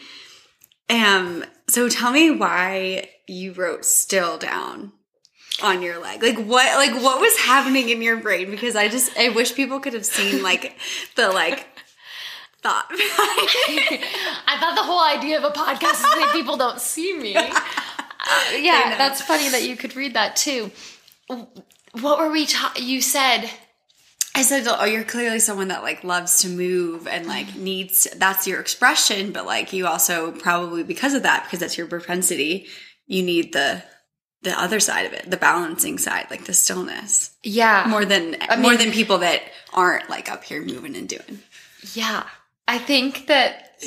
Um, 0.91 1.45
so 1.69 1.89
tell 1.89 2.13
me 2.13 2.31
why 2.31 3.11
you 3.27 3.53
wrote 3.53 3.85
still 3.85 4.39
down 4.39 4.93
on 5.63 5.83
your 5.83 6.01
leg. 6.01 6.23
Like 6.23 6.39
what 6.39 6.77
like 6.77 7.03
what 7.03 7.21
was 7.21 7.37
happening 7.39 7.89
in 7.89 8.03
your 8.03 8.19
brain 8.19 8.51
because 8.51 8.77
I 8.77 8.89
just 8.89 9.17
I 9.19 9.31
wish 9.31 9.55
people 9.55 9.81
could 9.81 9.95
have 9.95 10.07
seen 10.07 10.43
like 10.43 10.77
the 11.17 11.31
like 11.31 11.67
thought. 12.69 12.87
I 14.47 14.57
thought 14.61 14.75
the 14.77 14.83
whole 14.83 15.03
idea 15.03 15.39
of 15.39 15.45
a 15.45 15.51
podcast 15.51 15.95
is 15.95 16.03
that 16.03 16.31
people 16.33 16.57
don't 16.57 16.81
see 16.81 17.19
me. 17.19 17.37
Uh, 18.31 18.57
yeah, 18.59 18.99
that's 18.99 19.23
funny 19.23 19.49
that 19.49 19.63
you 19.63 19.75
could 19.75 19.97
read 19.97 20.13
that 20.13 20.37
too. 20.37 20.71
What 21.93 22.19
were 22.19 22.31
we 22.31 22.45
talking? 22.45 22.85
You 22.85 23.01
said 23.01 23.49
I 24.35 24.43
said, 24.43 24.67
"Oh, 24.69 24.85
you're 24.85 25.05
clearly 25.05 25.39
someone 25.39 25.69
that 25.69 25.83
like 25.83 26.05
loves 26.05 26.43
to 26.43 26.49
move 26.49 27.07
and 27.07 27.27
like 27.27 27.55
needs. 27.55 28.07
That's 28.17 28.47
your 28.47 28.61
expression, 28.61 29.33
but 29.33 29.47
like 29.47 29.73
you 29.73 29.87
also 29.87 30.33
probably 30.33 30.83
because 30.83 31.15
of 31.15 31.23
that, 31.23 31.45
because 31.45 31.61
that's 31.61 31.79
your 31.79 31.87
propensity, 31.87 32.67
you 33.07 33.23
need 33.23 33.55
the 33.55 33.83
the 34.43 34.61
other 34.61 34.81
side 34.81 35.07
of 35.07 35.15
it, 35.15 35.31
the 35.31 35.39
balancing 35.39 35.97
side, 35.97 36.27
like 36.29 36.45
the 36.45 36.53
stillness. 36.53 37.31
Yeah, 37.43 37.87
more 37.89 38.05
than 38.05 38.37
I 38.43 38.57
mean, 38.57 38.63
more 38.63 38.77
than 38.77 38.91
people 38.91 39.19
that 39.19 39.43
aren't 39.73 40.11
like 40.11 40.31
up 40.31 40.45
here 40.45 40.63
moving 40.63 40.97
and 40.97 41.09
doing. 41.09 41.39
Yeah, 41.95 42.25
I 42.69 42.79
think 42.79 43.27
that 43.27 43.83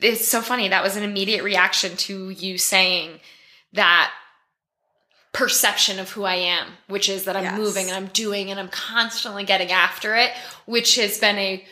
it's 0.00 0.26
so 0.26 0.40
funny. 0.40 0.68
That 0.68 0.82
was 0.82 0.96
an 0.96 1.02
immediate 1.02 1.42
reaction 1.42 1.96
to 1.98 2.30
you 2.30 2.56
saying 2.56 3.20
that 3.72 4.12
perception 5.32 5.98
of 5.98 6.10
who 6.10 6.24
I 6.24 6.34
am, 6.34 6.68
which 6.86 7.08
is 7.08 7.24
that 7.24 7.36
I'm 7.36 7.44
yes. 7.44 7.58
moving 7.58 7.88
and 7.88 7.96
I'm 7.96 8.06
doing 8.12 8.50
and 8.50 8.60
I'm 8.60 8.68
constantly 8.68 9.44
getting 9.44 9.72
after 9.72 10.14
it, 10.14 10.30
which 10.66 10.96
has 10.96 11.18
been 11.18 11.36
a 11.36 11.64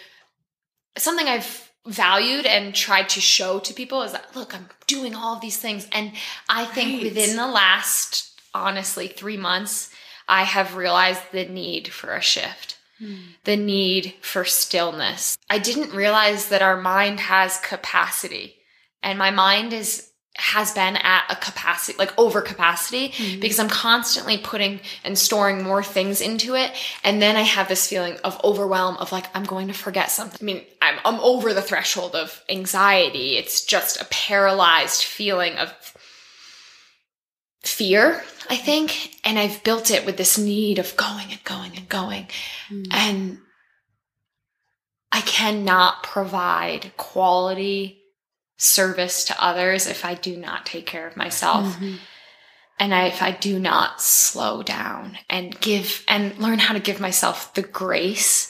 something 0.99 1.29
I've 1.29 1.71
valued 1.87 2.47
and 2.47 2.75
tried 2.75 3.09
to 3.11 3.21
show 3.21 3.59
to 3.61 3.73
people 3.73 4.03
is 4.03 4.13
that 4.13 4.35
look, 4.35 4.55
I'm 4.55 4.69
doing 4.87 5.15
all 5.15 5.37
of 5.37 5.41
these 5.41 5.59
things 5.59 5.87
and 5.93 6.13
I 6.49 6.65
think 6.65 6.95
right. 6.95 7.05
within 7.05 7.37
the 7.37 7.47
last 7.47 8.41
honestly 8.53 9.07
3 9.07 9.37
months 9.37 9.91
I 10.27 10.43
have 10.43 10.75
realized 10.75 11.23
the 11.33 11.45
need 11.45 11.89
for 11.89 12.15
a 12.15 12.21
shift. 12.21 12.77
Hmm. 13.01 13.15
The 13.45 13.57
need 13.57 14.15
for 14.21 14.45
stillness. 14.45 15.39
I 15.49 15.59
didn't 15.59 15.95
realize 15.95 16.51
that 16.51 16.63
our 16.63 16.81
mind 16.81 17.19
has 17.21 17.59
capacity 17.59 18.57
and 19.03 19.19
my 19.19 19.31
mind 19.31 19.73
is 19.73 20.11
has 20.37 20.73
been 20.73 20.97
at 20.97 21.25
a 21.29 21.37
capacity, 21.37 21.99
like 21.99 22.17
over 22.19 22.41
capacity, 22.41 23.11
mm-hmm. 23.11 23.41
because 23.41 23.59
I'm 23.59 23.69
constantly 23.69 24.39
putting 24.39 24.81
and 25.05 25.19
storing 25.19 25.63
more 25.63 25.83
things 25.83 26.21
into 26.21 26.55
it. 26.55 26.73
And 27.05 27.21
then 27.21 27.37
I 27.37 27.43
have 27.43 27.69
this 27.69 27.87
feeling 27.87 28.17
of 28.25 28.43
overwhelm 28.43 28.97
of 28.99 29.13
like, 29.13 29.27
I'm 29.37 29.45
going 29.45 29.69
to 29.69 29.75
forget 29.75 30.11
something. 30.11 30.39
I 30.41 30.45
mean, 30.45 30.65
I'm, 30.81 30.99
I'm 31.05 31.21
over 31.21 31.53
the 31.53 31.61
threshold 31.61 32.15
of 32.15 32.43
anxiety. 32.49 33.37
It's 33.37 33.65
just 33.65 34.01
a 34.01 34.07
paralyzed 34.07 35.03
feeling 35.03 35.57
of 35.57 35.75
fear, 37.63 38.23
I 38.49 38.57
think. 38.57 39.19
And 39.25 39.39
I've 39.39 39.63
built 39.63 39.91
it 39.91 40.07
with 40.07 40.17
this 40.17 40.39
need 40.39 40.79
of 40.79 40.97
going 40.97 41.31
and 41.31 41.43
going 41.45 41.77
and 41.77 41.89
going. 41.89 42.29
Mm-hmm. 42.69 42.93
And 42.93 43.39
I 45.13 45.21
cannot 45.23 46.03
provide 46.03 46.93
quality 46.97 48.03
service 48.57 49.25
to 49.25 49.45
others 49.45 49.87
if 49.87 50.05
I 50.05 50.15
do 50.15 50.37
not 50.37 50.67
take 50.67 50.87
care 50.87 51.07
of 51.07 51.17
myself. 51.17 51.67
Mm-hmm. 51.77 51.97
And 52.79 52.95
I, 52.95 53.07
if 53.07 53.23
I 53.23 53.33
do 53.33 53.59
not 53.59 54.01
slow 54.01 54.63
down 54.63 55.19
and 55.29 55.59
give 55.61 56.03
and 56.09 56.37
learn 56.39 56.59
how 56.59 56.73
to 56.73 56.81
give 56.81 57.01
myself 57.01 57.53
the 57.53 57.63
grace 57.63 58.50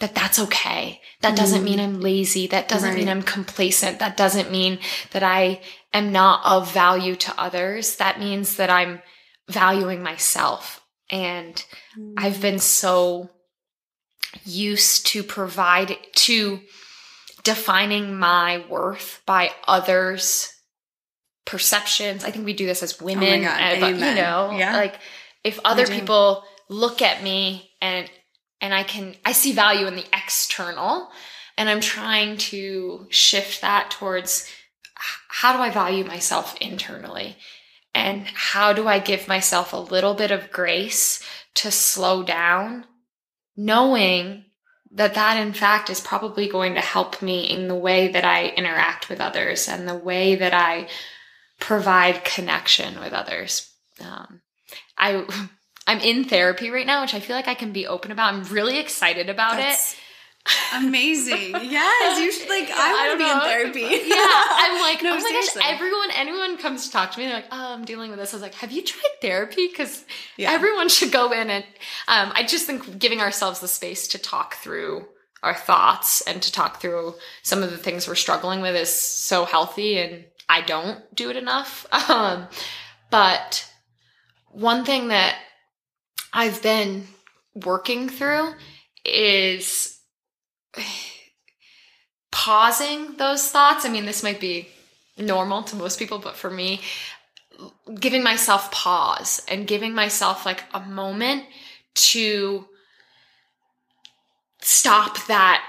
that 0.00 0.14
that's 0.14 0.38
okay. 0.38 1.00
That 1.22 1.36
doesn't 1.36 1.64
mean 1.64 1.78
mm-hmm. 1.78 1.96
I'm 1.96 2.00
lazy. 2.00 2.46
That 2.46 2.68
doesn't 2.68 2.90
right. 2.90 2.98
mean 2.98 3.08
I'm 3.08 3.22
complacent. 3.22 3.98
That 3.98 4.16
doesn't 4.16 4.50
mean 4.50 4.78
that 5.10 5.24
I 5.24 5.60
am 5.92 6.12
not 6.12 6.44
of 6.44 6.72
value 6.72 7.16
to 7.16 7.34
others. 7.40 7.96
That 7.96 8.20
means 8.20 8.56
that 8.56 8.70
I'm 8.70 9.02
valuing 9.48 10.02
myself. 10.02 10.84
And 11.10 11.54
mm. 11.98 12.14
I've 12.16 12.40
been 12.40 12.60
so 12.60 13.30
used 14.44 15.06
to 15.08 15.22
provide 15.22 15.96
to 16.14 16.60
defining 17.42 18.18
my 18.18 18.64
worth 18.68 19.22
by 19.26 19.50
others' 19.66 20.52
perceptions. 21.44 22.24
I 22.24 22.30
think 22.30 22.44
we 22.44 22.52
do 22.52 22.66
this 22.66 22.82
as 22.82 23.00
women, 23.00 23.44
oh 23.44 23.48
uh, 23.48 23.80
but, 23.80 23.94
you 23.94 24.14
know, 24.14 24.52
yeah. 24.56 24.76
like 24.76 24.96
if 25.42 25.58
other 25.64 25.86
people 25.86 26.44
look 26.68 27.00
at 27.00 27.22
me 27.22 27.70
and 27.80 28.10
and 28.60 28.74
I 28.74 28.82
can 28.82 29.14
I 29.24 29.32
see 29.32 29.52
value 29.52 29.86
in 29.86 29.96
the 29.96 30.06
external 30.12 31.10
and 31.56 31.68
I'm 31.68 31.80
trying 31.80 32.36
to 32.36 33.06
shift 33.10 33.60
that 33.62 33.90
towards 33.90 34.48
how 34.94 35.56
do 35.56 35.62
I 35.62 35.70
value 35.70 36.04
myself 36.04 36.56
internally? 36.60 37.36
And 37.94 38.26
how 38.26 38.72
do 38.72 38.86
I 38.86 38.98
give 38.98 39.28
myself 39.28 39.72
a 39.72 39.76
little 39.76 40.14
bit 40.14 40.30
of 40.30 40.52
grace 40.52 41.22
to 41.54 41.70
slow 41.70 42.22
down, 42.22 42.84
knowing 43.56 44.44
that 44.92 45.14
that 45.14 45.36
in 45.36 45.52
fact 45.52 45.90
is 45.90 46.00
probably 46.00 46.48
going 46.48 46.74
to 46.74 46.80
help 46.80 47.20
me 47.20 47.44
in 47.44 47.68
the 47.68 47.74
way 47.74 48.08
that 48.08 48.24
I 48.24 48.48
interact 48.48 49.08
with 49.08 49.20
others 49.20 49.68
and 49.68 49.88
the 49.88 49.96
way 49.96 50.36
that 50.36 50.54
I 50.54 50.88
provide 51.58 52.24
connection 52.24 53.00
with 53.00 53.12
others. 53.12 53.70
Um, 54.00 54.40
I 54.96 55.26
I'm 55.88 56.00
in 56.00 56.24
therapy 56.24 56.68
right 56.68 56.86
now, 56.86 57.00
which 57.00 57.14
I 57.14 57.20
feel 57.20 57.34
like 57.34 57.48
I 57.48 57.54
can 57.54 57.72
be 57.72 57.86
open 57.86 58.12
about. 58.12 58.34
I'm 58.34 58.44
really 58.44 58.78
excited 58.78 59.30
about 59.30 59.56
That's, 59.56 59.94
it. 59.94 59.98
Amazing. 60.74 61.54
Yes, 61.62 62.20
you 62.20 62.30
should 62.30 62.48
like. 62.48 62.68
Yeah, 62.68 62.74
I 62.76 63.08
want 63.08 63.18
to 63.18 63.24
be 63.24 63.30
in 63.30 63.40
therapy. 63.40 64.08
Yeah, 64.08 64.24
I'm 64.26 64.80
like, 64.82 65.02
no, 65.02 65.14
oh 65.14 65.20
my 65.20 65.32
gosh, 65.32 65.64
everyone, 65.64 66.10
anyone 66.14 66.58
comes 66.58 66.86
to 66.86 66.92
talk 66.92 67.12
to 67.12 67.18
me, 67.18 67.24
they're 67.24 67.36
like, 67.36 67.48
oh, 67.50 67.74
I'm 67.74 67.86
dealing 67.86 68.10
with 68.10 68.18
this. 68.18 68.34
I 68.34 68.36
was 68.36 68.42
like, 68.42 68.54
have 68.54 68.70
you 68.70 68.82
tried 68.82 69.20
therapy? 69.22 69.66
Because 69.66 70.04
yeah. 70.36 70.50
everyone 70.52 70.90
should 70.90 71.10
go 71.10 71.32
in 71.32 71.48
and. 71.48 71.64
Um, 72.06 72.32
I 72.34 72.44
just 72.44 72.66
think 72.66 72.98
giving 72.98 73.20
ourselves 73.20 73.60
the 73.60 73.68
space 73.68 74.08
to 74.08 74.18
talk 74.18 74.56
through 74.56 75.06
our 75.42 75.54
thoughts 75.54 76.20
and 76.22 76.42
to 76.42 76.52
talk 76.52 76.80
through 76.82 77.14
some 77.42 77.62
of 77.62 77.70
the 77.70 77.78
things 77.78 78.06
we're 78.06 78.14
struggling 78.14 78.60
with 78.60 78.76
is 78.76 78.92
so 78.92 79.46
healthy, 79.46 79.98
and 79.98 80.24
I 80.50 80.60
don't 80.60 81.00
do 81.14 81.30
it 81.30 81.36
enough. 81.36 81.86
Um, 82.10 82.46
but 83.10 83.66
one 84.50 84.84
thing 84.84 85.08
that 85.08 85.36
I've 86.32 86.62
been 86.62 87.06
working 87.54 88.08
through 88.08 88.52
is 89.04 89.98
pausing 92.30 93.16
those 93.16 93.48
thoughts. 93.50 93.84
I 93.84 93.88
mean, 93.88 94.06
this 94.06 94.22
might 94.22 94.40
be 94.40 94.68
normal 95.16 95.62
to 95.64 95.76
most 95.76 95.98
people, 95.98 96.18
but 96.18 96.36
for 96.36 96.50
me, 96.50 96.80
giving 97.98 98.22
myself 98.22 98.70
pause 98.70 99.44
and 99.48 99.66
giving 99.66 99.94
myself 99.94 100.46
like 100.46 100.64
a 100.72 100.80
moment 100.80 101.44
to 101.94 102.66
stop 104.60 105.26
that 105.26 105.64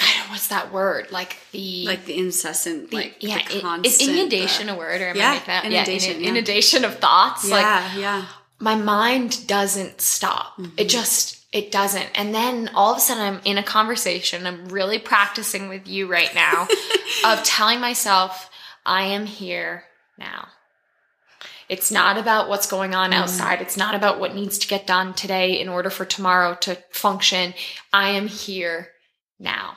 I 0.00 0.04
don't 0.16 0.26
know 0.26 0.32
what's 0.32 0.48
that 0.48 0.72
word 0.72 1.12
like 1.12 1.36
the 1.52 1.86
like 1.86 2.06
the 2.06 2.16
incessant 2.16 2.90
the, 2.90 2.96
like 2.96 3.16
yeah 3.20 3.38
the 3.48 3.60
constant, 3.60 3.86
is 3.86 4.00
inundation 4.00 4.68
uh, 4.68 4.74
a 4.74 4.78
word 4.78 5.00
or 5.00 5.08
am 5.08 5.16
yeah, 5.16 5.32
I 5.32 5.46
that 5.46 5.64
inundation, 5.66 6.12
yeah, 6.12 6.16
in, 6.16 6.22
yeah. 6.22 6.28
inundation 6.30 6.84
of 6.84 6.98
thoughts 6.98 7.48
yeah 7.48 7.54
like 7.54 7.98
yeah 7.98 8.26
my 8.62 8.74
mind 8.76 9.46
doesn't 9.46 10.00
stop 10.00 10.56
mm-hmm. 10.56 10.70
it 10.76 10.88
just 10.88 11.42
it 11.52 11.70
doesn't. 11.70 12.08
And 12.14 12.34
then 12.34 12.70
all 12.74 12.92
of 12.92 12.98
a 12.98 13.00
sudden, 13.00 13.22
I'm 13.22 13.40
in 13.44 13.58
a 13.58 13.62
conversation. 13.62 14.46
I'm 14.46 14.68
really 14.68 14.98
practicing 14.98 15.68
with 15.68 15.86
you 15.86 16.06
right 16.06 16.34
now 16.34 16.66
of 17.26 17.44
telling 17.44 17.78
myself, 17.78 18.50
I 18.86 19.02
am 19.04 19.26
here 19.26 19.84
now. 20.18 20.48
It's 21.68 21.92
not 21.92 22.18
about 22.18 22.48
what's 22.48 22.66
going 22.66 22.94
on 22.94 23.12
mm. 23.12 23.14
outside. 23.14 23.60
It's 23.60 23.76
not 23.76 23.94
about 23.94 24.18
what 24.18 24.34
needs 24.34 24.58
to 24.58 24.68
get 24.68 24.86
done 24.86 25.12
today 25.12 25.60
in 25.60 25.68
order 25.68 25.90
for 25.90 26.04
tomorrow 26.04 26.54
to 26.62 26.76
function. 26.90 27.54
I 27.92 28.10
am 28.10 28.28
here 28.28 28.88
now. 29.38 29.76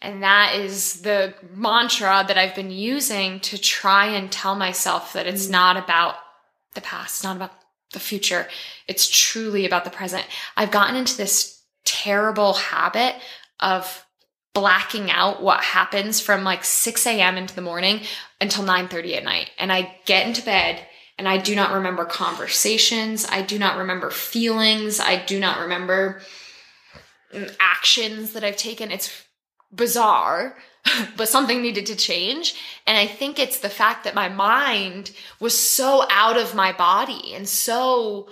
And 0.00 0.22
that 0.22 0.54
is 0.54 1.00
the 1.00 1.34
mantra 1.54 2.24
that 2.28 2.38
I've 2.38 2.54
been 2.54 2.70
using 2.70 3.40
to 3.40 3.58
try 3.58 4.06
and 4.06 4.30
tell 4.30 4.54
myself 4.54 5.14
that 5.14 5.26
it's 5.26 5.48
mm. 5.48 5.52
not 5.52 5.76
about 5.78 6.16
the 6.74 6.80
past, 6.82 7.24
not 7.24 7.36
about 7.36 7.52
the 7.92 8.00
future. 8.00 8.48
It's 8.86 9.08
truly 9.08 9.66
about 9.66 9.84
the 9.84 9.90
present. 9.90 10.26
I've 10.56 10.70
gotten 10.70 10.96
into 10.96 11.16
this 11.16 11.62
terrible 11.84 12.54
habit 12.54 13.14
of 13.60 14.04
blacking 14.54 15.10
out 15.10 15.42
what 15.42 15.62
happens 15.62 16.20
from 16.20 16.44
like 16.44 16.64
6 16.64 17.06
a.m. 17.06 17.36
into 17.36 17.54
the 17.54 17.60
morning 17.62 18.00
until 18.40 18.64
9 18.64 18.88
30 18.88 19.16
at 19.16 19.24
night. 19.24 19.50
And 19.58 19.72
I 19.72 19.96
get 20.04 20.26
into 20.26 20.44
bed 20.44 20.84
and 21.18 21.28
I 21.28 21.38
do 21.38 21.54
not 21.54 21.72
remember 21.72 22.04
conversations. 22.04 23.26
I 23.28 23.42
do 23.42 23.58
not 23.58 23.78
remember 23.78 24.10
feelings. 24.10 25.00
I 25.00 25.16
do 25.24 25.40
not 25.40 25.60
remember 25.60 26.20
mm, 27.32 27.54
actions 27.58 28.32
that 28.32 28.44
I've 28.44 28.56
taken. 28.56 28.90
It's 28.92 29.24
bizarre, 29.72 30.56
but 31.16 31.28
something 31.28 31.62
needed 31.62 31.86
to 31.86 31.96
change. 31.96 32.54
And 32.86 32.96
I 32.96 33.06
think 33.06 33.38
it's 33.38 33.60
the 33.60 33.68
fact 33.68 34.04
that 34.04 34.14
my 34.14 34.28
mind 34.28 35.10
was 35.40 35.58
so 35.58 36.04
out 36.10 36.36
of 36.36 36.54
my 36.54 36.72
body 36.72 37.34
and 37.34 37.48
so 37.48 38.28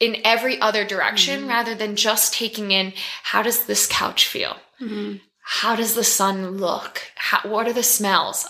in 0.00 0.16
every 0.24 0.60
other 0.60 0.84
direction 0.84 1.40
mm-hmm. 1.40 1.48
rather 1.48 1.74
than 1.74 1.96
just 1.96 2.32
taking 2.32 2.70
in 2.70 2.92
how 3.22 3.42
does 3.42 3.66
this 3.66 3.86
couch 3.86 4.26
feel? 4.26 4.56
Mm-hmm. 4.80 5.16
How 5.42 5.74
does 5.74 5.94
the 5.94 6.04
sun 6.04 6.58
look? 6.58 7.02
How, 7.16 7.48
what 7.48 7.66
are 7.66 7.72
the 7.72 7.82
smells? 7.82 8.46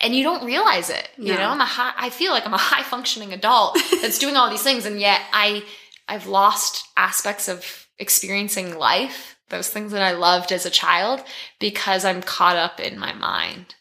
And 0.00 0.14
you 0.14 0.22
don't 0.22 0.46
realize 0.46 0.90
it. 0.90 1.10
You 1.16 1.34
know, 1.34 1.48
I'm 1.48 1.60
a 1.60 1.64
high, 1.64 1.92
I 1.96 2.10
feel 2.10 2.30
like 2.32 2.46
I'm 2.46 2.54
a 2.54 2.58
high 2.58 2.84
functioning 2.84 3.32
adult 3.32 3.76
that's 4.00 4.18
doing 4.18 4.36
all 4.36 4.48
these 4.48 4.62
things. 4.62 4.86
And 4.86 5.00
yet 5.00 5.20
I, 5.32 5.64
I've 6.06 6.28
lost 6.28 6.86
aspects 6.96 7.48
of 7.48 7.86
experiencing 7.98 8.78
life 8.78 9.37
those 9.50 9.68
things 9.68 9.92
that 9.92 10.02
I 10.02 10.12
loved 10.12 10.52
as 10.52 10.66
a 10.66 10.70
child 10.70 11.22
because 11.58 12.04
I'm 12.04 12.22
caught 12.22 12.56
up 12.56 12.80
in 12.80 12.98
my 12.98 13.12
mind. 13.12 13.74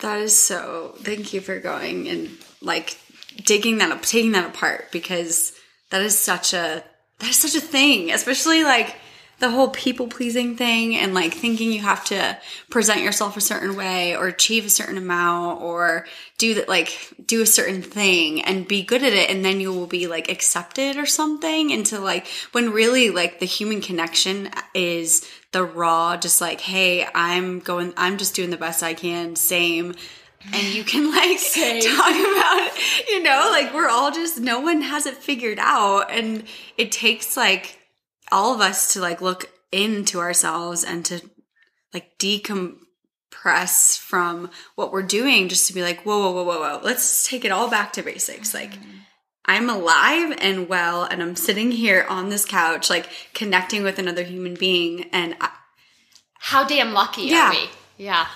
That 0.00 0.20
is 0.20 0.36
so. 0.36 0.94
Thank 0.98 1.32
you 1.32 1.40
for 1.40 1.58
going 1.58 2.08
and 2.08 2.30
like 2.60 2.98
digging 3.44 3.78
that 3.78 3.90
up, 3.90 4.02
taking 4.02 4.32
that 4.32 4.48
apart 4.48 4.92
because 4.92 5.52
that 5.90 6.02
is 6.02 6.18
such 6.18 6.52
a 6.52 6.84
that 7.18 7.30
is 7.30 7.36
such 7.36 7.54
a 7.54 7.64
thing, 7.64 8.10
especially 8.12 8.62
like 8.62 8.96
the 9.38 9.50
whole 9.50 9.68
people 9.68 10.08
pleasing 10.08 10.56
thing 10.56 10.96
and 10.96 11.14
like 11.14 11.32
thinking 11.32 11.72
you 11.72 11.80
have 11.80 12.04
to 12.04 12.36
present 12.70 13.02
yourself 13.02 13.36
a 13.36 13.40
certain 13.40 13.76
way 13.76 14.16
or 14.16 14.26
achieve 14.26 14.66
a 14.66 14.70
certain 14.70 14.98
amount 14.98 15.60
or 15.60 16.06
do 16.38 16.54
that 16.54 16.68
like 16.68 17.12
do 17.24 17.40
a 17.40 17.46
certain 17.46 17.82
thing 17.82 18.42
and 18.42 18.66
be 18.66 18.82
good 18.82 19.02
at 19.02 19.12
it 19.12 19.30
and 19.30 19.44
then 19.44 19.60
you 19.60 19.72
will 19.72 19.86
be 19.86 20.06
like 20.06 20.28
accepted 20.30 20.96
or 20.96 21.06
something. 21.06 21.70
Into 21.70 22.00
like 22.00 22.26
when 22.52 22.70
really 22.70 23.10
like 23.10 23.38
the 23.38 23.46
human 23.46 23.80
connection 23.80 24.50
is 24.74 25.28
the 25.52 25.64
raw 25.64 26.16
just 26.16 26.40
like 26.40 26.60
hey 26.60 27.06
i'm 27.14 27.58
going 27.60 27.92
i'm 27.96 28.18
just 28.18 28.34
doing 28.34 28.50
the 28.50 28.56
best 28.56 28.82
i 28.82 28.94
can 28.94 29.36
same. 29.36 29.94
And 30.52 30.66
you 30.68 30.84
can 30.84 31.10
like 31.14 31.38
Same. 31.38 31.82
talk 31.82 32.14
about 32.14 32.70
you 33.08 33.22
know 33.22 33.48
like 33.50 33.74
we're 33.74 33.88
all 33.88 34.10
just 34.10 34.40
no 34.40 34.60
one 34.60 34.82
has 34.82 35.06
it 35.06 35.16
figured 35.16 35.58
out. 35.60 36.10
And 36.10 36.44
it 36.76 36.92
takes 36.92 37.36
like 37.36 37.78
all 38.32 38.54
of 38.54 38.60
us 38.60 38.92
to 38.92 39.00
like 39.00 39.20
look 39.20 39.50
into 39.72 40.18
ourselves 40.18 40.84
and 40.84 41.04
to 41.06 41.20
like 41.92 42.18
decompress 42.18 43.98
from 43.98 44.50
what 44.74 44.92
we're 44.92 45.02
doing 45.02 45.48
just 45.48 45.66
to 45.66 45.72
be 45.74 45.82
like 45.82 46.02
whoa 46.02 46.18
whoa 46.18 46.32
whoa 46.32 46.44
whoa 46.44 46.60
whoa 46.60 46.80
let's 46.82 47.26
take 47.26 47.44
it 47.44 47.52
all 47.52 47.68
back 47.70 47.92
to 47.92 48.02
basics 48.02 48.54
like 48.54 48.72
mm-hmm. 48.72 48.90
i'm 49.46 49.68
alive 49.68 50.36
and 50.40 50.68
well 50.68 51.04
and 51.04 51.22
i'm 51.22 51.36
sitting 51.36 51.70
here 51.70 52.06
on 52.08 52.28
this 52.30 52.44
couch 52.44 52.88
like 52.88 53.08
connecting 53.34 53.82
with 53.82 53.98
another 53.98 54.22
human 54.24 54.54
being 54.54 55.04
and 55.12 55.36
I, 55.40 55.50
How 56.38 56.64
damn 56.64 56.92
lucky 56.92 57.22
Yeah. 57.22 57.48
are 57.48 57.52
we? 57.52 57.68
Yeah. 57.98 58.26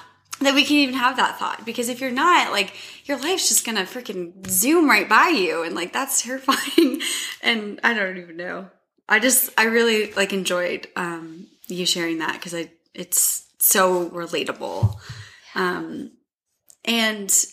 that 0.41 0.55
we 0.55 0.65
can 0.65 0.77
even 0.77 0.97
have 0.97 1.17
that 1.17 1.39
thought 1.39 1.65
because 1.65 1.89
if 1.89 2.01
you're 2.01 2.11
not 2.11 2.53
like 2.53 2.75
your 3.07 3.17
life's 3.19 3.49
just 3.49 3.65
gonna 3.65 3.83
freaking 3.85 4.47
zoom 4.49 4.89
right 4.89 5.09
by 5.09 5.29
you 5.29 5.63
and 5.63 5.75
like 5.75 5.93
that's 5.93 6.23
terrifying 6.23 7.01
and 7.43 7.81
i 7.83 7.95
don't 7.95 8.19
even 8.19 8.37
know 8.37 8.69
i 9.13 9.19
just 9.19 9.51
i 9.59 9.65
really 9.65 10.13
like 10.15 10.33
enjoyed 10.33 10.89
um 10.97 11.47
you 11.69 11.87
sharing 11.87 12.19
that 12.19 12.33
because 12.35 12.55
i 12.55 12.71
it's 12.95 13.47
so 13.59 14.09
relatable 14.11 14.95
um 15.55 16.11
and 16.85 17.45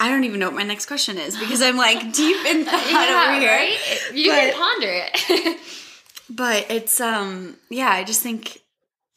i 0.00 0.08
don't 0.10 0.24
even 0.24 0.38
know 0.40 0.46
what 0.48 0.56
my 0.56 0.62
next 0.62 0.86
question 0.86 1.16
is 1.18 1.38
because 1.38 1.62
i'm 1.62 1.76
like 1.76 2.12
deep 2.22 2.44
in 2.46 2.64
thought 2.64 3.28
over 3.30 3.40
here 3.40 3.50
right? 3.50 3.78
You 4.12 4.30
But- 4.30 4.38
can 4.40 4.54
ponder 4.54 4.90
it. 4.90 5.60
but 6.30 6.66
it's 6.70 7.00
um 7.00 7.56
yeah 7.70 7.88
i 7.90 8.04
just 8.04 8.22
think 8.22 8.58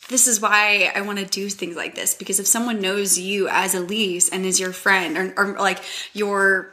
this 0.09 0.27
is 0.27 0.39
why 0.39 0.91
i 0.95 1.01
want 1.01 1.19
to 1.19 1.25
do 1.25 1.49
things 1.49 1.75
like 1.75 1.93
this 1.95 2.13
because 2.15 2.39
if 2.39 2.47
someone 2.47 2.79
knows 2.79 3.19
you 3.19 3.47
as 3.49 3.75
elise 3.75 4.29
and 4.29 4.45
is 4.45 4.59
your 4.59 4.71
friend 4.71 5.17
or, 5.17 5.33
or 5.37 5.59
like 5.59 5.79
you're 6.13 6.71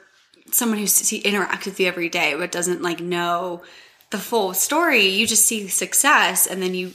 someone 0.52 0.78
who 0.78 0.84
interacts 0.84 1.66
with 1.66 1.78
you 1.80 1.86
every 1.88 2.08
day 2.08 2.34
but 2.34 2.52
doesn't 2.52 2.82
like 2.82 3.00
know 3.00 3.62
the 4.10 4.18
full 4.18 4.54
story 4.54 5.06
you 5.06 5.26
just 5.26 5.44
see 5.44 5.68
success 5.68 6.46
and 6.46 6.62
then 6.62 6.74
you 6.74 6.92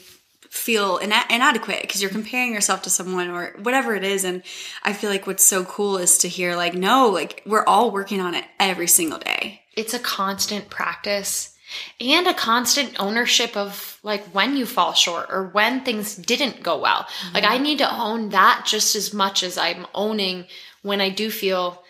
feel 0.53 0.99
ina- 1.01 1.25
inadequate 1.31 1.81
because 1.81 1.99
you're 1.99 2.11
comparing 2.11 2.53
yourself 2.53 2.83
to 2.83 2.89
someone 2.89 3.27
or 3.27 3.55
whatever 3.63 3.95
it 3.95 4.03
is. 4.03 4.23
And 4.23 4.43
i 4.83 4.93
feel 4.93 5.09
like 5.09 5.25
what's 5.25 5.45
so 5.45 5.65
cool 5.65 5.97
is 5.97 6.19
to 6.19 6.27
hear 6.27 6.55
like 6.55 6.75
no 6.75 7.09
like 7.09 7.41
we're 7.45 7.65
all 7.65 7.89
working 7.89 8.21
on 8.21 8.35
it 8.35 8.45
every 8.59 8.87
single 8.87 9.17
day. 9.17 9.61
It's 9.75 9.95
a 9.95 9.99
constant 9.99 10.69
practice 10.69 11.57
and 11.99 12.27
a 12.27 12.35
constant 12.35 12.99
ownership 12.99 13.57
of 13.57 13.99
like 14.03 14.23
when 14.25 14.55
you 14.55 14.67
fall 14.67 14.93
short 14.93 15.27
or 15.31 15.47
when 15.47 15.83
things 15.83 16.15
didn't 16.15 16.61
go 16.61 16.77
well. 16.77 17.07
Like 17.33 17.43
mm-hmm. 17.43 17.53
I 17.53 17.57
need 17.57 17.79
to 17.79 17.91
own 17.91 18.29
that 18.29 18.65
just 18.67 18.95
as 18.95 19.11
much 19.11 19.41
as 19.41 19.57
I'm 19.57 19.87
owning 19.95 20.45
when 20.83 21.01
I 21.01 21.09
do 21.09 21.31
feel 21.31 21.83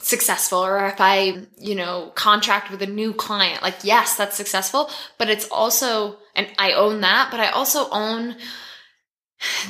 successful 0.00 0.58
or 0.64 0.86
if 0.86 1.00
I, 1.00 1.46
you 1.58 1.74
know, 1.74 2.12
contract 2.14 2.70
with 2.70 2.82
a 2.82 2.86
new 2.86 3.12
client. 3.12 3.62
Like 3.62 3.76
yes, 3.82 4.16
that's 4.16 4.36
successful, 4.36 4.90
but 5.18 5.28
it's 5.28 5.48
also 5.50 6.18
and 6.34 6.48
I 6.58 6.72
own 6.72 7.00
that, 7.00 7.28
but 7.30 7.40
I 7.40 7.50
also 7.50 7.88
own 7.90 8.36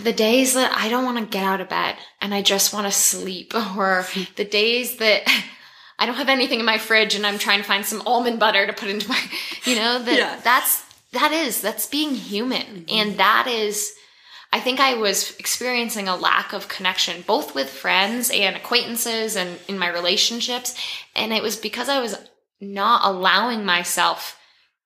the 0.03 0.13
days 0.13 0.55
that 0.55 0.73
I 0.75 0.89
don't 0.89 1.05
want 1.05 1.19
to 1.19 1.25
get 1.27 1.45
out 1.45 1.61
of 1.61 1.69
bed 1.69 1.97
and 2.21 2.35
I 2.35 2.43
just 2.43 2.73
want 2.73 2.87
to 2.87 2.93
sleep 2.93 3.53
or 3.77 4.07
the 4.37 4.45
days 4.45 4.97
that 4.99 5.23
I 5.99 6.07
don't 6.07 6.15
have 6.15 6.29
anything 6.29 6.61
in 6.61 6.67
my 6.67 6.79
fridge 6.79 7.15
and 7.15 7.27
I'm 7.27 7.39
trying 7.39 7.59
to 7.59 7.65
find 7.65 7.85
some 7.85 8.03
almond 8.07 8.39
butter 8.39 8.67
to 8.67 8.73
put 8.73 8.89
into 8.89 9.09
my, 9.09 9.21
you 9.65 9.75
know, 9.77 9.99
that 9.99 10.17
Yeah. 10.17 10.41
that's, 10.45 10.85
that 11.13 11.33
is, 11.33 11.61
that's 11.61 11.87
being 11.87 12.15
human. 12.15 12.63
Mm-hmm. 12.63 12.85
And 12.91 13.19
that 13.19 13.47
is, 13.49 13.93
I 14.53 14.61
think 14.61 14.81
I 14.81 14.95
was 14.95 15.37
experiencing 15.39 16.09
a 16.09 16.17
lack 16.17 16.53
of 16.53 16.69
connection, 16.69 17.23
both 17.27 17.55
with 17.55 17.69
friends 17.69 18.31
and 18.31 18.57
acquaintances 18.57 19.37
and 19.37 19.59
in 19.69 19.79
my 19.79 19.89
relationships. 19.89 20.75
And 21.15 21.33
it 21.33 21.43
was 21.43 21.57
because 21.57 21.89
I 21.89 22.01
was 22.01 22.17
not 22.61 23.03
allowing 23.05 23.65
myself 23.65 24.39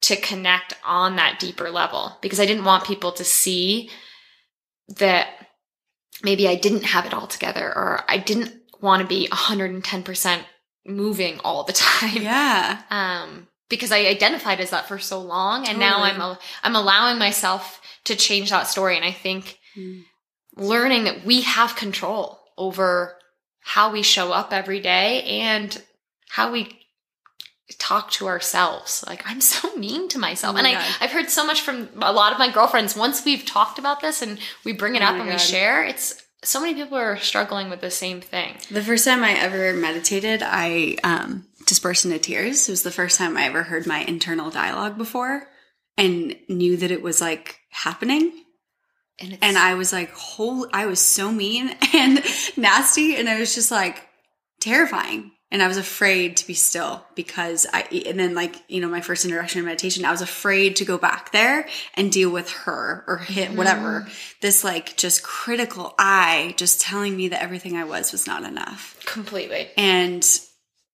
to 0.02 0.16
connect 0.16 0.74
on 0.84 1.16
that 1.16 1.38
deeper 1.38 1.70
level 1.70 2.18
because 2.20 2.40
I 2.40 2.46
didn't 2.46 2.64
want 2.64 2.84
people 2.84 3.12
to 3.12 3.24
see 3.24 3.88
that 4.96 5.28
maybe 6.24 6.48
I 6.48 6.56
didn't 6.56 6.84
have 6.84 7.06
it 7.06 7.14
all 7.14 7.28
together 7.28 7.66
or 7.66 8.04
I 8.08 8.18
didn't 8.18 8.52
want 8.80 9.02
to 9.02 9.08
be 9.08 9.28
110% 9.30 10.40
moving 10.84 11.38
all 11.44 11.62
the 11.62 11.72
time. 11.72 12.20
yeah 12.20 12.82
Um, 12.90 13.46
because 13.72 13.90
I 13.90 14.00
identified 14.06 14.60
as 14.60 14.68
that 14.70 14.86
for 14.86 14.98
so 14.98 15.18
long 15.18 15.66
and 15.66 15.78
now 15.78 16.02
I'm 16.02 16.20
al- 16.20 16.38
I'm 16.62 16.76
allowing 16.76 17.18
myself 17.18 17.80
to 18.04 18.14
change 18.14 18.50
that 18.50 18.68
story 18.68 18.96
and 18.96 19.04
I 19.04 19.12
think 19.12 19.58
Mm. 19.76 20.04
learning 20.56 21.04
that 21.04 21.24
we 21.24 21.40
have 21.40 21.74
control 21.76 22.38
over 22.58 23.16
how 23.60 23.90
we 23.90 24.02
show 24.02 24.30
up 24.32 24.52
every 24.52 24.80
day 24.80 25.22
and 25.40 25.82
how 26.28 26.52
we 26.52 26.78
talk 27.78 28.10
to 28.12 28.26
ourselves. 28.26 29.02
Like 29.06 29.22
I'm 29.24 29.40
so 29.40 29.74
mean 29.86 30.08
to 30.08 30.18
myself. 30.18 30.54
Oh 30.54 30.58
and 30.58 30.66
my 30.66 30.72
I, 30.72 30.74
God. 30.74 30.94
I've 31.00 31.10
heard 31.12 31.30
so 31.30 31.46
much 31.46 31.62
from 31.62 31.88
a 32.02 32.12
lot 32.12 32.32
of 32.32 32.38
my 32.38 32.50
girlfriends. 32.52 32.94
Once 32.94 33.24
we've 33.24 33.46
talked 33.46 33.78
about 33.78 34.00
this 34.00 34.20
and 34.20 34.38
we 34.64 34.72
bring 34.72 34.94
it 34.94 35.02
Oh 35.02 35.06
up 35.06 35.14
and 35.14 35.26
we 35.28 35.38
share, 35.38 35.82
it's 35.84 36.22
so 36.44 36.60
many 36.60 36.74
people 36.74 36.98
are 36.98 37.16
struggling 37.18 37.70
with 37.70 37.80
the 37.80 37.90
same 37.90 38.20
thing. 38.20 38.56
The 38.70 38.82
first 38.82 39.04
time 39.06 39.22
I 39.24 39.32
ever 39.32 39.72
meditated, 39.72 40.42
I 40.44 40.96
um, 41.04 41.46
dispersed 41.72 42.04
into 42.04 42.18
tears. 42.18 42.68
It 42.68 42.72
was 42.72 42.82
the 42.82 42.90
first 42.90 43.16
time 43.16 43.34
I 43.34 43.44
ever 43.44 43.62
heard 43.62 43.86
my 43.86 44.00
internal 44.00 44.50
dialogue 44.50 44.98
before 44.98 45.48
and 45.96 46.36
knew 46.46 46.76
that 46.76 46.90
it 46.90 47.00
was 47.00 47.18
like 47.18 47.60
happening. 47.70 48.30
And, 49.18 49.32
it's, 49.32 49.42
And 49.42 49.56
I 49.56 49.72
was 49.72 49.90
like, 49.90 50.12
holy, 50.12 50.68
I 50.74 50.84
was 50.84 51.00
so 51.00 51.32
mean 51.32 51.74
and 51.94 52.22
nasty. 52.58 53.16
And 53.16 53.26
I 53.26 53.40
was 53.40 53.54
just 53.54 53.70
like 53.70 54.06
terrifying. 54.60 55.30
And 55.50 55.62
I 55.62 55.68
was 55.68 55.78
afraid 55.78 56.36
to 56.38 56.46
be 56.46 56.52
still 56.52 57.02
because 57.14 57.66
I, 57.72 57.82
and 58.06 58.20
then 58.20 58.34
like, 58.34 58.54
you 58.68 58.82
know, 58.82 58.88
my 58.88 59.00
first 59.00 59.24
introduction 59.24 59.62
to 59.62 59.66
meditation, 59.66 60.04
I 60.04 60.10
was 60.10 60.20
afraid 60.20 60.76
to 60.76 60.84
go 60.84 60.98
back 60.98 61.32
there 61.32 61.66
and 61.94 62.12
deal 62.12 62.28
with 62.30 62.50
her 62.50 63.02
or 63.06 63.16
him, 63.16 63.48
mm-hmm. 63.48 63.56
whatever. 63.56 64.06
This 64.42 64.62
like 64.62 64.94
just 64.98 65.22
critical 65.22 65.94
eye 65.98 66.52
just 66.58 66.82
telling 66.82 67.16
me 67.16 67.28
that 67.28 67.42
everything 67.42 67.78
I 67.78 67.84
was 67.84 68.12
was 68.12 68.26
not 68.26 68.44
enough 68.44 69.02
completely. 69.06 69.70
and 69.78 70.22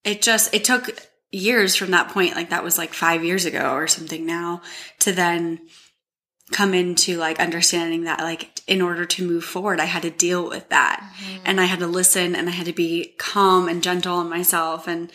it 0.05 0.23
just 0.23 0.55
it 0.55 0.65
took 0.65 0.91
years 1.31 1.77
from 1.77 1.91
that 1.91 2.09
point 2.09 2.35
like 2.35 2.51
that 2.51 2.65
was 2.65 2.79
like 2.79 2.95
five 2.95 3.25
years 3.25 3.45
ago 3.45 3.73
or 3.75 3.87
something 3.87 4.25
now 4.25 4.63
to 4.99 5.13
then 5.13 5.61
come 6.51 6.73
into 6.73 7.19
like 7.19 7.39
understanding 7.39 8.05
that 8.05 8.21
like 8.21 8.63
in 8.67 8.81
order 8.81 9.05
to 9.05 9.27
move 9.27 9.45
forward 9.45 9.81
i 9.81 9.85
had 9.85 10.03
to 10.03 10.11
deal 10.11 10.49
with 10.49 10.69
that. 10.71 11.01
Mm-hmm. 11.01 11.43
And 11.45 11.61
i 11.61 11.65
had 11.65 11.81
to 11.81 11.87
listen 11.87 12.35
and 12.35 12.49
i 12.49 12.53
had 12.53 12.67
to 12.67 12.73
be 12.73 13.15
calm 13.19 13.69
and 13.69 13.83
gentle 13.83 14.17
on 14.17 14.31
myself. 14.31 14.89
And 14.89 15.13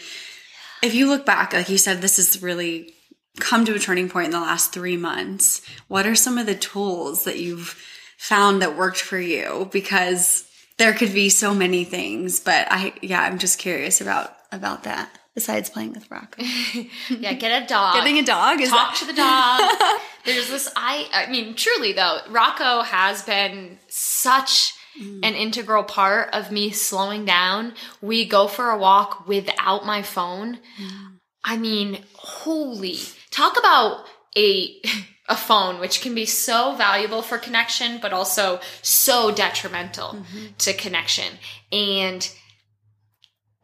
if 0.84 0.94
you 0.94 1.08
look 1.08 1.26
back 1.26 1.54
like 1.54 1.70
you 1.70 1.78
said 1.78 2.02
this 2.02 2.18
has 2.18 2.44
really 2.44 2.94
come 3.40 3.66
to 3.66 3.74
a 3.74 3.80
turning 3.80 4.10
point 4.10 4.26
in 4.26 4.32
the 4.32 4.40
last 4.40 4.72
three 4.72 4.98
months. 4.98 5.66
What 5.88 6.06
are 6.06 6.14
some 6.14 6.38
of 6.38 6.46
the 6.46 6.54
tools 6.54 7.24
that 7.24 7.40
you've 7.40 7.82
found 8.16 8.62
that 8.62 8.78
worked 8.78 9.02
for 9.02 9.18
you? 9.18 9.68
Because 9.72 10.48
there 10.78 10.94
could 10.94 11.14
be 11.14 11.30
so 11.30 11.54
many 11.54 11.84
things 11.84 12.40
but 12.40 12.68
i 12.72 12.94
yeah 13.02 13.22
i'm 13.22 13.38
just 13.38 13.60
curious 13.60 14.02
about 14.02 14.36
about 14.54 14.84
that 14.84 15.18
besides 15.36 15.70
playing 15.70 15.94
with 15.94 16.10
rocco 16.12 16.42
Yeah, 17.10 17.34
get 17.34 17.64
a 17.64 17.66
dog. 17.66 17.96
getting 17.96 18.20
a 18.20 18.24
dog 18.24 18.62
is 18.62 18.70
talk 18.70 18.92
that- 18.92 19.00
to 19.00 19.06
the 19.06 19.14
dog. 19.14 20.00
There's 20.26 20.50
this 20.50 20.72
I 20.76 21.08
I 21.12 21.32
mean 21.32 21.56
truly 21.56 21.94
though, 21.94 22.20
Rocco 22.30 22.82
has 22.82 23.24
been 23.24 23.80
such 23.88 24.74
mm. 25.00 25.20
an 25.24 25.34
integral 25.36 25.84
part 25.84 26.34
of 26.34 26.52
me 26.52 26.72
slowing 26.72 27.26
down. 27.26 27.74
We 28.02 28.26
go 28.26 28.48
for 28.48 28.70
a 28.70 28.78
walk 28.78 29.28
without 29.28 29.86
my 29.86 30.02
phone. 30.02 30.60
Mm. 30.82 31.20
I 31.44 31.58
mean, 31.58 32.04
holy. 32.14 33.00
Talk 33.32 33.58
about 33.58 34.06
a 34.38 34.82
a 35.30 35.38
phone 35.38 35.80
which 35.80 36.02
can 36.02 36.14
be 36.14 36.26
so 36.26 36.76
valuable 36.76 37.22
for 37.22 37.38
connection 37.38 37.98
but 38.02 38.12
also 38.12 38.60
so 38.82 39.32
detrimental 39.32 40.10
mm-hmm. 40.10 40.48
to 40.58 40.74
connection. 40.74 41.38
And 41.72 42.30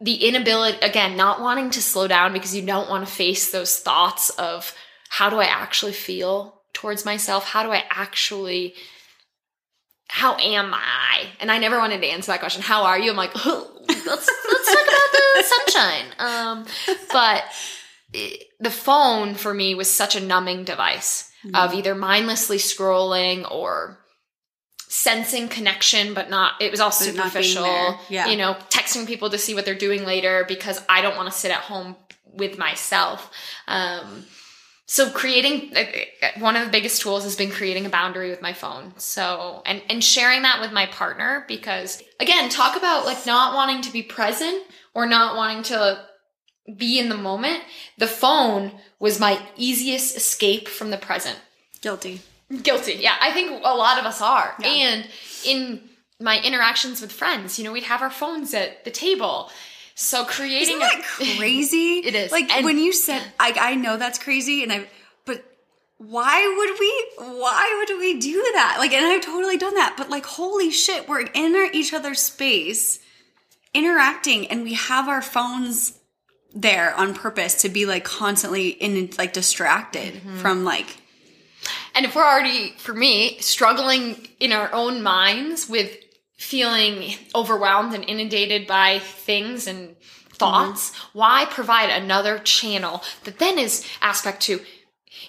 the 0.00 0.26
inability 0.28 0.78
again 0.80 1.16
not 1.16 1.40
wanting 1.40 1.70
to 1.70 1.82
slow 1.82 2.08
down 2.08 2.32
because 2.32 2.54
you 2.54 2.62
don't 2.62 2.88
want 2.88 3.06
to 3.06 3.12
face 3.12 3.50
those 3.50 3.78
thoughts 3.78 4.30
of 4.30 4.74
how 5.08 5.28
do 5.28 5.36
i 5.36 5.44
actually 5.44 5.92
feel 5.92 6.60
towards 6.72 7.04
myself 7.04 7.44
how 7.44 7.62
do 7.62 7.70
i 7.70 7.84
actually 7.90 8.74
how 10.10 10.36
am 10.38 10.74
I? 10.74 11.26
And 11.38 11.52
I 11.52 11.58
never 11.58 11.78
wanted 11.78 12.00
to 12.00 12.06
answer 12.08 12.32
that 12.32 12.40
question. 12.40 12.62
How 12.62 12.82
are 12.82 12.98
you? 12.98 13.10
I'm 13.10 13.16
like, 13.16 13.30
oh, 13.36 13.70
let's 13.86 14.06
let's 14.06 14.74
talk 14.74 14.88
about 14.88 15.12
the 15.12 15.42
sunshine. 15.68 16.04
Um, 16.18 16.66
but 17.12 17.44
it, 18.12 18.48
the 18.58 18.72
phone 18.72 19.34
for 19.34 19.54
me 19.54 19.76
was 19.76 19.88
such 19.88 20.16
a 20.16 20.20
numbing 20.20 20.64
device 20.64 21.30
mm-hmm. 21.44 21.54
of 21.54 21.74
either 21.74 21.94
mindlessly 21.94 22.56
scrolling 22.56 23.48
or 23.48 23.99
sensing 24.92 25.48
connection 25.48 26.14
but 26.14 26.28
not 26.28 26.54
it 26.60 26.70
was 26.70 26.80
all 26.80 26.90
superficial 26.90 27.96
yeah. 28.08 28.26
you 28.26 28.36
know 28.36 28.56
texting 28.70 29.06
people 29.06 29.30
to 29.30 29.38
see 29.38 29.54
what 29.54 29.64
they're 29.64 29.74
doing 29.74 30.04
later 30.04 30.44
because 30.48 30.82
i 30.88 31.00
don't 31.00 31.16
want 31.16 31.30
to 31.30 31.38
sit 31.38 31.52
at 31.52 31.60
home 31.60 31.94
with 32.32 32.58
myself. 32.58 33.30
Um, 33.66 34.24
so 34.86 35.08
creating 35.10 35.72
one 36.38 36.56
of 36.56 36.64
the 36.64 36.72
biggest 36.72 37.00
tools 37.00 37.22
has 37.22 37.36
been 37.36 37.50
creating 37.50 37.86
a 37.86 37.90
boundary 37.90 38.30
with 38.30 38.42
my 38.42 38.52
phone. 38.52 38.92
So 38.96 39.62
and 39.64 39.82
and 39.88 40.02
sharing 40.02 40.42
that 40.42 40.60
with 40.60 40.72
my 40.72 40.86
partner 40.86 41.44
because 41.46 42.02
again 42.18 42.48
talk 42.48 42.76
about 42.76 43.06
like 43.06 43.24
not 43.24 43.54
wanting 43.54 43.82
to 43.82 43.92
be 43.92 44.02
present 44.02 44.64
or 44.92 45.06
not 45.06 45.36
wanting 45.36 45.62
to 45.64 46.04
be 46.76 46.98
in 46.98 47.08
the 47.08 47.16
moment. 47.16 47.62
The 47.98 48.08
phone 48.08 48.72
was 48.98 49.20
my 49.20 49.40
easiest 49.56 50.16
escape 50.16 50.66
from 50.66 50.90
the 50.90 50.96
present. 50.96 51.38
Guilty 51.80 52.20
guilty 52.62 52.94
yeah 52.94 53.16
i 53.20 53.32
think 53.32 53.62
a 53.64 53.74
lot 53.74 53.98
of 53.98 54.04
us 54.04 54.20
are 54.20 54.54
yeah. 54.60 54.68
and 54.68 55.08
in 55.44 55.80
my 56.20 56.40
interactions 56.42 57.00
with 57.00 57.12
friends 57.12 57.58
you 57.58 57.64
know 57.64 57.72
we'd 57.72 57.84
have 57.84 58.02
our 58.02 58.10
phones 58.10 58.52
at 58.54 58.84
the 58.84 58.90
table 58.90 59.50
so 60.00 60.24
creating 60.24 60.76
Isn't 60.76 60.78
that 60.78 61.00
a, 61.20 61.36
crazy? 61.36 61.98
it 62.04 62.14
is. 62.14 62.32
Like 62.32 62.50
and 62.50 62.64
when 62.64 62.78
you 62.78 62.90
said 62.90 63.22
I 63.38 63.54
I 63.60 63.74
know 63.74 63.98
that's 63.98 64.18
crazy 64.18 64.62
and 64.62 64.72
I 64.72 64.86
but 65.26 65.44
why 65.98 66.54
would 66.56 66.80
we 66.80 67.38
why 67.38 67.84
would 67.86 67.98
we 67.98 68.18
do 68.18 68.40
that? 68.54 68.76
Like 68.78 68.92
and 68.94 69.04
I've 69.04 69.20
totally 69.20 69.58
done 69.58 69.74
that, 69.74 69.96
but 69.98 70.08
like 70.08 70.24
holy 70.24 70.70
shit, 70.70 71.06
we're 71.06 71.20
in 71.20 71.54
our, 71.54 71.70
each 71.72 71.92
other's 71.92 72.20
space 72.20 72.98
interacting 73.74 74.46
and 74.46 74.62
we 74.62 74.72
have 74.72 75.06
our 75.06 75.20
phones 75.20 75.98
there 76.54 76.94
on 76.94 77.14
purpose 77.14 77.60
to 77.62 77.68
be 77.68 77.84
like 77.84 78.02
constantly 78.02 78.70
in 78.70 79.10
like 79.18 79.34
distracted 79.34 80.14
mm-hmm. 80.14 80.38
from 80.38 80.64
like 80.64 80.96
and 81.94 82.04
if 82.04 82.14
we're 82.14 82.24
already 82.24 82.74
for 82.78 82.94
me 82.94 83.38
struggling 83.40 84.28
in 84.38 84.52
our 84.52 84.72
own 84.72 85.02
minds 85.02 85.68
with 85.68 85.96
feeling 86.36 87.14
overwhelmed 87.34 87.94
and 87.94 88.04
inundated 88.04 88.66
by 88.66 88.98
things 88.98 89.66
and 89.66 89.96
thoughts, 90.30 90.90
mm-hmm. 90.90 91.18
why 91.18 91.46
provide 91.50 91.90
another 91.90 92.38
channel 92.38 93.02
that 93.24 93.38
then 93.38 93.58
is 93.58 93.86
aspect 94.00 94.40
to 94.42 94.60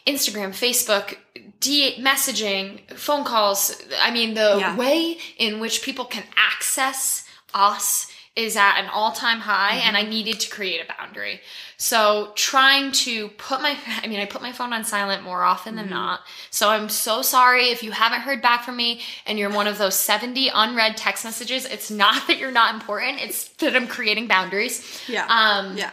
Instagram, 0.08 0.50
Facebook, 0.50 1.18
D- 1.60 1.98
messaging, 2.00 2.90
phone 2.92 3.24
calls. 3.24 3.82
I 4.02 4.12
mean, 4.12 4.34
the 4.34 4.58
yeah. 4.60 4.76
way 4.76 5.18
in 5.38 5.60
which 5.60 5.84
people 5.84 6.06
can 6.06 6.24
access 6.36 7.28
us 7.54 8.11
is 8.36 8.56
at 8.56 8.80
an 8.80 8.90
all-time 8.90 9.40
high 9.40 9.78
mm-hmm. 9.78 9.88
and 9.90 9.98
I 9.98 10.04
needed 10.04 10.40
to 10.40 10.50
create 10.50 10.82
a 10.82 10.88
boundary. 10.88 11.42
So 11.76 12.32
trying 12.36 12.94
to 12.94 13.28
put 13.30 13.62
my 13.62 13.78
I 14.04 14.08
mean 14.08 14.20
I 14.20 14.26
put 14.26 14.42
my 14.42 14.54
phone 14.54 14.72
on 14.72 14.86
silent 14.86 15.24
more 15.24 15.44
often 15.44 15.76
than 15.76 15.86
mm-hmm. 15.86 15.96
not. 15.96 16.22
So 16.50 16.70
I'm 16.70 16.88
so 16.88 17.22
sorry 17.22 17.66
if 17.66 17.84
you 17.84 17.92
haven't 17.92 18.22
heard 18.22 18.42
back 18.42 18.64
from 18.64 18.78
me 18.78 19.02
and 19.26 19.38
you're 19.38 19.50
one 19.50 19.68
of 19.68 19.78
those 19.78 19.96
70 19.96 20.50
unread 20.54 20.96
text 20.96 21.26
messages. 21.26 21.66
It's 21.66 21.92
not 21.92 22.28
that 22.28 22.38
you're 22.38 22.52
not 22.52 22.74
important, 22.74 23.22
it's 23.22 23.50
that 23.56 23.76
I'm 23.76 23.88
creating 23.88 24.28
boundaries. 24.28 25.02
Yeah. 25.08 25.26
Um 25.28 25.78
yeah. 25.78 25.92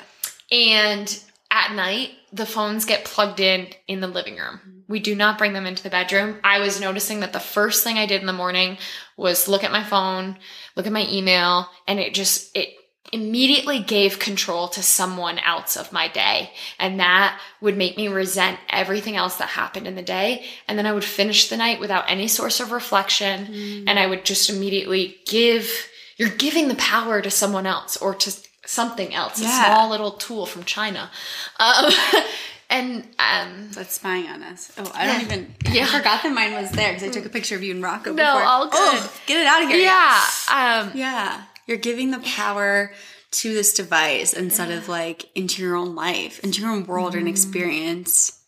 And 0.52 1.24
at 1.50 1.74
night 1.74 2.12
the 2.32 2.46
phones 2.46 2.84
get 2.84 3.04
plugged 3.04 3.40
in 3.40 3.66
in 3.88 4.00
the 4.00 4.08
living 4.08 4.36
room. 4.36 4.60
We 4.86 5.00
do 5.00 5.14
not 5.14 5.36
bring 5.36 5.52
them 5.52 5.66
into 5.66 5.82
the 5.82 5.90
bedroom. 5.90 6.38
I 6.42 6.60
was 6.60 6.80
noticing 6.80 7.20
that 7.20 7.34
the 7.34 7.40
first 7.40 7.84
thing 7.84 7.98
I 7.98 8.06
did 8.06 8.22
in 8.22 8.26
the 8.26 8.32
morning 8.32 8.78
was 9.18 9.48
look 9.48 9.64
at 9.64 9.72
my 9.72 9.84
phone, 9.84 10.38
look 10.76 10.86
at 10.86 10.92
my 10.92 11.06
email, 11.10 11.68
and 11.86 12.00
it 12.00 12.14
just, 12.14 12.56
it 12.56 12.74
immediately 13.12 13.80
gave 13.80 14.18
control 14.18 14.68
to 14.68 14.82
someone 14.82 15.38
else 15.40 15.76
of 15.76 15.92
my 15.92 16.08
day. 16.08 16.50
And 16.78 17.00
that 17.00 17.40
would 17.60 17.76
make 17.76 17.96
me 17.96 18.08
resent 18.08 18.58
everything 18.68 19.16
else 19.16 19.36
that 19.36 19.48
happened 19.48 19.86
in 19.86 19.94
the 19.94 20.02
day. 20.02 20.44
And 20.66 20.78
then 20.78 20.86
I 20.86 20.92
would 20.92 21.04
finish 21.04 21.48
the 21.48 21.56
night 21.56 21.80
without 21.80 22.04
any 22.08 22.28
source 22.28 22.60
of 22.60 22.70
reflection. 22.70 23.46
Mm. 23.46 23.84
And 23.86 23.98
I 23.98 24.06
would 24.06 24.24
just 24.24 24.50
immediately 24.50 25.16
give, 25.26 25.88
you're 26.16 26.28
giving 26.28 26.68
the 26.68 26.74
power 26.76 27.20
to 27.20 27.30
someone 27.30 27.66
else 27.66 27.96
or 27.96 28.14
to 28.14 28.32
something 28.66 29.14
else, 29.14 29.40
yeah. 29.40 29.48
a 29.48 29.64
small 29.64 29.88
little 29.88 30.12
tool 30.12 30.44
from 30.44 30.64
China. 30.64 31.10
Um, 31.58 31.90
and 32.70 33.02
um, 33.18 33.70
that's 33.72 33.94
spying 33.94 34.26
on 34.28 34.42
us. 34.42 34.72
Oh, 34.76 34.90
I 34.94 35.06
don't 35.06 35.22
even. 35.22 35.54
Yeah. 35.70 35.84
I 35.84 35.86
forgot 35.86 36.22
that 36.22 36.32
mine 36.32 36.52
was 36.52 36.70
there 36.70 36.92
because 36.92 37.08
I 37.08 37.10
took 37.10 37.24
a 37.24 37.30
picture 37.30 37.56
of 37.56 37.62
you 37.62 37.74
in 37.74 37.82
Rocco. 37.82 38.12
No, 38.12 38.34
before. 38.34 38.42
all 38.42 38.64
good. 38.64 38.72
Oh, 38.74 39.12
get 39.26 39.40
it 39.40 39.46
out 39.46 39.62
of 39.62 39.68
here. 39.68 39.78
Yeah. 39.78 40.24
Um, 40.50 40.92
yeah. 40.94 41.44
You're 41.66 41.78
giving 41.78 42.10
the 42.10 42.20
power 42.20 42.92
to 43.30 43.54
this 43.54 43.74
device 43.74 44.32
instead 44.32 44.70
yeah. 44.70 44.78
of 44.78 44.88
like 44.88 45.28
into 45.34 45.62
your 45.62 45.76
own 45.76 45.94
life, 45.94 46.40
into 46.40 46.60
your 46.60 46.70
own 46.70 46.84
world 46.84 47.14
mm. 47.14 47.18
and 47.18 47.28
experience. 47.28 48.38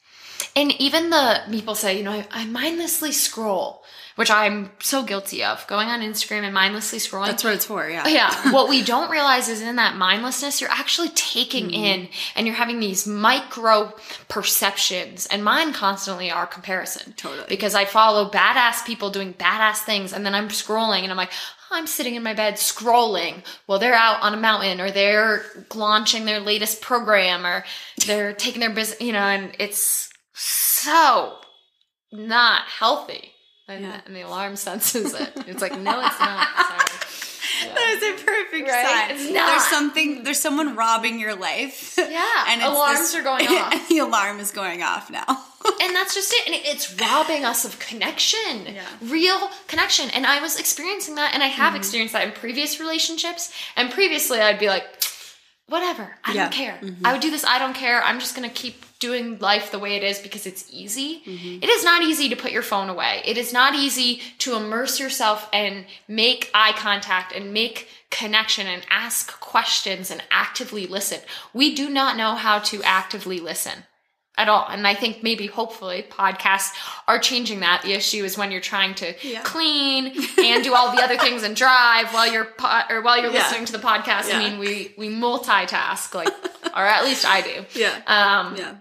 And 0.57 0.73
even 0.81 1.11
the 1.11 1.43
people 1.51 1.75
say, 1.75 1.97
you 1.99 2.03
know, 2.03 2.13
I, 2.13 2.27
I 2.31 2.45
mindlessly 2.47 3.13
scroll 3.13 3.85
which 4.17 4.31
I'm 4.31 4.71
so 4.81 5.03
guilty 5.03 5.45
of, 5.45 5.67
going 5.67 5.89
on 5.89 6.01
Instagram 6.01 6.43
and 6.43 6.55
mindlessly 6.55 6.99
scrolling. 6.99 7.27
That's 7.27 7.45
what 7.45 7.55
it's 7.55 7.65
for, 7.65 7.89
yeah. 7.89 8.07
Yeah. 8.09 8.53
what 8.53 8.69
we 8.69 8.83
don't 8.83 9.11
realize 9.11 9.49
is 9.49 9.63
in 9.63 9.77
that 9.77 9.97
mindlessness, 9.97 10.61
you're 10.61 10.71
actually 10.71 11.11
taking 11.11 11.67
mm-hmm. 11.67 11.85
in 11.85 12.09
and 12.35 12.47
you're 12.47 12.57
having 12.57 12.81
these 12.81 13.07
micro 13.07 13.95
perceptions. 14.29 15.27
And 15.27 15.45
mine 15.45 15.73
constantly 15.73 16.31
are 16.31 16.47
comparison. 16.47 17.13
Totally. 17.15 17.47
Because 17.49 17.75
I 17.75 17.85
follow 17.85 18.31
badass 18.31 18.85
people 18.85 19.11
doing 19.11 19.35
badass 19.35 19.79
things 19.79 20.13
and 20.13 20.25
then 20.25 20.35
I'm 20.35 20.49
scrolling 20.49 21.03
and 21.03 21.11
I'm 21.11 21.17
like, 21.17 21.33
I'm 21.71 21.87
sitting 21.87 22.17
in 22.17 22.23
my 22.23 22.35
bed 22.35 22.55
scrolling. 22.55 23.45
Well, 23.67 23.79
they're 23.79 23.95
out 23.95 24.23
on 24.23 24.35
a 24.35 24.37
mountain 24.37 24.81
or 24.81 24.91
they're 24.91 25.45
launching 25.75 26.25
their 26.25 26.41
latest 26.41 26.81
program 26.81 27.47
or 27.47 27.65
they're 28.07 28.33
taking 28.33 28.61
their 28.61 28.71
business, 28.71 29.01
you 29.01 29.13
know, 29.13 29.21
and 29.21 29.55
it's 29.59 30.11
so 30.35 31.37
not 32.13 32.63
healthy. 32.63 33.33
And, 33.71 33.83
yeah. 33.83 34.01
and 34.05 34.17
the 34.17 34.23
alarm 34.23 34.57
senses 34.57 35.15
it. 35.15 35.33
It's 35.47 35.63
like, 35.63 35.79
no, 35.79 36.05
it's 36.05 36.19
not. 36.19 36.49
Sorry. 36.57 36.91
Yeah. 37.63 37.75
That 37.75 37.89
is 37.97 38.03
a 38.03 38.25
perfect 38.25 38.69
right? 38.69 38.87
sign. 38.87 39.17
It's 39.17 39.31
not. 39.31 39.47
There's 39.47 39.67
something. 39.67 40.25
There's 40.25 40.41
someone 40.41 40.75
robbing 40.75 41.21
your 41.21 41.37
life. 41.37 41.95
Yeah, 41.99 42.45
and 42.49 42.63
alarms 42.63 42.99
this, 42.99 43.15
are 43.15 43.23
going 43.23 43.47
off. 43.49 43.73
And 43.73 43.89
the 43.89 43.99
alarm 43.99 44.41
is 44.41 44.51
going 44.51 44.83
off 44.83 45.11
now. 45.11 45.25
and 45.83 45.95
that's 45.95 46.15
just 46.15 46.33
it. 46.33 46.47
And 46.47 46.57
it's 46.65 46.99
robbing 47.01 47.45
us 47.45 47.65
of 47.65 47.79
connection, 47.79 48.67
yeah. 48.67 48.83
real 49.03 49.51
connection. 49.69 50.11
And 50.11 50.27
I 50.27 50.41
was 50.41 50.59
experiencing 50.59 51.17
that, 51.17 51.35
and 51.35 51.43
I 51.43 51.47
have 51.47 51.69
mm-hmm. 51.69 51.77
experienced 51.77 52.15
that 52.15 52.27
in 52.27 52.33
previous 52.33 52.81
relationships. 52.81 53.53
And 53.77 53.91
previously, 53.91 54.41
I'd 54.41 54.59
be 54.59 54.69
like, 54.69 54.85
whatever. 55.67 56.17
I 56.25 56.33
yeah. 56.33 56.43
don't 56.45 56.53
care. 56.53 56.79
Mm-hmm. 56.83 57.07
I 57.07 57.13
would 57.13 57.23
do 57.23 57.31
this. 57.31 57.45
I 57.45 57.59
don't 57.59 57.75
care. 57.75 58.03
I'm 58.03 58.19
just 58.19 58.35
gonna 58.35 58.49
keep 58.49 58.85
doing 59.01 59.39
life 59.39 59.73
the 59.73 59.79
way 59.79 59.97
it 59.97 60.05
is 60.05 60.21
because 60.21 60.47
it's 60.47 60.67
easy. 60.71 61.23
Mm-hmm. 61.27 61.63
It 61.63 61.69
is 61.69 61.83
not 61.83 62.03
easy 62.03 62.29
to 62.29 62.37
put 62.37 62.53
your 62.53 62.63
phone 62.63 62.89
away. 62.89 63.23
It 63.25 63.37
is 63.37 63.53
not 63.53 63.75
easy 63.75 64.21
to 64.39 64.55
immerse 64.55 65.01
yourself 65.01 65.49
and 65.53 65.87
make 66.07 66.51
eye 66.55 66.73
contact 66.73 67.33
and 67.35 67.53
make 67.53 67.89
connection 68.11 68.67
and 68.67 68.87
ask 68.91 69.41
questions 69.41 70.11
and 70.11 70.23
actively 70.31 70.87
listen. 70.87 71.21
We 71.55 71.75
do 71.75 71.89
not 71.89 72.17
know 72.17 72.35
how 72.35 72.59
to 72.61 72.83
actively 72.83 73.41
listen 73.41 73.85
at 74.37 74.49
all. 74.49 74.67
And 74.69 74.87
I 74.87 74.95
think 74.95 75.23
maybe 75.23 75.47
hopefully 75.47 76.05
podcasts 76.11 76.73
are 77.09 77.19
changing 77.19 77.61
that. 77.61 77.81
The 77.83 77.93
issue 77.93 78.25
is 78.25 78.37
when 78.37 78.51
you're 78.51 78.61
trying 78.61 78.95
to 78.97 79.15
yeah. 79.23 79.43
clean 79.43 80.09
and 80.39 80.63
do 80.63 80.75
all 80.75 80.95
the 80.95 81.03
other 81.03 81.17
things 81.17 81.43
and 81.43 81.57
drive 81.57 82.13
while 82.13 82.31
you're 82.31 82.45
po- 82.45 82.83
or 82.91 83.01
while 83.01 83.17
you're 83.19 83.33
yeah. 83.33 83.39
listening 83.39 83.65
to 83.65 83.73
the 83.73 83.79
podcast. 83.79 84.29
Yeah. 84.29 84.39
I 84.39 84.51
mean, 84.51 84.59
we 84.59 84.95
we 84.99 85.09
multitask 85.09 86.15
like 86.15 86.29
or 86.77 86.85
at 86.85 87.05
least 87.05 87.25
I 87.27 87.41
do. 87.41 87.65
Yeah. 87.75 87.95
Um 88.07 88.57
yeah 88.57 88.75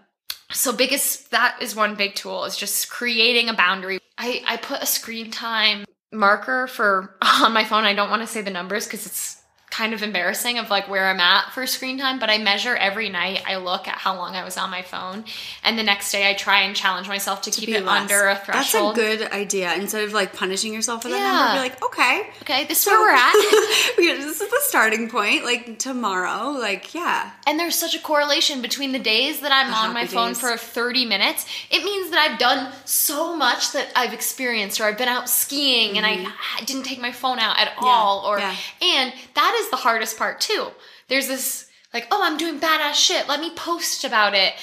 so 0.51 0.71
biggest 0.73 1.31
that 1.31 1.57
is 1.61 1.75
one 1.75 1.95
big 1.95 2.15
tool 2.15 2.45
is 2.45 2.57
just 2.57 2.89
creating 2.89 3.49
a 3.49 3.53
boundary. 3.53 3.99
I 4.17 4.43
i 4.47 4.57
put 4.57 4.81
a 4.81 4.85
screen 4.85 5.31
time 5.31 5.85
marker 6.11 6.67
for 6.67 7.15
on 7.21 7.53
my 7.53 7.63
phone. 7.63 7.83
I 7.83 7.93
don't 7.93 8.09
want 8.09 8.21
to 8.21 8.27
say 8.27 8.41
the 8.41 8.51
numbers 8.51 8.85
because 8.85 9.05
it's 9.05 9.38
kind 9.71 9.93
of 9.93 10.01
embarrassing 10.01 10.57
of 10.57 10.69
like 10.69 10.89
where 10.89 11.07
I'm 11.07 11.19
at 11.19 11.51
for 11.51 11.65
screen 11.67 11.99
time, 11.99 12.19
but 12.19 12.29
I 12.29 12.37
measure 12.37 12.75
every 12.75 13.09
night. 13.09 13.43
I 13.45 13.57
look 13.57 13.87
at 13.87 13.95
how 13.95 14.15
long 14.15 14.35
I 14.35 14.43
was 14.43 14.57
on 14.57 14.69
my 14.69 14.81
phone, 14.81 15.25
and 15.63 15.77
the 15.77 15.83
next 15.83 16.11
day 16.11 16.29
I 16.29 16.33
try 16.33 16.61
and 16.61 16.75
challenge 16.75 17.07
myself 17.07 17.41
to, 17.43 17.51
to 17.51 17.59
keep 17.61 17.69
it 17.69 17.85
less. 17.85 18.01
under 18.01 18.27
a 18.27 18.35
threshold. 18.35 18.95
That's 18.95 19.21
a 19.21 19.25
good 19.25 19.31
idea. 19.31 19.73
Instead 19.75 20.03
of 20.03 20.13
like 20.13 20.33
punishing 20.33 20.73
yourself 20.73 21.03
for 21.03 21.09
that 21.09 21.17
yeah. 21.17 21.33
number, 21.33 21.53
be 21.53 21.69
like, 21.69 21.83
okay, 21.83 22.29
okay, 22.41 22.65
this 22.65 22.79
is 22.79 22.83
so, 22.85 22.91
where 22.91 23.11
we're 23.11 23.15
at. 23.15 23.33
this 23.97 24.41
is 24.41 24.49
the 24.49 24.59
starting 24.61 25.09
point. 25.09 25.43
Like 25.43 25.77
tomorrow, 25.77 26.51
like 26.51 26.93
yeah. 26.93 27.31
And 27.45 27.59
there's 27.59 27.75
such 27.75 27.95
a 27.95 27.99
correlation 27.99 28.61
between 28.61 28.91
the 28.91 28.99
days 28.99 29.41
that 29.41 29.51
I'm 29.51 29.67
the 29.67 29.77
on 29.77 29.93
my 29.93 30.07
phone 30.07 30.33
for 30.33 30.57
30 30.57 31.05
minutes. 31.05 31.45
It 31.69 31.83
means 31.83 32.09
that 32.09 32.19
I've 32.19 32.39
done 32.39 32.73
so 32.85 33.35
much 33.35 33.73
that 33.73 33.91
I've 33.95 34.13
experienced, 34.13 34.81
or 34.81 34.85
I've 34.85 34.97
been 34.97 35.07
out 35.07 35.29
skiing 35.29 35.89
mm-hmm. 35.89 35.97
and 35.97 36.05
I 36.05 36.17
mm-hmm. 36.17 36.65
didn't 36.65 36.83
take 36.83 36.99
my 36.99 37.11
phone 37.11 37.39
out 37.39 37.57
at 37.59 37.67
yeah. 37.67 37.87
all, 37.87 38.25
or 38.25 38.39
yeah. 38.39 38.55
and 38.81 39.13
that 39.35 39.58
is 39.59 39.69
the 39.69 39.77
hardest 39.77 40.17
part 40.17 40.39
too. 40.39 40.67
There's 41.07 41.27
this 41.27 41.69
like, 41.93 42.07
oh, 42.11 42.21
I'm 42.23 42.37
doing 42.37 42.59
badass 42.59 42.93
shit. 42.93 43.27
Let 43.27 43.39
me 43.39 43.51
post 43.55 44.03
about 44.03 44.33
it. 44.35 44.53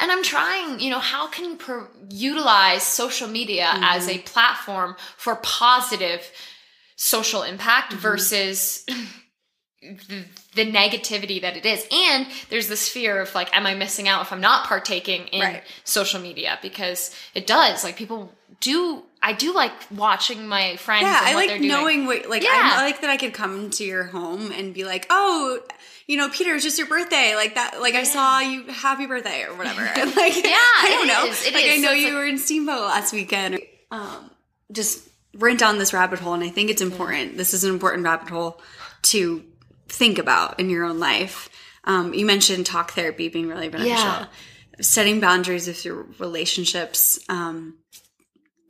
And 0.00 0.10
I'm 0.10 0.22
trying, 0.22 0.80
you 0.80 0.90
know, 0.90 0.98
how 0.98 1.28
can 1.28 1.44
you 1.44 1.56
pro- 1.56 1.86
utilize 2.10 2.82
social 2.82 3.28
media 3.28 3.66
mm-hmm. 3.66 3.84
as 3.84 4.08
a 4.08 4.18
platform 4.18 4.96
for 5.16 5.36
positive 5.36 6.28
social 6.96 7.42
impact 7.42 7.92
mm-hmm. 7.92 8.02
versus 8.02 8.84
the, 9.80 10.24
the, 10.54 10.72
negativity 10.72 11.40
that 11.42 11.56
it 11.56 11.64
is. 11.64 11.86
And 11.92 12.26
there's 12.50 12.68
this 12.68 12.88
fear 12.88 13.20
of 13.20 13.32
like, 13.34 13.54
am 13.56 13.66
I 13.66 13.74
missing 13.74 14.08
out 14.08 14.22
if 14.22 14.32
I'm 14.32 14.40
not 14.40 14.66
partaking 14.66 15.28
in 15.28 15.40
right. 15.40 15.62
social 15.84 16.20
media? 16.20 16.58
Because 16.62 17.14
it 17.34 17.46
does. 17.46 17.84
Like 17.84 17.96
people 17.96 18.32
do 18.60 19.04
I 19.22 19.32
do 19.32 19.54
like 19.54 19.72
watching 19.94 20.48
my 20.48 20.76
friends. 20.76 21.04
Yeah, 21.04 21.20
I 21.20 21.34
like 21.34 21.60
knowing 21.60 22.06
what 22.06 22.28
like 22.28 22.42
yeah. 22.42 22.50
I 22.74 22.84
like 22.84 23.02
that 23.02 23.10
I 23.10 23.16
could 23.16 23.32
come 23.32 23.70
to 23.70 23.84
your 23.84 24.04
home 24.04 24.50
and 24.50 24.74
be 24.74 24.84
like, 24.84 25.06
oh, 25.10 25.60
you 26.08 26.16
know, 26.16 26.28
Peter, 26.28 26.54
it's 26.54 26.64
just 26.64 26.76
your 26.76 26.88
birthday. 26.88 27.34
Like 27.36 27.54
that, 27.54 27.80
like 27.80 27.94
yeah. 27.94 28.00
I 28.00 28.02
saw 28.02 28.40
you, 28.40 28.64
happy 28.64 29.06
birthday 29.06 29.44
or 29.44 29.56
whatever. 29.56 29.82
Like, 30.12 30.36
yeah, 30.36 30.50
I 30.52 30.88
don't 30.88 31.06
know. 31.06 31.24
Is, 31.30 31.44
like 31.52 31.64
is. 31.64 31.74
I 31.74 31.76
know 31.76 31.88
so 31.88 31.94
you 31.94 32.06
like, 32.06 32.14
were 32.14 32.26
in 32.26 32.38
Steamboat 32.38 32.80
last 32.80 33.12
weekend. 33.12 33.60
Um, 33.90 34.30
just 34.72 35.08
went 35.38 35.60
down 35.60 35.78
this 35.78 35.92
rabbit 35.92 36.18
hole, 36.18 36.34
and 36.34 36.42
I 36.42 36.48
think 36.48 36.70
it's 36.70 36.82
important. 36.82 37.36
This 37.36 37.54
is 37.54 37.62
an 37.64 37.70
important 37.70 38.04
rabbit 38.04 38.28
hole 38.28 38.60
to 39.02 39.44
think 39.88 40.18
about 40.18 40.58
in 40.58 40.68
your 40.68 40.84
own 40.84 40.98
life. 40.98 41.48
Um, 41.84 42.12
you 42.12 42.26
mentioned 42.26 42.66
talk 42.66 42.92
therapy 42.92 43.28
being 43.28 43.48
really 43.48 43.68
beneficial. 43.68 43.96
Yeah. 43.96 44.26
Setting 44.80 45.20
boundaries 45.20 45.68
with 45.68 45.84
your 45.84 46.06
relationships. 46.18 47.20
Um, 47.28 47.74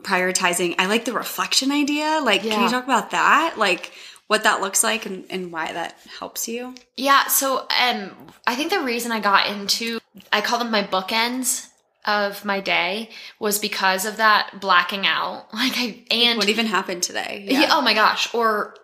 prioritizing. 0.03 0.75
I 0.79 0.87
like 0.87 1.05
the 1.05 1.13
reflection 1.13 1.71
idea. 1.71 2.21
Like, 2.23 2.45
yeah. 2.45 2.55
can 2.55 2.63
you 2.65 2.69
talk 2.69 2.85
about 2.85 3.11
that? 3.11 3.55
Like, 3.57 3.93
what 4.27 4.45
that 4.45 4.61
looks 4.61 4.83
like 4.83 5.07
and, 5.07 5.25
and 5.31 5.53
why 5.53 5.73
that 5.73 5.97
helps 6.19 6.49
you? 6.49 6.75
Yeah. 6.97 7.27
So, 7.27 7.67
um, 7.81 8.13
I 8.47 8.55
think 8.55 8.71
the 8.71 8.81
reason 8.81 9.13
I 9.13 9.21
got 9.21 9.47
into, 9.49 9.99
I 10.33 10.41
call 10.41 10.59
them 10.59 10.71
my 10.71 10.83
bookends 10.83 11.69
of 12.05 12.45
my 12.45 12.61
day 12.61 13.11
was 13.39 13.59
because 13.59 14.05
of 14.05 14.17
that 14.17 14.61
blacking 14.61 15.07
out. 15.07 15.47
Like 15.53 15.75
I, 15.77 16.03
and 16.11 16.39
what 16.39 16.49
even 16.49 16.67
happened 16.67 17.03
today? 17.03 17.45
Yeah. 17.47 17.61
yeah. 17.61 17.69
Oh 17.73 17.83
my 17.83 17.95
gosh. 17.95 18.33
Or 18.35 18.75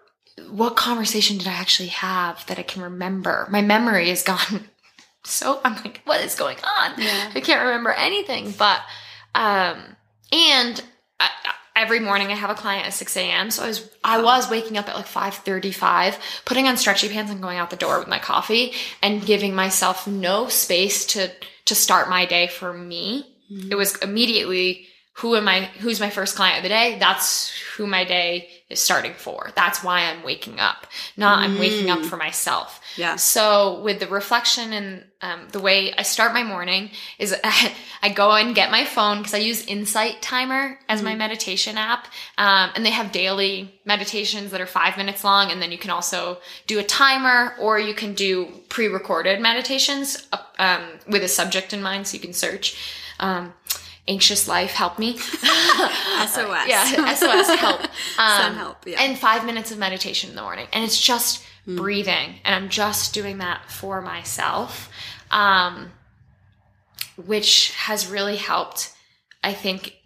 what 0.50 0.76
conversation 0.76 1.38
did 1.38 1.48
I 1.48 1.52
actually 1.52 1.88
have 1.88 2.46
that 2.46 2.58
I 2.58 2.62
can 2.62 2.82
remember? 2.82 3.48
My 3.50 3.62
memory 3.62 4.10
is 4.10 4.22
gone. 4.22 4.68
So 5.24 5.60
I'm 5.62 5.74
like, 5.74 6.00
what 6.04 6.24
is 6.24 6.36
going 6.36 6.56
on? 6.64 6.92
Yeah. 6.96 7.32
I 7.34 7.40
can't 7.40 7.62
remember 7.62 7.90
anything. 7.90 8.54
But, 8.56 8.80
um, 9.34 9.96
and 10.32 10.82
I, 11.20 11.30
every 11.76 12.00
morning 12.00 12.28
I 12.28 12.34
have 12.34 12.50
a 12.50 12.54
client 12.54 12.86
at 12.86 12.92
6 12.92 13.16
a.m. 13.16 13.50
So 13.50 13.64
I 13.64 13.68
was 13.68 13.90
I 14.04 14.22
was 14.22 14.50
waking 14.50 14.76
up 14.76 14.88
at 14.88 14.96
like 14.96 15.06
5:35, 15.06 16.18
putting 16.44 16.66
on 16.66 16.76
stretchy 16.76 17.08
pants 17.08 17.30
and 17.30 17.40
going 17.40 17.58
out 17.58 17.70
the 17.70 17.76
door 17.76 17.98
with 17.98 18.08
my 18.08 18.18
coffee 18.18 18.72
and 19.02 19.24
giving 19.24 19.54
myself 19.54 20.06
no 20.06 20.48
space 20.48 21.06
to 21.06 21.30
to 21.66 21.74
start 21.74 22.08
my 22.08 22.26
day 22.26 22.48
for 22.48 22.72
me. 22.72 23.26
Mm-hmm. 23.50 23.72
It 23.72 23.76
was 23.76 23.96
immediately 23.96 24.86
who 25.14 25.34
am 25.34 25.48
I 25.48 25.64
who's 25.80 26.00
my 26.00 26.10
first 26.10 26.36
client 26.36 26.58
of 26.58 26.62
the 26.62 26.68
day? 26.68 26.96
That's 26.98 27.50
who 27.76 27.86
my 27.86 28.04
day 28.04 28.48
is 28.70 28.80
starting 28.80 29.14
for. 29.14 29.50
That's 29.56 29.82
why 29.82 30.02
I'm 30.02 30.22
waking 30.22 30.60
up. 30.60 30.86
Not 31.16 31.40
mm. 31.40 31.42
I'm 31.42 31.58
waking 31.58 31.90
up 31.90 32.00
mm. 32.00 32.06
for 32.06 32.16
myself. 32.16 32.80
Yeah. 32.99 33.14
So 33.16 33.80
with 33.82 34.01
the 34.01 34.09
reflection 34.09 34.72
and 34.72 35.05
um, 35.22 35.49
the 35.53 35.61
way 35.61 35.94
I 35.94 36.03
start 36.03 36.32
my 36.32 36.42
morning 36.42 36.90
is 37.18 37.34
I 38.03 38.09
go 38.12 38.32
and 38.32 38.55
get 38.55 38.70
my 38.72 38.84
phone 38.84 39.18
because 39.18 39.34
I 39.34 39.38
use 39.38 39.64
Insight 39.66 40.20
Timer 40.20 40.78
as 40.88 41.01
mm. 41.01 41.05
my 41.05 41.14
meditation 41.14 41.78
app, 41.78 42.07
um, 42.38 42.70
and 42.74 42.84
they 42.84 42.90
have 42.90 43.12
daily 43.12 43.80
meditations 43.84 44.51
that 44.51 44.61
are 44.61 44.66
five 44.66 44.96
minutes 44.96 45.22
long, 45.24 45.51
and 45.51 45.62
then 45.62 45.72
you 45.72 45.78
can 45.78 45.90
also 45.90 46.38
do 46.66 46.78
a 46.78 46.84
timer 46.84 47.55
or 47.61 47.78
you 47.78 47.94
can 47.94 48.14
do 48.14 48.46
pre-recorded 48.68 49.40
meditations 49.40 50.28
um, 50.59 50.82
with 51.07 51.22
a 51.22 51.28
subject 51.28 51.72
in 51.72 51.82
mind, 51.82 52.07
so 52.07 52.14
you 52.14 52.20
can 52.20 52.32
search. 52.32 52.76
Um, 53.20 53.55
anxious 54.07 54.49
life 54.49 54.70
help 54.70 54.99
me 54.99 55.18
sos 55.18 56.49
yeah 56.66 57.14
sos 57.14 57.46
help 57.59 57.82
um, 58.18 58.42
some 58.42 58.55
help 58.55 58.86
yeah 58.86 59.03
and 59.03 59.18
five 59.18 59.44
minutes 59.44 59.70
of 59.70 59.76
meditation 59.76 60.30
in 60.30 60.36
the 60.36 60.40
morning 60.40 60.66
and 60.72 60.82
it's 60.82 60.99
just 60.99 61.44
mm. 61.68 61.76
breathing 61.76 62.36
and 62.44 62.54
i'm 62.54 62.68
just 62.68 63.12
doing 63.14 63.38
that 63.38 63.70
for 63.70 64.00
myself 64.00 64.90
um, 65.30 65.90
which 67.16 67.74
has 67.74 68.08
really 68.08 68.36
helped 68.36 68.94
i 69.44 69.52
think 69.52 69.96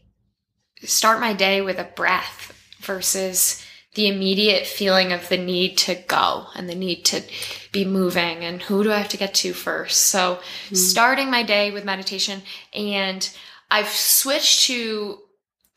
start 0.83 1.21
my 1.21 1.33
day 1.33 1.61
with 1.61 1.79
a 1.79 1.85
breath 1.85 2.53
versus 2.81 3.65
the 3.95 4.09
immediate 4.09 4.67
feeling 4.67 5.13
of 5.13 5.29
the 5.29 5.37
need 5.37 5.77
to 5.77 5.95
go 5.95 6.47
and 6.55 6.69
the 6.69 6.75
need 6.75 7.05
to 7.05 7.23
be 7.73 7.85
moving 7.85 8.45
and 8.45 8.63
who 8.63 8.83
do 8.83 8.91
I 8.91 8.99
have 8.99 9.09
to 9.11 9.19
get 9.19 9.35
to 9.35 9.53
first. 9.53 10.05
So 10.05 10.41
mm. 10.71 10.77
starting 10.77 11.31
my 11.31 11.43
day 11.43 11.71
with 11.71 11.85
meditation 11.85 12.43
and 12.73 13.29
I've 13.71 13.89
switched 13.89 14.63
to 14.67 15.19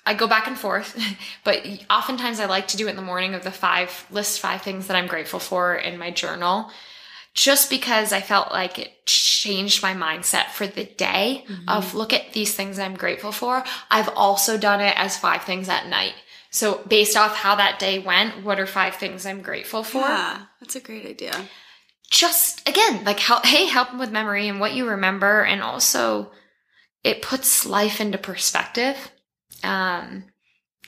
I 0.06 0.14
go 0.14 0.28
back 0.28 0.47
and 0.47 0.58
forth, 0.58 0.99
but 1.43 1.66
oftentimes 1.89 2.39
I 2.39 2.45
like 2.45 2.68
to 2.70 2.78
do 2.78 2.88
it 2.88 2.91
in 2.91 2.95
the 2.95 3.01
morning 3.01 3.34
of 3.34 3.43
the 3.43 3.51
five 3.51 4.06
list 4.12 4.39
five 4.39 4.62
things 4.62 4.88
that 4.88 4.97
I'm 4.97 5.08
grateful 5.08 5.39
for 5.39 5.76
in 5.76 5.97
my 5.97 6.12
journal 6.12 6.72
just 7.36 7.70
because 7.70 8.14
I 8.14 8.22
felt 8.22 8.51
like 8.51 8.80
it 8.80 9.06
changed 9.06 9.84
my 9.84 9.93
mindset 9.93 10.47
for 10.47 10.66
the 10.66 10.86
day 10.86 11.43
mm-hmm. 11.47 11.68
of 11.68 11.93
look 11.93 12.14
at 12.14 12.32
these 12.32 12.56
things 12.56 12.80
I'm 12.80 12.95
grateful 12.95 13.34
for. 13.34 13.64
I've 13.91 14.10
also 14.16 14.58
done 14.58 14.80
it 14.80 14.97
as 14.97 15.18
five 15.18 15.43
things 15.43 15.68
at 15.68 15.88
night. 15.88 16.14
So 16.49 16.82
based 16.88 17.18
off 17.18 17.36
how 17.36 17.56
that 17.56 17.78
day 17.78 17.99
went, 17.99 18.45
what 18.45 18.60
are 18.62 18.66
five 18.66 18.95
things 18.95 19.26
I'm 19.26 19.41
grateful 19.41 19.84
for? 19.84 19.99
Yeah, 19.99 20.43
that's 20.62 20.78
a 20.78 20.80
great 20.80 21.06
idea. 21.06 21.34
Just 22.10 22.68
again, 22.70 23.03
like 23.03 23.20
how 23.20 23.41
hey, 23.43 23.66
help 23.66 23.93
with 23.95 24.12
memory 24.12 24.47
and 24.47 24.62
what 24.62 24.74
you 24.74 24.88
remember 24.88 25.43
and 25.43 25.62
also 25.62 26.32
it 27.03 27.22
puts 27.22 27.66
life 27.66 27.99
into 27.99 28.18
perspective. 28.18 29.12
Um, 29.64 30.26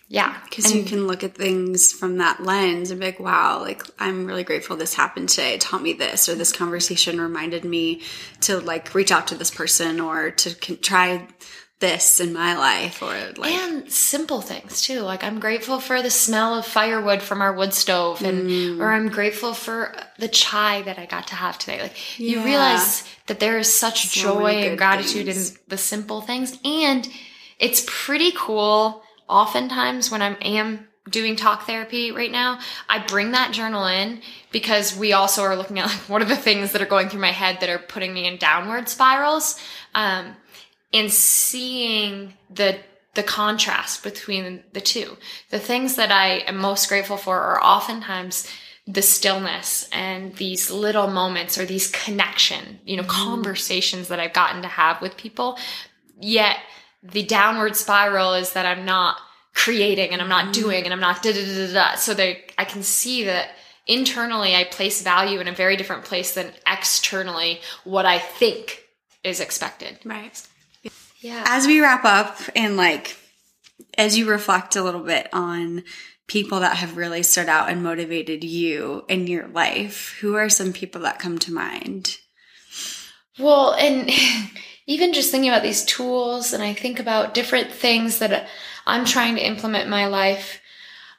yeah. 0.10 0.38
Because 0.46 0.74
you 0.74 0.84
can 0.84 1.06
look 1.06 1.24
at 1.24 1.36
things 1.36 1.92
from 1.92 2.18
that 2.18 2.42
lens 2.42 2.92
and 2.92 3.00
be 3.00 3.08
like, 3.08 3.20
wow, 3.20 3.60
like 3.60 3.84
I'm 4.00 4.26
really 4.26 4.44
grateful 4.44 4.78
this 4.78 4.94
happened 4.94 5.30
today. 5.30 5.56
It 5.56 5.62
taught 5.62 5.82
me 5.82 5.94
this, 5.94 6.30
or 6.30 6.36
this 6.36 6.54
conversation 6.54 7.20
reminded 7.20 7.66
me 7.66 8.02
to 8.42 8.60
like 8.60 8.96
reach 8.96 9.12
out 9.12 9.28
to 9.28 9.36
this 9.36 9.52
person 9.52 10.00
or 10.00 10.32
to 10.32 10.56
try 10.78 11.28
this 11.80 12.20
in 12.20 12.34
my 12.34 12.58
life 12.58 13.04
or 13.04 13.14
like 13.38 13.52
and 13.52 13.92
simple 13.92 14.42
things 14.42 14.82
too 14.82 15.02
like 15.02 15.24
i'm 15.24 15.40
grateful 15.40 15.80
for 15.80 16.02
the 16.02 16.10
smell 16.10 16.56
of 16.56 16.66
firewood 16.66 17.22
from 17.22 17.40
our 17.40 17.54
wood 17.54 17.72
stove 17.72 18.20
and 18.24 18.50
mm. 18.50 18.80
or 18.80 18.92
i'm 18.92 19.10
grateful 19.10 19.54
for 19.54 19.96
the 20.18 20.28
chai 20.28 20.82
that 20.82 20.98
i 20.98 21.06
got 21.06 21.28
to 21.28 21.36
have 21.36 21.56
today 21.60 21.80
like 21.80 22.20
yeah. 22.20 22.32
you 22.32 22.44
realize 22.44 23.04
that 23.28 23.40
there 23.40 23.60
is 23.60 23.72
such 23.72 24.08
so 24.08 24.40
joy 24.40 24.54
and 24.54 24.76
gratitude 24.76 25.28
things. 25.28 25.52
in 25.52 25.58
the 25.68 25.78
simple 25.78 26.20
things 26.20 26.58
and 26.66 27.08
it's 27.60 27.84
pretty 27.88 28.32
cool 28.32 29.04
oftentimes 29.28 30.12
when 30.12 30.22
i 30.22 30.34
am 30.36 30.88
doing 31.10 31.36
talk 31.36 31.66
therapy 31.66 32.12
right 32.12 32.32
now 32.32 32.60
i 32.90 33.00
bring 33.00 33.32
that 33.32 33.54
journal 33.54 33.86
in 33.86 34.22
because 34.52 34.98
we 34.98 35.14
also 35.14 35.42
are 35.42 35.56
looking 35.56 35.80
at 35.80 35.86
like 35.86 35.96
what 36.10 36.22
are 36.22 36.26
the 36.26 36.36
things 36.36 36.72
that 36.72 36.82
are 36.82 36.86
going 36.86 37.10
through 37.10 37.22
my 37.22 37.32
head 37.32 37.60
that 37.62 37.70
are 37.70 37.80
putting 37.80 38.14
me 38.14 38.28
in 38.28 38.38
downward 38.38 38.90
spirals 38.90 39.60
um, 39.96 40.36
and 40.94 41.12
seeing 41.12 42.34
the 42.50 42.78
the 43.18 43.24
contrast 43.24 44.04
between 44.04 44.64
the 44.74 44.80
two. 44.80 45.18
The 45.50 45.60
things 45.60 45.96
that 45.96 46.12
I 46.12 46.44
am 46.48 46.58
most 46.58 46.88
grateful 46.88 47.18
for 47.18 47.36
are 47.36 47.62
oftentimes 47.62 48.48
the 48.86 49.02
stillness 49.02 49.90
and 49.92 50.36
these 50.36 50.70
little 50.70 51.08
moments 51.08 51.58
or 51.58 51.66
these 51.66 51.90
connection, 51.90 52.80
you 52.86 52.96
know, 52.96 53.04
mm. 53.04 53.08
conversations 53.08 54.08
that 54.10 54.20
I've 54.20 54.34
gotten 54.34 54.62
to 54.62 54.68
have 54.68 55.02
with 55.02 55.18
people. 55.18 55.58
Yet 56.22 56.58
the 57.12 57.24
downward 57.24 57.76
spiral 57.76 58.34
is 58.34 58.54
that 58.54 58.66
I'm 58.66 58.86
not 58.86 59.18
creating 59.54 60.12
and 60.12 60.22
I'm 60.22 60.30
not 60.30 60.48
mm. 60.48 60.54
doing 60.54 60.84
and 60.84 60.94
I'm 60.94 61.00
not 61.00 61.24
da 61.24 61.32
da 61.32 61.46
da 61.46 61.68
da 61.68 61.74
da. 61.74 61.96
So 61.96 62.14
they, 62.14 62.44
I 62.58 62.66
can 62.66 62.84
see 62.84 63.24
that 63.24 63.52
internally 63.88 64.56
I 64.56 64.66
place 64.66 65.02
value 65.02 65.40
in 65.40 65.48
a 65.48 65.54
very 65.54 65.78
different 65.78 66.04
place 66.04 66.34
than 66.34 66.52
externally 66.68 67.62
what 67.84 68.06
I 68.06 68.20
think 68.20 68.84
is 69.24 69.40
expected. 69.40 70.00
Right. 70.06 70.46
Yeah. 71.20 71.44
As 71.48 71.66
we 71.66 71.82
wrap 71.82 72.06
up 72.06 72.38
and 72.56 72.78
like 72.78 73.18
as 73.98 74.18
you 74.18 74.30
reflect 74.30 74.76
a 74.76 74.84
little 74.84 75.02
bit 75.02 75.28
on 75.34 75.84
people 76.28 76.60
that 76.60 76.78
have 76.78 76.98
really 76.98 77.24
stood 77.24 77.50
out 77.50 77.70
and 77.70 77.82
motivated 77.82 78.44
you 78.44 79.06
in 79.08 79.28
your 79.28 79.48
life, 79.48 80.18
who 80.20 80.36
are 80.36 80.50
some 80.50 80.74
people 80.74 81.02
that 81.02 81.20
come 81.20 81.40
to 81.40 81.54
mind? 81.54 82.18
Well, 83.40 83.74
and 83.74 84.10
even 84.88 85.14
just 85.14 85.30
thinking 85.30 85.50
about 85.50 85.64
these 85.64 85.86
tools, 85.86 86.54
and 86.54 86.64
I 86.64 86.74
think 86.74 87.00
about 87.00 87.34
different 87.34 87.72
things 87.72 88.20
that 88.20 88.48
I'm 88.86 89.06
trying 89.06 89.36
to 89.36 89.46
implement 89.46 89.84
in 89.86 89.92
my 89.92 90.08
life. 90.08 90.62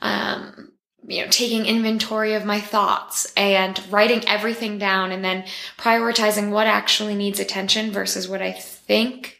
Um, 0.00 0.72
you 1.06 1.22
know, 1.22 1.30
taking 1.30 1.64
inventory 1.64 2.34
of 2.34 2.44
my 2.44 2.60
thoughts 2.60 3.32
and 3.34 3.80
writing 3.90 4.22
everything 4.26 4.78
down 4.78 5.10
and 5.10 5.24
then 5.24 5.44
prioritizing 5.78 6.50
what 6.50 6.66
actually 6.66 7.14
needs 7.14 7.40
attention 7.40 7.90
versus 7.90 8.28
what 8.28 8.42
I 8.42 8.52
think 8.52 9.37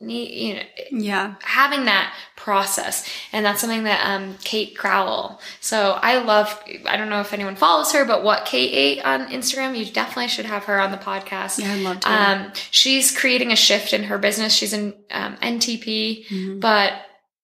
you 0.00 0.54
know 0.54 0.62
Yeah. 0.92 1.34
having 1.42 1.86
that 1.86 2.14
process 2.36 3.04
and 3.32 3.44
that's 3.44 3.60
something 3.60 3.82
that 3.82 4.00
um 4.08 4.36
kate 4.44 4.76
crowell 4.76 5.40
so 5.60 5.98
i 6.00 6.18
love 6.22 6.62
i 6.86 6.96
don't 6.96 7.08
know 7.08 7.20
if 7.20 7.32
anyone 7.32 7.56
follows 7.56 7.90
her 7.92 8.04
but 8.04 8.22
what 8.22 8.44
kate 8.44 8.72
ate 8.72 9.04
on 9.04 9.26
instagram 9.28 9.76
you 9.76 9.84
definitely 9.90 10.28
should 10.28 10.44
have 10.46 10.64
her 10.64 10.80
on 10.80 10.92
the 10.92 10.98
podcast 10.98 11.58
Yeah, 11.58 11.72
I'd 11.74 11.80
love 11.80 12.00
to. 12.00 12.12
um 12.12 12.52
she's 12.70 13.10
creating 13.16 13.50
a 13.50 13.56
shift 13.56 13.92
in 13.92 14.04
her 14.04 14.18
business 14.18 14.52
she's 14.54 14.72
in 14.72 14.94
um, 15.10 15.36
ntp 15.38 16.26
Mhm. 16.28 16.60
but 16.60 16.92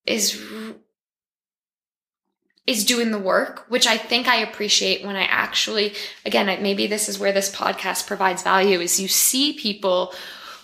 is 0.06 0.40
is 2.66 2.84
doing 2.84 3.10
the 3.10 3.18
work 3.18 3.64
which 3.68 3.86
i 3.86 3.96
think 3.96 4.26
i 4.28 4.36
appreciate 4.36 5.04
when 5.04 5.16
i 5.16 5.24
actually 5.24 5.92
again 6.24 6.46
maybe 6.62 6.86
this 6.86 7.08
is 7.08 7.18
where 7.18 7.32
this 7.32 7.54
podcast 7.54 8.06
provides 8.06 8.42
value 8.42 8.80
is 8.80 9.00
you 9.00 9.08
see 9.08 9.52
people 9.54 10.14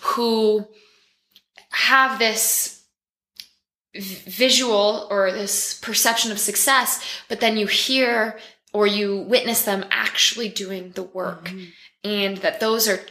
who 0.01 0.65
have 1.71 2.19
this 2.19 2.83
visual 3.93 5.07
or 5.09 5.31
this 5.31 5.73
perception 5.79 6.31
of 6.31 6.39
success 6.39 7.03
but 7.27 7.39
then 7.41 7.57
you 7.57 7.67
hear 7.67 8.39
or 8.73 8.87
you 8.87 9.17
witness 9.17 9.63
them 9.63 9.83
actually 9.91 10.47
doing 10.47 10.91
the 10.91 11.03
work 11.03 11.45
Mhm. 11.49 11.71
and 12.05 12.37
that 12.37 12.61
those 12.61 12.87
are 12.87 13.01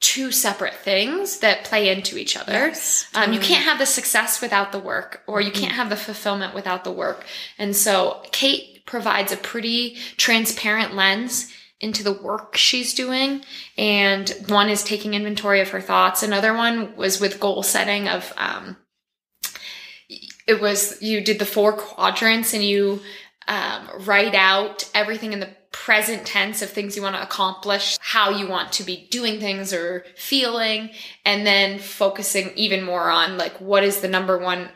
two 0.00 0.32
separate 0.32 0.74
things 0.74 1.40
that 1.40 1.64
play 1.64 1.90
into 1.90 2.16
each 2.16 2.34
other 2.34 2.68
Yes, 2.68 3.06
um, 3.14 3.34
you 3.34 3.40
can't 3.40 3.64
have 3.66 3.78
the 3.78 3.84
success 3.84 4.40
without 4.40 4.72
the 4.72 4.78
work, 4.78 5.22
or 5.26 5.42
you 5.42 5.50
can't 5.52 5.72
have 5.72 5.90
the 5.90 5.96
fulfillment 5.96 6.54
without 6.54 6.84
the 6.84 6.90
work. 6.90 7.26
And 7.58 7.76
so 7.76 8.22
Kate 8.32 8.86
provides 8.86 9.30
a 9.30 9.36
pretty 9.36 9.96
transparent 10.16 10.94
lens 10.96 11.52
into 11.80 12.02
the 12.02 12.12
work 12.12 12.56
she's 12.56 12.94
doing. 12.94 13.42
And 13.76 14.28
one 14.48 14.68
is 14.68 14.84
taking 14.84 15.14
inventory 15.14 15.60
of 15.60 15.70
her 15.70 15.80
thoughts. 15.80 16.22
Another 16.22 16.54
one 16.54 16.94
was 16.96 17.20
with 17.20 17.40
goal 17.40 17.62
setting 17.62 18.08
of, 18.08 18.32
um, 18.36 18.76
it 20.46 20.60
was, 20.60 21.00
you 21.00 21.20
did 21.22 21.38
the 21.38 21.46
four 21.46 21.72
quadrants 21.72 22.54
and 22.54 22.62
you, 22.62 23.00
um, 23.48 23.88
write 24.00 24.34
out 24.34 24.88
everything 24.94 25.32
in 25.32 25.40
the 25.40 25.56
present 25.72 26.26
tense 26.26 26.62
of 26.62 26.70
things 26.70 26.96
you 26.96 27.02
want 27.02 27.16
to 27.16 27.22
accomplish, 27.22 27.96
how 28.00 28.30
you 28.30 28.48
want 28.48 28.72
to 28.72 28.82
be 28.82 29.06
doing 29.10 29.40
things 29.40 29.72
or 29.72 30.04
feeling, 30.16 30.90
and 31.24 31.46
then 31.46 31.78
focusing 31.78 32.50
even 32.56 32.84
more 32.84 33.08
on 33.10 33.38
like 33.38 33.56
what 33.60 33.84
is 33.84 34.00
the 34.00 34.08
number 34.08 34.36
one 34.36 34.68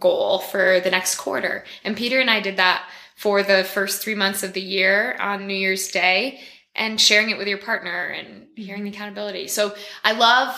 goal 0.00 0.38
for 0.38 0.80
the 0.80 0.90
next 0.90 1.16
quarter. 1.16 1.64
And 1.84 1.96
Peter 1.96 2.20
and 2.20 2.30
I 2.30 2.40
did 2.40 2.56
that 2.56 2.88
for 3.18 3.42
the 3.42 3.64
first 3.64 4.00
three 4.00 4.14
months 4.14 4.44
of 4.44 4.52
the 4.52 4.60
year 4.60 5.16
on 5.18 5.48
New 5.48 5.54
Year's 5.54 5.88
Day 5.88 6.38
and 6.76 7.00
sharing 7.00 7.30
it 7.30 7.36
with 7.36 7.48
your 7.48 7.58
partner 7.58 8.06
and 8.06 8.46
hearing 8.54 8.84
the 8.84 8.90
accountability. 8.90 9.48
So 9.48 9.74
I 10.04 10.12
love 10.12 10.56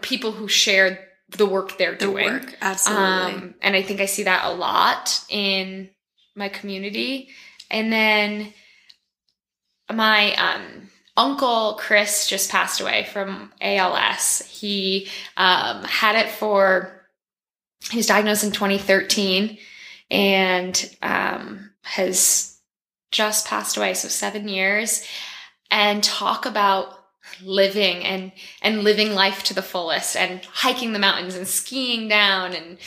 people 0.00 0.32
who 0.32 0.48
share 0.48 1.06
the 1.28 1.46
work 1.46 1.78
they're 1.78 1.92
the 1.92 2.06
doing. 2.06 2.26
work. 2.26 2.52
Absolutely. 2.60 3.04
Um, 3.04 3.54
and 3.62 3.76
I 3.76 3.82
think 3.82 4.00
I 4.00 4.06
see 4.06 4.24
that 4.24 4.44
a 4.44 4.52
lot 4.52 5.24
in 5.28 5.88
my 6.34 6.48
community. 6.48 7.28
And 7.70 7.92
then 7.92 8.52
my 9.88 10.34
um, 10.34 10.90
uncle 11.16 11.76
Chris 11.78 12.26
just 12.26 12.50
passed 12.50 12.80
away 12.80 13.06
from 13.12 13.52
ALS. 13.60 14.42
He 14.50 15.06
um, 15.36 15.84
had 15.84 16.16
it 16.16 16.28
for, 16.28 17.06
he 17.88 17.98
was 17.98 18.06
diagnosed 18.06 18.42
in 18.42 18.50
2013 18.50 19.58
and 20.10 20.96
um, 21.02 21.67
has 21.82 22.58
just 23.10 23.46
passed 23.46 23.76
away. 23.76 23.94
So 23.94 24.08
seven 24.08 24.48
years. 24.48 25.04
And 25.70 26.02
talk 26.02 26.46
about 26.46 26.98
living 27.42 28.04
and 28.04 28.32
and 28.62 28.82
living 28.82 29.12
life 29.12 29.42
to 29.44 29.54
the 29.54 29.62
fullest 29.62 30.16
and 30.16 30.44
hiking 30.46 30.92
the 30.92 30.98
mountains 30.98 31.34
and 31.34 31.46
skiing 31.46 32.08
down 32.08 32.52
and 32.54 32.78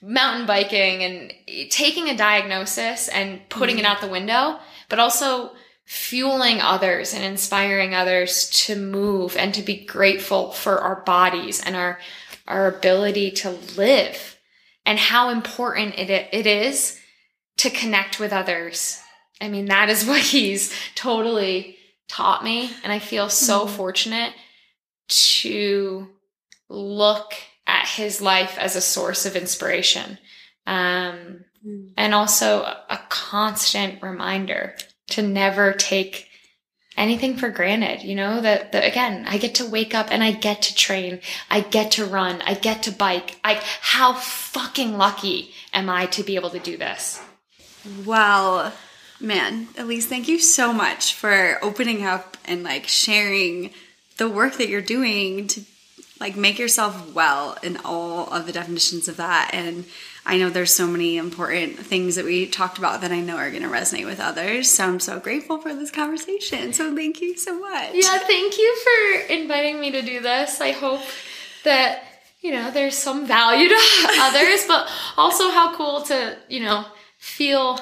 mountain 0.00 0.46
biking 0.46 1.02
and 1.02 1.32
taking 1.70 2.08
a 2.08 2.16
diagnosis 2.16 3.08
and 3.08 3.40
putting 3.48 3.78
it 3.78 3.84
mm-hmm. 3.84 3.92
out 3.92 4.00
the 4.00 4.08
window 4.08 4.58
but 4.88 4.98
also 4.98 5.50
fueling 5.84 6.60
others 6.60 7.14
and 7.14 7.24
inspiring 7.24 7.94
others 7.94 8.50
to 8.50 8.76
move 8.76 9.36
and 9.36 9.54
to 9.54 9.62
be 9.62 9.84
grateful 9.84 10.52
for 10.52 10.78
our 10.78 11.02
bodies 11.02 11.60
and 11.62 11.74
our 11.74 11.98
our 12.46 12.68
ability 12.68 13.30
to 13.30 13.50
live 13.76 14.38
and 14.86 14.98
how 14.98 15.30
important 15.30 15.98
it 15.98 16.28
it 16.32 16.46
is 16.46 17.00
to 17.58 17.70
connect 17.70 18.18
with 18.18 18.32
others. 18.32 19.00
I 19.40 19.48
mean 19.48 19.66
that 19.66 19.88
is 19.90 20.04
what 20.10 20.20
he's 20.22 20.74
totally 20.94 21.76
taught 22.08 22.42
me. 22.42 22.70
And 22.82 22.92
i 22.92 22.98
feel 22.98 23.28
so 23.28 23.66
Mhm. 23.66 23.70
fortunate 23.76 24.32
to 25.08 26.08
look 26.68 27.34
at 27.66 27.86
his 27.88 28.20
life 28.20 28.56
as 28.58 28.76
a 28.76 28.80
source 28.80 29.26
of 29.26 29.36
inspiration 29.36 30.18
um, 30.66 31.44
Mm. 31.66 31.92
and 31.96 32.14
also 32.14 32.62
a, 32.62 32.84
a 32.90 33.00
constant 33.08 34.00
reminder 34.00 34.76
to 35.08 35.22
never 35.22 35.72
take 35.72 36.28
anything 36.96 37.36
for 37.36 37.48
granted 37.50 38.02
you 38.04 38.14
know 38.14 38.40
that, 38.40 38.70
that 38.70 38.84
again 38.84 39.24
i 39.26 39.38
get 39.38 39.56
to 39.56 39.66
wake 39.66 39.92
up 39.92 40.06
and 40.12 40.22
i 40.22 40.30
get 40.30 40.62
to 40.62 40.74
train. 40.74 41.20
I 41.50 41.60
get 41.62 41.90
to 41.92 42.04
run. 42.04 42.40
I 42.42 42.54
get 42.54 42.84
to 42.84 42.92
bike. 42.92 43.40
I 43.42 43.60
how 43.80 44.12
fucking 44.14 44.96
lucky 44.98 45.50
am 45.72 45.90
i 45.90 46.06
to 46.06 46.22
be 46.22 46.36
able 46.36 46.50
to 46.50 46.60
do 46.60 46.76
this 46.76 47.20
Wow. 48.04 48.72
Man, 49.20 49.68
Elise, 49.76 50.06
thank 50.06 50.28
you 50.28 50.38
so 50.38 50.72
much 50.72 51.14
for 51.14 51.58
opening 51.62 52.04
up 52.04 52.36
and 52.44 52.62
like 52.62 52.86
sharing 52.86 53.70
the 54.16 54.28
work 54.28 54.54
that 54.58 54.68
you're 54.68 54.80
doing 54.80 55.46
to 55.48 55.62
like 56.20 56.36
make 56.36 56.58
yourself 56.58 57.14
well 57.14 57.56
in 57.62 57.76
all 57.84 58.32
of 58.32 58.46
the 58.46 58.52
definitions 58.52 59.08
of 59.08 59.16
that. 59.16 59.50
And 59.52 59.84
I 60.26 60.36
know 60.36 60.50
there's 60.50 60.74
so 60.74 60.86
many 60.86 61.16
important 61.16 61.78
things 61.78 62.16
that 62.16 62.24
we 62.24 62.46
talked 62.46 62.78
about 62.78 63.00
that 63.00 63.12
I 63.12 63.20
know 63.20 63.36
are 63.36 63.50
going 63.50 63.62
to 63.62 63.68
resonate 63.68 64.04
with 64.04 64.20
others. 64.20 64.70
So 64.70 64.84
I'm 64.84 65.00
so 65.00 65.18
grateful 65.18 65.58
for 65.58 65.74
this 65.74 65.90
conversation. 65.90 66.72
So 66.72 66.94
thank 66.94 67.20
you 67.20 67.36
so 67.36 67.58
much. 67.58 67.94
Yeah, 67.94 68.18
thank 68.18 68.58
you 68.58 68.76
for 68.76 69.32
inviting 69.32 69.80
me 69.80 69.90
to 69.92 70.02
do 70.02 70.20
this. 70.20 70.60
I 70.60 70.72
hope 70.72 71.02
that, 71.64 72.02
you 72.40 72.52
know, 72.52 72.70
there's 72.70 72.96
some 72.96 73.26
value 73.26 73.68
to 73.68 73.74
others, 74.20 74.64
but 74.66 74.88
also 75.16 75.50
how 75.50 75.74
cool 75.76 76.02
to, 76.02 76.36
you 76.48 76.60
know, 76.60 76.84
feel 77.18 77.78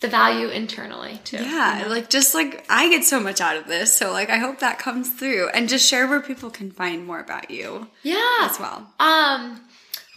the 0.00 0.08
value 0.08 0.48
internally 0.48 1.20
too. 1.24 1.38
Yeah, 1.38 1.84
like 1.88 2.08
just 2.10 2.34
like 2.34 2.64
I 2.68 2.88
get 2.88 3.04
so 3.04 3.18
much 3.20 3.40
out 3.40 3.56
of 3.56 3.66
this. 3.66 3.92
So 3.92 4.12
like 4.12 4.30
I 4.30 4.36
hope 4.38 4.60
that 4.60 4.78
comes 4.78 5.10
through 5.10 5.48
and 5.50 5.68
just 5.68 5.88
share 5.88 6.06
where 6.06 6.20
people 6.20 6.50
can 6.50 6.70
find 6.70 7.06
more 7.06 7.20
about 7.20 7.50
you 7.50 7.88
Yeah. 8.02 8.38
as 8.42 8.58
well. 8.60 8.92
Um, 9.00 9.60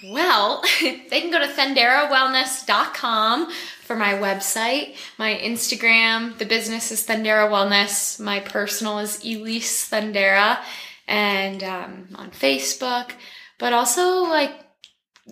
well, 0.09 0.63
they 0.81 1.21
can 1.21 1.31
go 1.31 1.39
to 1.39 1.47
thendarawellness.com 1.51 3.51
for 3.83 3.95
my 3.95 4.13
website. 4.13 4.95
My 5.17 5.33
Instagram, 5.35 6.37
the 6.37 6.45
business 6.45 6.91
is 6.91 7.05
Thendara 7.05 7.49
Wellness. 7.49 8.19
My 8.19 8.39
personal 8.39 8.99
is 8.99 9.19
Elise 9.23 9.89
Thendara. 9.89 10.59
And 11.07 11.63
um, 11.63 12.07
on 12.15 12.31
Facebook. 12.31 13.11
But 13.57 13.73
also, 13.73 14.23
like, 14.23 14.53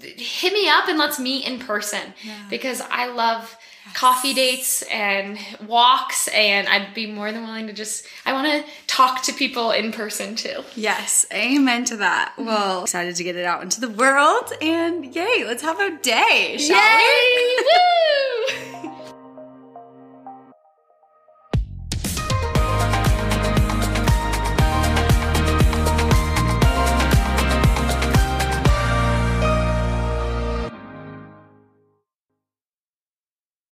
hit 0.01 0.53
me 0.53 0.67
up 0.69 0.87
and 0.87 0.97
let's 0.97 1.19
meet 1.19 1.45
in 1.47 1.59
person 1.59 2.13
Yeah. 2.23 2.33
because 2.49 2.81
I 2.81 3.07
love 3.07 3.57
coffee 3.95 4.33
dates 4.35 4.83
and 4.83 5.39
walks 5.65 6.27
and 6.27 6.67
I'd 6.67 6.93
be 6.93 7.07
more 7.07 7.31
than 7.31 7.43
willing 7.43 7.65
to 7.67 7.73
just 7.73 8.05
I 8.25 8.33
want 8.33 8.47
to 8.47 8.71
talk 8.87 9.23
to 9.23 9.33
people 9.33 9.71
in 9.71 9.91
person 9.91 10.35
too. 10.35 10.63
Yes, 10.75 11.25
amen 11.33 11.85
to 11.85 11.97
that. 11.97 12.33
Well, 12.37 12.83
excited 12.83 13.15
to 13.15 13.23
get 13.23 13.35
it 13.35 13.45
out 13.45 13.63
into 13.63 13.81
the 13.81 13.89
world 13.89 14.51
and 14.61 15.15
yay, 15.15 15.43
let's 15.45 15.63
have 15.63 15.79
a 15.79 15.97
day, 15.97 16.57
shall 16.59 16.75
we? 16.97 17.03
Yay! 17.03 18.83
Woo! 18.83 19.05